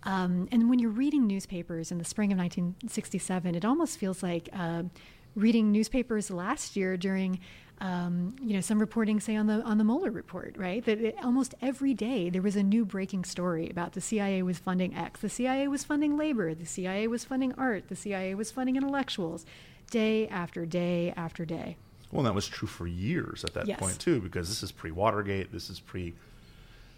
Um, 0.05 0.49
and 0.51 0.71
when 0.71 0.79
you're 0.79 0.91
reading 0.91 1.27
newspapers 1.27 1.93
in 1.93 1.99
the 1.99 2.05
spring 2.05 2.33
of 2.33 2.39
1967, 2.39 3.55
it 3.55 3.65
almost 3.65 3.99
feels 3.99 4.23
like 4.23 4.49
uh, 4.53 4.85
reading 5.35 5.73
newspapers 5.73 6.31
last 6.31 6.77
year 6.77 6.97
during, 6.97 7.41
um, 7.81 8.35
you 8.43 8.55
know, 8.55 8.61
some 8.61 8.79
reporting, 8.79 9.21
say 9.21 9.37
on 9.37 9.47
the 9.47 9.63
on 9.63 9.79
the 9.79 9.85
Mueller 9.85 10.11
report, 10.11 10.57
right? 10.59 10.85
That 10.85 11.01
it, 11.01 11.17
almost 11.23 11.55
every 11.63 11.95
day 11.95 12.29
there 12.31 12.43
was 12.43 12.57
a 12.57 12.63
new 12.63 12.85
breaking 12.85 13.25
story 13.25 13.69
about 13.71 13.93
the 13.93 14.01
CIA 14.01 14.43
was 14.43 14.59
funding 14.59 14.95
X, 14.95 15.21
the 15.21 15.29
CIA 15.29 15.69
was 15.69 15.85
funding 15.85 16.17
labor, 16.17 16.55
the 16.55 16.67
CIA 16.67 17.07
was 17.07 17.25
funding 17.25 17.53
art, 17.55 17.89
the 17.89 17.97
CIA 17.97 18.35
was 18.35 18.51
funding 18.51 18.77
intellectuals, 18.77 19.47
day 19.91 20.29
after 20.29 20.67
day 20.67 21.13
after 21.17 21.45
day. 21.45 21.77
Well, 22.13 22.21
and 22.21 22.27
that 22.27 22.35
was 22.35 22.49
true 22.49 22.69
for 22.69 22.87
years 22.87 23.45
at 23.45 23.55
that 23.55 23.69
Yes. 23.69 23.79
point 23.79 23.99
too, 24.01 24.21
because 24.21 24.49
this 24.49 24.63
is 24.63 24.73
pre 24.73 24.91
Watergate, 24.91 25.53
this 25.53 25.71
is 25.71 25.81
pre 25.81 26.15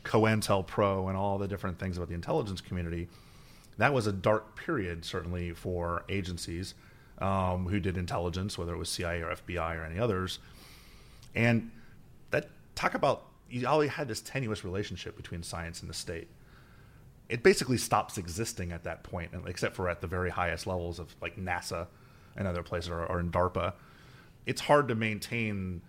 COINTELPRO, 0.04 1.08
and 1.08 1.16
all 1.16 1.38
the 1.38 1.46
different 1.46 1.78
things 1.78 1.96
about 1.96 2.08
the 2.08 2.14
intelligence 2.14 2.60
community. 2.60 3.08
that 3.78 3.94
was 3.94 4.06
a 4.06 4.12
dark 4.12 4.54
period, 4.54 5.02
certainly 5.04 5.50
for 5.52 6.04
agencies 6.08 6.74
um, 7.22 7.66
who 7.66 7.80
did 7.80 7.96
intelligence, 7.96 8.58
whether 8.58 8.74
it 8.74 8.78
was 8.78 8.88
CIA 8.88 9.22
or 9.22 9.34
FBI 9.34 9.78
or 9.78 9.84
any 9.84 9.98
others. 9.98 10.40
And 11.34 11.70
that 12.30 12.48
talk 12.74 12.94
about 12.94 13.26
you 13.48 13.66
always 13.66 13.90
had 13.90 14.08
this 14.08 14.20
tenuous 14.20 14.64
relationship 14.64 15.16
between 15.16 15.42
science 15.42 15.80
and 15.80 15.90
the 15.90 15.94
state. 15.94 16.28
It 17.28 17.42
basically 17.42 17.76
stops 17.76 18.18
existing 18.18 18.72
at 18.72 18.84
that 18.84 19.02
point, 19.04 19.30
except 19.46 19.76
for 19.76 19.88
at 19.88 20.00
the 20.00 20.06
very 20.06 20.30
highest 20.30 20.66
levels 20.66 20.98
of 20.98 21.14
like 21.20 21.36
NASA 21.36 21.86
and 22.36 22.48
other 22.48 22.62
places, 22.62 22.90
or, 22.90 23.04
or 23.06 23.20
in 23.20 23.30
DARPA. 23.30 23.74
It's 24.46 24.60
hard 24.60 24.88
to 24.88 24.94
maintain 24.94 25.82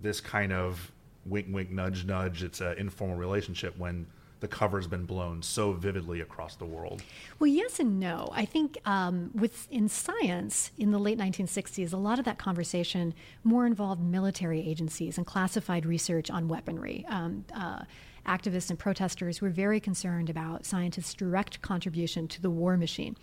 this 0.00 0.20
kind 0.20 0.52
of 0.52 0.92
wink, 1.26 1.48
wink, 1.50 1.70
nudge, 1.70 2.04
nudge. 2.04 2.42
It's 2.42 2.60
an 2.60 2.78
informal 2.78 3.16
relationship 3.16 3.76
when 3.76 4.06
the 4.40 4.48
cover's 4.48 4.86
been 4.86 5.04
blown 5.04 5.42
so 5.42 5.72
vividly 5.72 6.20
across 6.20 6.56
the 6.56 6.64
world? 6.64 7.02
Well, 7.38 7.48
yes 7.48 7.80
and 7.80 7.98
no. 7.98 8.28
I 8.32 8.44
think 8.44 8.78
um, 8.84 9.30
with 9.34 9.66
in 9.70 9.88
science 9.88 10.70
in 10.78 10.90
the 10.90 10.98
late 10.98 11.18
1960s, 11.18 11.92
a 11.92 11.96
lot 11.96 12.18
of 12.18 12.24
that 12.24 12.38
conversation 12.38 13.14
more 13.44 13.66
involved 13.66 14.02
military 14.02 14.66
agencies 14.66 15.18
and 15.18 15.26
classified 15.26 15.86
research 15.86 16.30
on 16.30 16.48
weaponry. 16.48 17.04
Um, 17.08 17.44
uh, 17.54 17.82
activists 18.26 18.70
and 18.70 18.78
protesters 18.78 19.40
were 19.40 19.48
very 19.48 19.80
concerned 19.80 20.28
about 20.28 20.66
scientists' 20.66 21.14
direct 21.14 21.62
contribution 21.62 22.28
to 22.28 22.42
the 22.42 22.50
war 22.50 22.76
machine. 22.76 23.16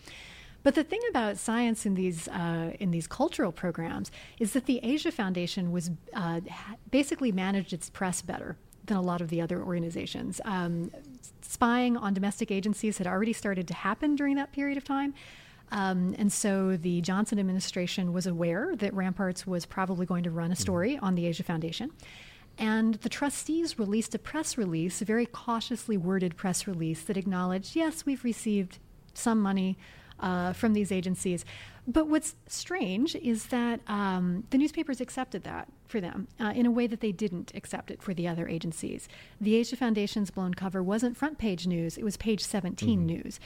But 0.64 0.74
the 0.74 0.84
thing 0.84 1.02
about 1.12 1.38
science 1.38 1.86
in 1.86 1.94
these 1.94 2.28
uh, 2.28 2.72
in 2.80 2.90
these 2.90 3.06
cultural 3.06 3.52
programs 3.52 4.10
is 4.40 4.54
that 4.54 4.66
the 4.66 4.80
Asia 4.82 5.12
Foundation 5.12 5.72
was 5.72 5.92
uh, 6.16 6.42
basically 6.90 7.32
managed 7.32 7.72
its 7.72 7.92
press 7.92 8.24
better 8.24 8.58
than 8.88 8.98
a 8.98 9.02
lot 9.02 9.22
of 9.22 9.30
the 9.30 9.42
other 9.42 9.62
organizations. 9.62 10.42
Um, 10.46 10.92
spying 11.42 11.98
on 11.98 12.14
domestic 12.14 12.52
agencies 12.52 12.98
had 12.98 13.08
already 13.08 13.34
started 13.34 13.68
to 13.68 13.74
happen 13.74 14.16
during 14.16 14.36
that 14.36 14.52
period 14.52 14.78
of 14.78 14.84
time. 14.84 15.14
Um, 15.72 16.16
and 16.18 16.32
so 16.32 16.78
the 16.78 17.02
Johnson 17.02 17.40
administration 17.40 18.14
was 18.14 18.28
aware 18.28 18.76
that 18.76 18.94
Ramparts 18.94 19.48
was 19.48 19.66
probably 19.66 20.06
going 20.06 20.24
to 20.24 20.32
run 20.32 20.52
a 20.52 20.56
story 20.56 20.98
on 21.00 21.16
the 21.16 21.26
Asia 21.26 21.44
Foundation. 21.44 21.92
And 22.58 22.96
the 22.96 23.10
trustees 23.10 23.78
released 23.78 24.16
a 24.16 24.20
press 24.20 24.58
release, 24.58 25.02
a 25.02 25.06
very 25.06 25.26
cautiously 25.26 25.98
worded 25.98 26.38
press 26.38 26.68
release 26.68 27.02
that 27.04 27.18
acknowledged 27.18 27.76
yes, 27.76 28.06
we've 28.06 28.24
received 28.24 28.80
some 29.14 29.42
money 29.42 29.78
uh, 30.20 30.54
from 30.54 30.74
these 30.74 30.92
agencies. 30.92 31.46
But 31.88 32.08
what's 32.08 32.36
strange 32.48 33.16
is 33.16 33.48
that 33.48 33.80
um, 33.88 34.46
the 34.50 34.58
newspapers 34.58 35.00
accepted 35.00 35.44
that 35.44 35.68
for 35.88 36.02
them 36.02 36.28
uh, 36.40 36.52
in 36.56 36.66
a 36.66 36.72
way 36.72 36.88
that 36.88 37.00
they 37.00 37.12
didn't 37.12 37.52
accept 37.54 37.92
it 37.92 38.02
for 38.02 38.14
the 38.14 38.28
other 38.28 38.48
agencies. 38.48 39.08
The 39.40 39.56
Asia 39.56 39.76
Foundation's 39.76 40.32
blown 40.32 40.56
cover 40.56 40.82
wasn't 40.82 41.16
front 41.16 41.38
page 41.38 41.68
news, 41.68 41.98
it 41.98 42.04
was 42.04 42.18
page 42.18 42.44
17 42.44 42.98
mm-hmm. 42.98 43.06
news. 43.06 43.40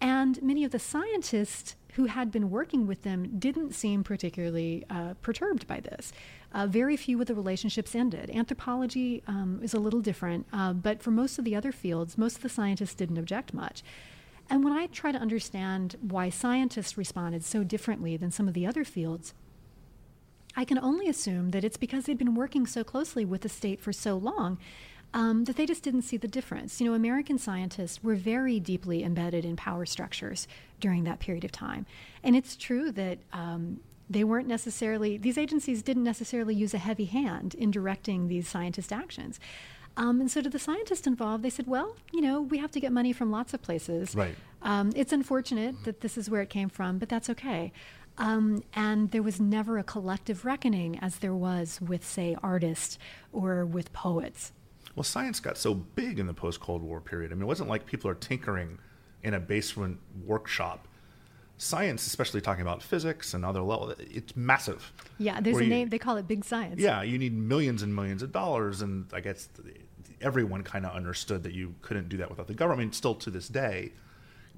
And 0.00 0.42
many 0.42 0.64
of 0.64 0.70
the 0.70 0.78
scientists 0.78 1.76
who 1.94 2.06
had 2.06 2.30
been 2.30 2.50
working 2.50 2.86
with 2.86 3.02
them 3.02 3.38
didn't 3.38 3.74
seem 3.74 4.04
particularly 4.04 4.84
uh, 4.88 5.14
perturbed 5.20 5.66
by 5.66 5.80
this. 5.80 6.12
Uh, 6.52 6.66
very 6.66 6.96
few 6.96 7.20
of 7.20 7.26
the 7.26 7.34
relationships 7.34 7.94
ended. 7.94 8.30
Anthropology 8.30 9.22
um, 9.26 9.60
is 9.62 9.74
a 9.74 9.78
little 9.78 10.00
different, 10.00 10.46
uh, 10.52 10.72
but 10.72 11.02
for 11.02 11.10
most 11.10 11.38
of 11.38 11.44
the 11.44 11.54
other 11.54 11.72
fields, 11.72 12.16
most 12.16 12.36
of 12.36 12.42
the 12.42 12.48
scientists 12.48 12.94
didn't 12.94 13.18
object 13.18 13.52
much. 13.52 13.82
And 14.50 14.64
when 14.64 14.72
I 14.72 14.86
try 14.86 15.12
to 15.12 15.18
understand 15.18 15.96
why 16.00 16.28
scientists 16.28 16.98
responded 16.98 17.44
so 17.44 17.62
differently 17.62 18.16
than 18.16 18.32
some 18.32 18.48
of 18.48 18.54
the 18.54 18.66
other 18.66 18.84
fields, 18.84 19.32
I 20.56 20.64
can 20.64 20.78
only 20.78 21.08
assume 21.08 21.50
that 21.50 21.64
it's 21.64 21.76
because 21.76 22.04
they'd 22.04 22.18
been 22.18 22.34
working 22.34 22.66
so 22.66 22.82
closely 22.82 23.24
with 23.24 23.42
the 23.42 23.48
state 23.48 23.80
for 23.80 23.92
so 23.92 24.16
long 24.16 24.58
um, 25.14 25.44
that 25.44 25.56
they 25.56 25.66
just 25.66 25.84
didn't 25.84 26.02
see 26.02 26.16
the 26.16 26.28
difference. 26.28 26.80
You 26.80 26.88
know, 26.88 26.94
American 26.94 27.38
scientists 27.38 28.02
were 28.02 28.16
very 28.16 28.58
deeply 28.58 29.04
embedded 29.04 29.44
in 29.44 29.54
power 29.56 29.86
structures 29.86 30.48
during 30.80 31.04
that 31.04 31.20
period 31.20 31.44
of 31.44 31.52
time. 31.52 31.86
And 32.22 32.34
it's 32.34 32.56
true 32.56 32.90
that 32.92 33.18
um, 33.32 33.80
they 34.08 34.24
weren't 34.24 34.48
necessarily, 34.48 35.16
these 35.16 35.38
agencies 35.38 35.82
didn't 35.82 36.04
necessarily 36.04 36.54
use 36.54 36.74
a 36.74 36.78
heavy 36.78 37.04
hand 37.04 37.54
in 37.54 37.70
directing 37.70 38.26
these 38.26 38.48
scientist 38.48 38.92
actions. 38.92 39.38
Um, 39.96 40.20
and 40.20 40.30
so 40.30 40.40
to 40.40 40.48
the 40.48 40.58
scientists 40.58 41.06
involved, 41.06 41.42
they 41.42 41.50
said, 41.50 41.66
well, 41.66 41.96
you 42.12 42.20
know, 42.20 42.40
we 42.40 42.58
have 42.58 42.70
to 42.72 42.80
get 42.80 42.92
money 42.92 43.12
from 43.12 43.30
lots 43.30 43.52
of 43.52 43.60
places. 43.60 44.14
Right. 44.14 44.34
Um, 44.62 44.92
it's 44.94 45.12
unfortunate 45.12 45.84
that 45.84 46.00
this 46.00 46.16
is 46.16 46.30
where 46.30 46.42
it 46.42 46.50
came 46.50 46.68
from, 46.68 46.98
but 46.98 47.08
that's 47.08 47.28
okay. 47.30 47.72
Um, 48.18 48.62
and 48.74 49.10
there 49.10 49.22
was 49.22 49.40
never 49.40 49.78
a 49.78 49.82
collective 49.82 50.44
reckoning 50.44 50.98
as 51.00 51.18
there 51.18 51.34
was 51.34 51.80
with, 51.80 52.04
say, 52.04 52.36
artists 52.42 52.98
or 53.32 53.64
with 53.64 53.92
poets. 53.92 54.52
Well, 54.94 55.04
science 55.04 55.40
got 55.40 55.56
so 55.56 55.74
big 55.74 56.18
in 56.18 56.26
the 56.26 56.34
post 56.34 56.60
Cold 56.60 56.82
War 56.82 57.00
period. 57.00 57.32
I 57.32 57.34
mean, 57.34 57.42
it 57.42 57.46
wasn't 57.46 57.68
like 57.68 57.86
people 57.86 58.10
are 58.10 58.14
tinkering 58.14 58.78
in 59.22 59.34
a 59.34 59.40
basement 59.40 59.98
workshop. 60.24 60.86
Science, 61.62 62.06
especially 62.06 62.40
talking 62.40 62.62
about 62.62 62.82
physics 62.82 63.34
and 63.34 63.44
other 63.44 63.60
levels, 63.60 63.94
it's 63.98 64.34
massive. 64.34 64.92
Yeah, 65.18 65.42
there's 65.42 65.58
a 65.58 65.64
you, 65.64 65.68
name, 65.68 65.90
they 65.90 65.98
call 65.98 66.16
it 66.16 66.26
big 66.26 66.42
science. 66.42 66.80
Yeah, 66.80 67.02
you 67.02 67.18
need 67.18 67.34
millions 67.34 67.82
and 67.82 67.94
millions 67.94 68.22
of 68.22 68.32
dollars. 68.32 68.80
And 68.80 69.04
I 69.12 69.20
guess 69.20 69.46
everyone 70.22 70.62
kind 70.62 70.86
of 70.86 70.96
understood 70.96 71.42
that 71.42 71.52
you 71.52 71.74
couldn't 71.82 72.08
do 72.08 72.16
that 72.16 72.30
without 72.30 72.46
the 72.46 72.54
government. 72.54 72.94
Still 72.94 73.14
to 73.16 73.30
this 73.30 73.46
day, 73.46 73.92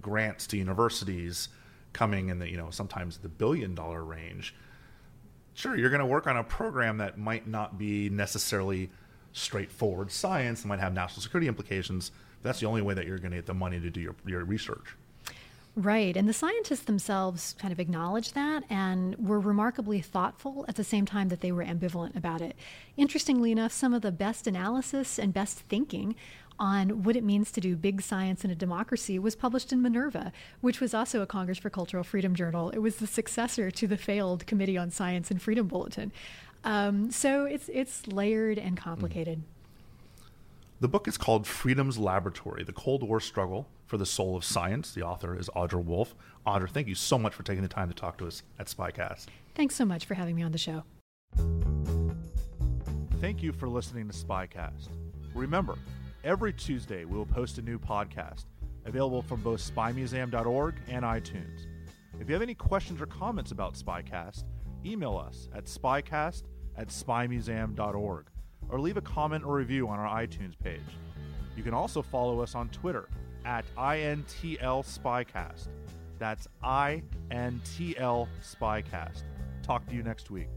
grants 0.00 0.46
to 0.48 0.56
universities 0.56 1.48
coming 1.92 2.28
in 2.28 2.38
the 2.38 2.48
you 2.48 2.56
know 2.56 2.70
sometimes 2.70 3.18
the 3.18 3.28
billion 3.28 3.74
dollar 3.74 4.04
range. 4.04 4.54
Sure, 5.54 5.76
you're 5.76 5.90
going 5.90 5.98
to 5.98 6.06
work 6.06 6.28
on 6.28 6.36
a 6.36 6.44
program 6.44 6.98
that 6.98 7.18
might 7.18 7.48
not 7.48 7.78
be 7.78 8.10
necessarily 8.10 8.90
straightforward 9.32 10.12
science, 10.12 10.60
and 10.60 10.68
might 10.68 10.78
have 10.78 10.94
national 10.94 11.20
security 11.20 11.48
implications. 11.48 12.12
That's 12.42 12.60
the 12.60 12.66
only 12.66 12.82
way 12.82 12.94
that 12.94 13.06
you're 13.06 13.18
going 13.18 13.32
to 13.32 13.38
get 13.38 13.46
the 13.46 13.54
money 13.54 13.80
to 13.80 13.90
do 13.90 14.00
your, 14.00 14.14
your 14.24 14.44
research. 14.44 14.96
Right. 15.74 16.18
And 16.18 16.28
the 16.28 16.34
scientists 16.34 16.82
themselves 16.82 17.54
kind 17.58 17.72
of 17.72 17.80
acknowledged 17.80 18.34
that 18.34 18.64
and 18.68 19.16
were 19.16 19.40
remarkably 19.40 20.02
thoughtful 20.02 20.66
at 20.68 20.76
the 20.76 20.84
same 20.84 21.06
time 21.06 21.30
that 21.30 21.40
they 21.40 21.50
were 21.50 21.64
ambivalent 21.64 22.14
about 22.14 22.42
it. 22.42 22.56
Interestingly 22.98 23.52
enough, 23.52 23.72
some 23.72 23.94
of 23.94 24.02
the 24.02 24.12
best 24.12 24.46
analysis 24.46 25.18
and 25.18 25.32
best 25.32 25.60
thinking 25.60 26.14
on 26.58 27.02
what 27.02 27.16
it 27.16 27.24
means 27.24 27.50
to 27.52 27.60
do 27.60 27.74
big 27.74 28.02
science 28.02 28.44
in 28.44 28.50
a 28.50 28.54
democracy 28.54 29.18
was 29.18 29.34
published 29.34 29.72
in 29.72 29.80
Minerva, 29.80 30.30
which 30.60 30.78
was 30.78 30.92
also 30.92 31.22
a 31.22 31.26
Congress 31.26 31.56
for 31.56 31.70
Cultural 31.70 32.04
Freedom 32.04 32.34
journal. 32.34 32.68
It 32.70 32.78
was 32.78 32.96
the 32.96 33.06
successor 33.06 33.70
to 33.70 33.86
the 33.86 33.96
failed 33.96 34.46
Committee 34.46 34.76
on 34.76 34.90
Science 34.90 35.30
and 35.30 35.40
Freedom 35.40 35.66
Bulletin. 35.66 36.12
Um, 36.64 37.10
so 37.10 37.46
it's, 37.46 37.70
it's 37.72 38.06
layered 38.06 38.58
and 38.58 38.76
complicated. 38.76 39.38
Mm. 39.38 39.42
The 40.80 40.88
book 40.88 41.08
is 41.08 41.16
called 41.16 41.46
Freedom's 41.46 41.96
Laboratory 41.96 42.62
The 42.62 42.72
Cold 42.72 43.02
War 43.02 43.20
Struggle 43.20 43.68
for 43.92 43.98
the 43.98 44.06
Soul 44.06 44.36
of 44.36 44.42
Science. 44.42 44.94
The 44.94 45.02
author 45.02 45.38
is 45.38 45.50
Audra 45.54 45.84
Wolfe. 45.84 46.14
Audra, 46.46 46.66
thank 46.66 46.88
you 46.88 46.94
so 46.94 47.18
much 47.18 47.34
for 47.34 47.42
taking 47.42 47.60
the 47.60 47.68
time 47.68 47.88
to 47.88 47.94
talk 47.94 48.16
to 48.16 48.26
us 48.26 48.42
at 48.58 48.66
Spycast. 48.66 49.26
Thanks 49.54 49.74
so 49.74 49.84
much 49.84 50.06
for 50.06 50.14
having 50.14 50.34
me 50.34 50.42
on 50.42 50.50
the 50.50 50.56
show. 50.56 50.84
Thank 53.20 53.42
you 53.42 53.52
for 53.52 53.68
listening 53.68 54.08
to 54.08 54.14
Spycast. 54.14 54.88
Remember, 55.34 55.74
every 56.24 56.54
Tuesday 56.54 57.04
we 57.04 57.18
will 57.18 57.26
post 57.26 57.58
a 57.58 57.60
new 57.60 57.78
podcast 57.78 58.46
available 58.86 59.20
from 59.20 59.42
both 59.42 59.60
spymuseum.org 59.60 60.74
and 60.88 61.04
iTunes. 61.04 61.66
If 62.18 62.30
you 62.30 62.32
have 62.34 62.40
any 62.40 62.54
questions 62.54 62.98
or 62.98 63.04
comments 63.04 63.50
about 63.50 63.74
Spycast, 63.74 64.44
email 64.86 65.18
us 65.18 65.50
at 65.54 65.66
spycast 65.66 66.44
at 66.78 66.88
spymuseum.org 66.88 68.24
or 68.70 68.80
leave 68.80 68.96
a 68.96 69.02
comment 69.02 69.44
or 69.44 69.56
review 69.56 69.86
on 69.88 69.98
our 69.98 70.22
iTunes 70.22 70.58
page. 70.58 70.80
You 71.58 71.62
can 71.62 71.74
also 71.74 72.00
follow 72.00 72.40
us 72.40 72.54
on 72.54 72.70
Twitter 72.70 73.10
at 73.44 73.64
INTL 73.76 74.84
Spycast. 74.84 75.68
That's 76.18 76.46
INTL 76.62 78.28
Spycast. 78.42 79.22
Talk 79.62 79.86
to 79.88 79.94
you 79.94 80.02
next 80.02 80.30
week. 80.30 80.48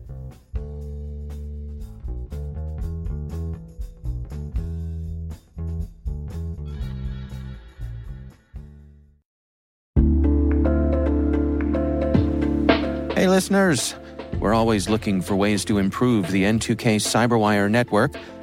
Hey, 13.15 13.27
listeners. 13.27 13.95
We're 14.39 14.53
always 14.53 14.89
looking 14.89 15.21
for 15.21 15.35
ways 15.35 15.65
to 15.65 15.79
improve 15.79 16.29
the 16.29 16.43
N2K 16.43 16.97
Cyberwire 16.97 17.71
network 17.71 18.13